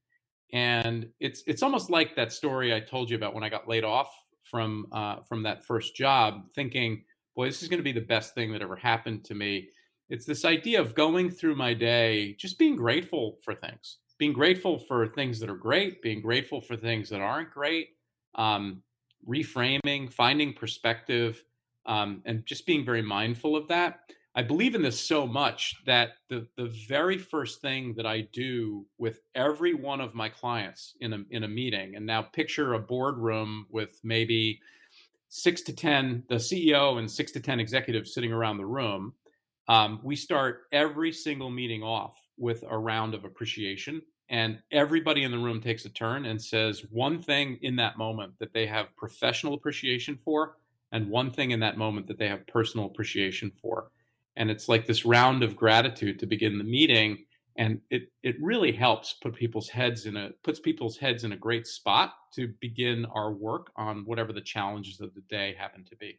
And 0.53 1.09
it's 1.19 1.43
it's 1.47 1.63
almost 1.63 1.89
like 1.89 2.15
that 2.15 2.31
story 2.33 2.73
I 2.73 2.79
told 2.79 3.09
you 3.09 3.17
about 3.17 3.33
when 3.33 3.43
I 3.43 3.49
got 3.49 3.67
laid 3.67 3.83
off 3.83 4.09
from 4.43 4.87
uh, 4.91 5.17
from 5.27 5.43
that 5.43 5.65
first 5.65 5.95
job, 5.95 6.43
thinking, 6.55 7.03
"Boy, 7.35 7.47
this 7.47 7.61
is 7.63 7.69
going 7.69 7.79
to 7.79 7.83
be 7.83 7.93
the 7.93 8.01
best 8.05 8.33
thing 8.35 8.51
that 8.53 8.61
ever 8.61 8.75
happened 8.75 9.25
to 9.25 9.35
me." 9.35 9.69
it's 10.11 10.25
this 10.25 10.43
idea 10.43 10.79
of 10.81 10.93
going 10.93 11.31
through 11.31 11.55
my 11.55 11.73
day 11.73 12.35
just 12.37 12.59
being 12.59 12.75
grateful 12.75 13.37
for 13.43 13.55
things 13.55 13.99
being 14.22 14.34
grateful 14.34 14.78
for 14.78 15.07
things 15.07 15.39
that 15.39 15.49
are 15.49 15.55
great 15.55 15.99
being 16.03 16.22
grateful 16.22 16.61
for 16.61 16.78
things 16.78 17.09
that 17.09 17.22
aren't 17.22 17.49
great 17.49 17.95
um, 18.36 18.84
reframing 19.28 20.13
finding 20.13 20.53
perspective 20.53 21.43
um, 21.88 22.22
and 22.26 22.45
just 22.45 22.67
being 22.67 22.86
very 22.86 23.01
mindful 23.01 23.55
of 23.55 23.67
that. 23.67 24.01
I 24.36 24.43
believe 24.43 24.76
in 24.76 24.84
this 24.84 24.99
so 24.99 25.26
much 25.26 25.76
that 25.88 26.09
the, 26.30 26.47
the 26.55 26.72
very 26.88 27.17
first 27.17 27.61
thing 27.61 27.95
that 27.95 28.05
i 28.05 28.22
do 28.32 28.86
with 28.99 29.22
every 29.34 29.74
one 29.74 29.99
of 29.99 30.13
my 30.13 30.30
clients 30.30 30.95
in 31.01 31.13
a, 31.13 31.24
in 31.32 31.43
a 31.43 31.47
meeting 31.47 31.95
and 31.95 32.05
now 32.05 32.22
picture 32.22 32.76
a 32.76 32.80
boardroom 32.80 33.65
with 33.72 33.99
maybe 34.03 34.59
six 35.30 35.63
to 35.63 35.74
ten 35.74 36.22
the 36.30 36.36
ceo 36.36 36.99
and 36.99 37.09
six 37.09 37.32
to 37.32 37.39
ten 37.39 37.59
executives 37.59 38.13
sitting 38.13 38.32
around 38.32 38.57
the 38.57 38.65
room 38.67 39.13
um, 39.67 39.99
we 40.03 40.15
start 40.15 40.63
every 40.72 41.11
single 41.11 41.49
meeting 41.49 41.82
off 41.82 42.17
with 42.38 42.63
a 42.67 42.78
round 42.78 43.13
of 43.13 43.24
appreciation, 43.24 44.01
and 44.32 44.57
everybody 44.71 45.23
in 45.23 45.32
the 45.32 45.38
room 45.38 45.61
takes 45.61 45.86
a 45.86 45.89
turn 45.89 46.25
and 46.25 46.41
says 46.41 46.86
one 46.89 47.21
thing 47.21 47.59
in 47.61 47.75
that 47.75 47.97
moment 47.97 48.34
that 48.39 48.53
they 48.53 48.65
have 48.65 48.95
professional 48.95 49.53
appreciation 49.53 50.17
for, 50.25 50.57
and 50.91 51.07
one 51.07 51.29
thing 51.29 51.51
in 51.51 51.59
that 51.59 51.77
moment 51.77 52.07
that 52.07 52.17
they 52.17 52.27
have 52.27 52.47
personal 52.47 52.88
appreciation 52.88 53.51
for. 53.61 53.91
And 54.38 54.49
it's 54.49 54.67
like 54.67 54.88
this 54.88 55.05
round 55.05 55.43
of 55.43 55.55
gratitude 55.55 56.17
to 56.19 56.25
begin 56.25 56.57
the 56.57 56.63
meeting 56.63 57.25
and 57.57 57.82
it 57.89 58.09
it 58.23 58.41
really 58.41 58.71
helps 58.71 59.13
put 59.13 59.36
people's 59.36 59.67
heads 59.67 60.05
in 60.05 60.15
a 60.15 60.29
puts 60.41 60.59
people's 60.59 60.97
heads 60.97 61.25
in 61.25 61.34
a 61.34 61.38
great 61.38 61.67
spot 61.67 62.13
to 62.34 62.47
begin 62.61 63.05
our 63.13 63.34
work 63.34 63.71
on 63.75 64.05
whatever 64.05 64.32
the 64.32 64.39
challenges 64.39 65.01
of 65.01 65.13
the 65.15 65.21
day 65.21 65.53
happen 65.59 65.84
to 65.84 65.95
be 65.97 66.17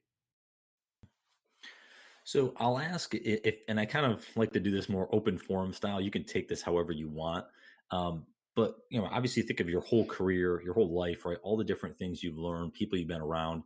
so 2.24 2.54
I'll 2.56 2.78
ask 2.78 3.14
if, 3.14 3.56
and 3.68 3.80
I 3.80 3.84
kind 3.84 4.06
of 4.06 4.24
like 4.36 4.52
to 4.52 4.60
do 4.60 4.70
this 4.70 4.88
more 4.88 5.08
open 5.12 5.36
forum 5.38 5.72
style. 5.72 6.00
You 6.00 6.10
can 6.10 6.24
take 6.24 6.48
this 6.48 6.62
however 6.62 6.92
you 6.92 7.08
want. 7.08 7.44
Um, 7.92 8.26
but 8.54 8.74
you 8.90 9.00
know, 9.00 9.08
obviously, 9.10 9.42
think 9.42 9.60
of 9.60 9.68
your 9.68 9.80
whole 9.82 10.04
career, 10.04 10.60
your 10.62 10.74
whole 10.74 10.92
life, 10.92 11.24
right? 11.24 11.38
All 11.42 11.56
the 11.56 11.64
different 11.64 11.96
things 11.96 12.22
you've 12.22 12.38
learned, 12.38 12.74
people 12.74 12.98
you've 12.98 13.08
been 13.08 13.22
around. 13.22 13.62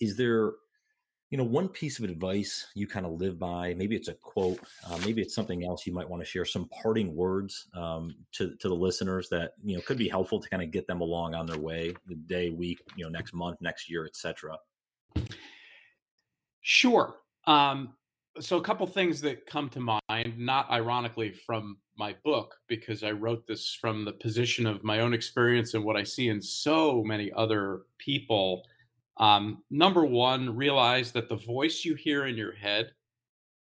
Is 0.00 0.16
there, 0.16 0.52
you 1.30 1.38
know, 1.38 1.44
one 1.44 1.68
piece 1.68 1.98
of 1.98 2.04
advice 2.04 2.66
you 2.74 2.86
kind 2.86 3.04
of 3.04 3.12
live 3.12 3.38
by? 3.38 3.74
Maybe 3.74 3.96
it's 3.96 4.06
a 4.06 4.14
quote, 4.14 4.60
uh, 4.88 4.98
maybe 4.98 5.22
it's 5.22 5.34
something 5.34 5.64
else 5.64 5.86
you 5.86 5.92
might 5.92 6.08
want 6.08 6.22
to 6.22 6.28
share. 6.28 6.44
Some 6.44 6.68
parting 6.82 7.16
words 7.16 7.66
um, 7.74 8.14
to 8.32 8.54
to 8.56 8.68
the 8.68 8.74
listeners 8.74 9.28
that 9.30 9.54
you 9.64 9.76
know 9.76 9.82
could 9.82 9.98
be 9.98 10.08
helpful 10.08 10.40
to 10.40 10.48
kind 10.48 10.62
of 10.62 10.70
get 10.70 10.86
them 10.86 11.00
along 11.00 11.34
on 11.34 11.46
their 11.46 11.58
way, 11.58 11.94
the 12.06 12.14
day, 12.14 12.50
week, 12.50 12.80
you 12.96 13.04
know, 13.04 13.10
next 13.10 13.34
month, 13.34 13.60
next 13.60 13.90
year, 13.90 14.06
etc. 14.06 14.56
Sure. 16.60 17.16
Um, 17.46 17.94
so 18.40 18.56
a 18.56 18.62
couple 18.62 18.86
things 18.86 19.22
that 19.22 19.46
come 19.46 19.68
to 19.70 19.80
mind, 19.80 20.38
not 20.38 20.70
ironically 20.70 21.32
from 21.32 21.78
my 21.98 22.14
book, 22.24 22.54
because 22.68 23.02
I 23.02 23.10
wrote 23.10 23.46
this 23.46 23.76
from 23.78 24.04
the 24.04 24.12
position 24.12 24.66
of 24.66 24.84
my 24.84 25.00
own 25.00 25.12
experience 25.12 25.74
and 25.74 25.84
what 25.84 25.96
I 25.96 26.04
see 26.04 26.28
in 26.28 26.40
so 26.40 27.02
many 27.02 27.32
other 27.32 27.82
people. 27.98 28.64
Um, 29.16 29.64
number 29.70 30.04
one, 30.04 30.54
realize 30.54 31.10
that 31.12 31.28
the 31.28 31.36
voice 31.36 31.84
you 31.84 31.96
hear 31.96 32.26
in 32.26 32.36
your 32.36 32.52
head 32.52 32.92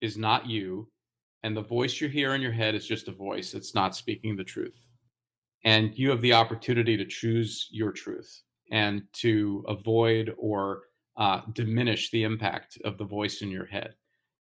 is 0.02 0.18
not 0.18 0.46
you, 0.46 0.88
and 1.42 1.56
the 1.56 1.62
voice 1.62 2.00
you 2.00 2.08
hear 2.08 2.34
in 2.34 2.42
your 2.42 2.52
head 2.52 2.74
is 2.74 2.86
just 2.86 3.08
a 3.08 3.12
voice. 3.12 3.54
It's 3.54 3.74
not 3.74 3.96
speaking 3.96 4.36
the 4.36 4.44
truth. 4.44 4.78
And 5.64 5.98
you 5.98 6.10
have 6.10 6.20
the 6.20 6.34
opportunity 6.34 6.96
to 6.96 7.06
choose 7.06 7.68
your 7.70 7.90
truth 7.90 8.42
and 8.70 9.02
to 9.14 9.64
avoid 9.66 10.34
or 10.36 10.82
uh, 11.16 11.40
diminish 11.54 12.10
the 12.10 12.24
impact 12.24 12.78
of 12.84 12.98
the 12.98 13.04
voice 13.04 13.40
in 13.40 13.50
your 13.50 13.66
head. 13.66 13.94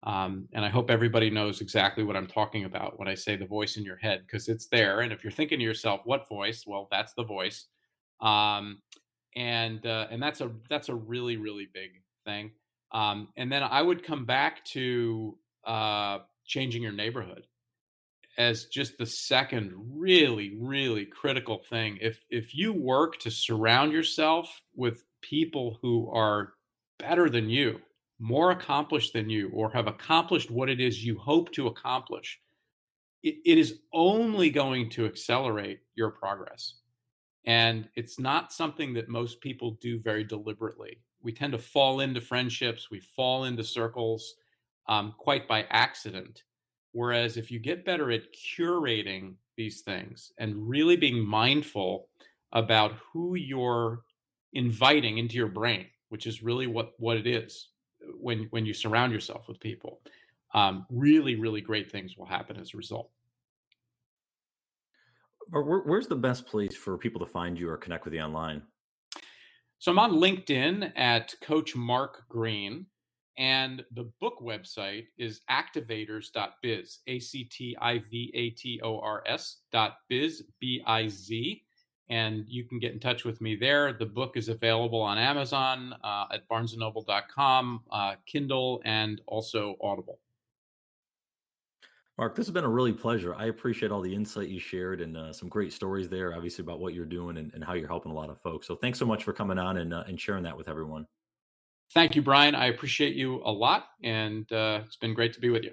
Um, 0.06 0.48
and 0.54 0.64
I 0.64 0.70
hope 0.70 0.92
everybody 0.92 1.30
knows 1.32 1.62
exactly 1.62 2.04
what 2.04 2.16
I'm 2.16 2.28
talking 2.28 2.66
about 2.66 3.00
when 3.00 3.08
I 3.08 3.16
say 3.16 3.36
the 3.36 3.46
voice 3.46 3.76
in 3.78 3.84
your 3.84 3.98
head, 3.98 4.22
because 4.26 4.48
it's 4.48 4.68
there. 4.68 5.02
And 5.02 5.12
if 5.12 5.24
you're 5.24 5.32
thinking 5.32 5.60
to 5.60 5.66
yourself, 5.66 6.02
"What 6.06 6.30
voice?" 6.30 6.64
Well, 6.68 6.88
that's 6.92 7.14
the 7.14 7.24
voice, 7.24 7.66
um, 8.22 8.82
and 9.36 9.86
uh, 9.86 10.08
and 10.12 10.22
that's 10.22 10.42
a 10.42 10.52
that's 10.70 10.90
a 10.90 10.96
really 10.96 11.38
really 11.38 11.68
big 11.74 12.04
thing. 12.26 12.52
Um, 12.92 13.30
and 13.36 13.52
then 13.52 13.64
I 13.64 13.82
would 13.82 14.04
come 14.04 14.26
back 14.26 14.64
to 14.66 15.38
uh, 15.66 16.20
changing 16.46 16.84
your 16.84 16.92
neighborhood 16.92 17.48
as 18.38 18.66
just 18.66 18.98
the 18.98 19.06
second 19.06 19.74
really 19.76 20.56
really 20.60 21.06
critical 21.06 21.62
thing. 21.68 21.98
If 22.00 22.24
if 22.30 22.54
you 22.54 22.74
work 22.74 23.18
to 23.22 23.32
surround 23.32 23.92
yourself 23.92 24.62
with 24.76 25.04
people 25.22 25.80
who 25.82 26.12
are 26.12 26.54
better 27.00 27.28
than 27.28 27.50
you 27.50 27.82
more 28.20 28.52
accomplished 28.52 29.14
than 29.14 29.30
you 29.30 29.50
or 29.54 29.72
have 29.72 29.88
accomplished 29.88 30.50
what 30.50 30.70
it 30.70 30.80
is 30.80 31.04
you 31.04 31.18
hope 31.18 31.52
to 31.54 31.68
accomplish, 31.68 32.40
it, 33.24 33.36
it 33.46 33.58
is 33.58 33.80
only 33.94 34.50
going 34.50 34.90
to 34.92 35.06
accelerate 35.06 35.80
your 35.96 36.12
progress. 36.12 36.76
And 37.46 37.88
it's 37.96 38.20
not 38.20 38.54
something 38.54 38.94
that 38.94 39.10
most 39.10 39.42
people 39.42 39.78
do 39.82 40.00
very 40.00 40.24
deliberately. 40.24 41.02
We 41.22 41.32
tend 41.32 41.54
to 41.54 41.60
fall 41.60 42.00
into 42.00 42.22
friendships, 42.22 42.90
we 42.90 43.00
fall 43.00 43.46
into 43.46 43.64
circles 43.64 44.36
um, 44.88 45.14
quite 45.18 45.48
by 45.48 45.66
accident. 45.70 46.44
Whereas 46.92 47.36
if 47.36 47.52
you 47.52 47.60
get 47.60 47.86
better 47.86 48.12
at 48.12 48.34
curating 48.34 49.36
these 49.58 49.82
things 49.82 50.32
and 50.40 50.70
really 50.70 50.96
being 50.96 51.20
mindful 51.26 52.08
about 52.54 52.94
who 53.12 53.36
you're 53.36 54.02
inviting 54.54 55.18
into 55.18 55.36
your 55.36 55.50
brain, 55.50 55.88
which 56.10 56.26
is 56.26 56.42
really 56.42 56.68
what, 56.68 56.94
what 56.98 57.18
it 57.18 57.28
is 57.28 57.70
when 58.20 58.48
when 58.52 58.66
you 58.66 58.74
surround 58.74 59.12
yourself 59.12 59.48
with 59.48 59.60
people 59.60 60.02
um, 60.54 60.86
really 60.90 61.36
really 61.36 61.62
great 61.62 61.92
things 61.92 62.18
will 62.18 62.26
happen 62.26 62.58
as 62.58 62.74
a 62.74 62.78
result. 62.78 63.10
Where, 65.50 65.64
where's 65.64 66.08
the 66.08 66.16
best 66.16 66.48
place 66.48 66.76
for 66.76 66.98
people 66.98 67.20
to 67.20 67.32
find 67.32 67.60
you 67.60 67.70
or 67.70 67.78
connect 67.78 68.06
with 68.06 68.14
you 68.14 68.22
online? 68.22 68.64
So 69.78 69.92
i'm 69.92 70.00
on 70.00 70.14
linkedin 70.14 70.92
at 70.96 71.34
coach 71.42 71.76
mark 71.76 72.24
green 72.30 72.88
and 73.38 73.84
the 73.94 74.10
book 74.22 74.40
website 74.42 75.08
is 75.18 75.42
activators.biz 75.52 77.00
a-c-t-i-v-a-t-o-r-s 77.08 77.48
dot 79.72 79.96
biz 80.10 80.44
b-i-z 80.62 81.65
and 82.10 82.46
you 82.48 82.64
can 82.64 82.80
get 82.80 82.94
in 82.94 83.00
touch 83.00 83.26
with 83.26 83.42
me 83.42 83.56
there. 83.56 83.94
The 83.94 84.06
book 84.06 84.38
is 84.38 84.50
available 84.50 85.02
on 85.02 85.18
Amazon, 85.18 85.96
uh, 86.04 86.26
at 86.32 86.48
barnesandnoble.com, 86.48 87.82
uh, 87.92 88.16
Kindle, 88.26 88.82
and 88.86 89.22
also 89.28 89.76
Audible. 89.82 90.20
Mark, 92.18 92.36
this 92.36 92.46
has 92.46 92.54
been 92.54 92.64
a 92.64 92.70
really 92.70 92.94
pleasure. 92.94 93.36
I 93.36 93.46
appreciate 93.46 93.92
all 93.92 94.02
the 94.02 94.16
insight 94.16 94.48
you 94.48 94.60
shared 94.60 95.02
and 95.02 95.18
uh, 95.18 95.34
some 95.34 95.50
great 95.50 95.74
stories 95.74 96.08
there, 96.08 96.34
obviously, 96.34 96.64
about 96.64 96.80
what 96.80 96.94
you're 96.94 97.06
doing 97.06 97.38
and, 97.38 97.54
and, 97.54 97.62
how 97.62 97.74
you're 97.74 97.90
helping 97.90 98.12
a 98.12 98.16
lot 98.16 98.30
of 98.30 98.40
folks. 98.40 98.68
So 98.68 98.76
thanks 98.76 99.00
so 99.00 99.06
much 99.06 99.26
for 99.26 99.34
coming 99.34 99.60
on 99.60 99.76
and, 99.78 99.94
uh, 99.94 100.06
and 100.08 100.20
sharing 100.20 100.44
that 100.44 100.56
with 100.56 100.70
everyone. 100.70 101.08
Thank 101.94 102.16
you, 102.16 102.22
Brian. 102.22 102.56
I 102.56 102.68
appreciate 102.68 103.16
you 103.16 103.42
a 103.44 103.52
lot, 103.52 103.88
and 104.02 104.50
uh, 104.52 104.82
it's 104.86 104.96
been 104.96 105.14
great 105.14 105.34
to 105.34 105.42
be 105.42 105.50
with 105.50 105.64
you. 105.64 105.72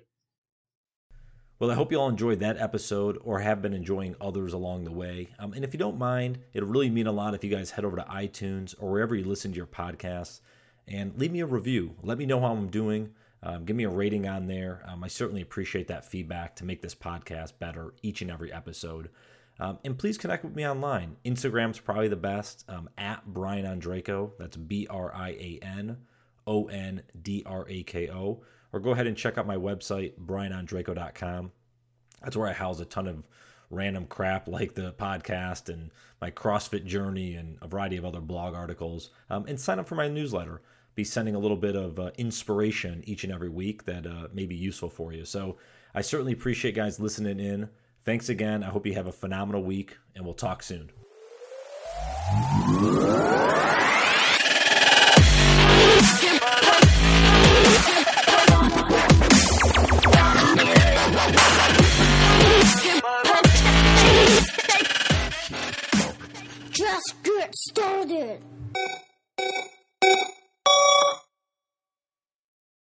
Well, 1.62 1.70
I 1.70 1.74
hope 1.74 1.92
you 1.92 2.00
all 2.00 2.08
enjoyed 2.08 2.40
that 2.40 2.56
episode 2.56 3.20
or 3.22 3.38
have 3.38 3.62
been 3.62 3.72
enjoying 3.72 4.16
others 4.20 4.52
along 4.52 4.82
the 4.82 4.90
way. 4.90 5.28
Um, 5.38 5.52
and 5.52 5.62
if 5.62 5.72
you 5.72 5.78
don't 5.78 5.96
mind, 5.96 6.40
it'll 6.52 6.68
really 6.68 6.90
mean 6.90 7.06
a 7.06 7.12
lot 7.12 7.34
if 7.34 7.44
you 7.44 7.50
guys 7.50 7.70
head 7.70 7.84
over 7.84 7.94
to 7.94 8.02
iTunes 8.02 8.74
or 8.80 8.90
wherever 8.90 9.14
you 9.14 9.22
listen 9.22 9.52
to 9.52 9.56
your 9.58 9.68
podcasts 9.68 10.40
and 10.88 11.16
leave 11.16 11.30
me 11.30 11.38
a 11.38 11.46
review. 11.46 11.94
Let 12.02 12.18
me 12.18 12.26
know 12.26 12.40
how 12.40 12.48
I'm 12.48 12.66
doing. 12.66 13.10
Um, 13.44 13.64
give 13.64 13.76
me 13.76 13.84
a 13.84 13.88
rating 13.88 14.26
on 14.26 14.48
there. 14.48 14.82
Um, 14.88 15.04
I 15.04 15.06
certainly 15.06 15.40
appreciate 15.40 15.86
that 15.86 16.04
feedback 16.04 16.56
to 16.56 16.64
make 16.64 16.82
this 16.82 16.96
podcast 16.96 17.52
better 17.60 17.94
each 18.02 18.22
and 18.22 18.30
every 18.32 18.52
episode. 18.52 19.10
Um, 19.60 19.78
and 19.84 19.96
please 19.96 20.18
connect 20.18 20.42
with 20.42 20.56
me 20.56 20.66
online. 20.66 21.14
Instagram's 21.24 21.78
probably 21.78 22.08
the 22.08 22.16
best 22.16 22.64
um, 22.68 22.90
at 22.98 23.24
Brian 23.24 23.66
Ondrako. 23.66 24.32
That's 24.36 24.56
B 24.56 24.88
R 24.90 25.14
I 25.14 25.28
A 25.28 25.60
N 25.62 25.98
O 26.44 26.66
N 26.66 27.04
D 27.22 27.44
R 27.46 27.66
A 27.68 27.84
K 27.84 28.10
O. 28.10 28.42
Or 28.72 28.80
go 28.80 28.92
ahead 28.92 29.06
and 29.06 29.16
check 29.16 29.38
out 29.38 29.46
my 29.46 29.56
website, 29.56 30.14
brianondrako.com. 30.18 31.52
That's 32.22 32.36
where 32.36 32.48
I 32.48 32.52
house 32.52 32.80
a 32.80 32.84
ton 32.84 33.06
of 33.06 33.28
random 33.70 34.06
crap 34.06 34.48
like 34.48 34.74
the 34.74 34.92
podcast 34.92 35.68
and 35.72 35.90
my 36.20 36.30
CrossFit 36.30 36.84
journey 36.84 37.34
and 37.34 37.58
a 37.62 37.68
variety 37.68 37.96
of 37.96 38.04
other 38.04 38.20
blog 38.20 38.54
articles. 38.54 39.10
Um, 39.30 39.46
and 39.46 39.58
sign 39.60 39.78
up 39.78 39.88
for 39.88 39.94
my 39.94 40.08
newsletter. 40.08 40.62
Be 40.94 41.04
sending 41.04 41.34
a 41.34 41.38
little 41.38 41.56
bit 41.56 41.74
of 41.74 41.98
uh, 41.98 42.10
inspiration 42.18 43.02
each 43.06 43.24
and 43.24 43.32
every 43.32 43.48
week 43.48 43.84
that 43.86 44.06
uh, 44.06 44.28
may 44.32 44.46
be 44.46 44.54
useful 44.54 44.90
for 44.90 45.12
you. 45.12 45.24
So 45.24 45.56
I 45.94 46.02
certainly 46.02 46.32
appreciate 46.32 46.74
guys 46.74 47.00
listening 47.00 47.40
in. 47.40 47.68
Thanks 48.04 48.28
again. 48.28 48.62
I 48.62 48.68
hope 48.68 48.86
you 48.86 48.94
have 48.94 49.06
a 49.06 49.12
phenomenal 49.12 49.62
week, 49.62 49.96
and 50.14 50.24
we'll 50.24 50.34
talk 50.34 50.62
soon. 50.62 50.90
get 67.42 67.54
started. 67.56 68.40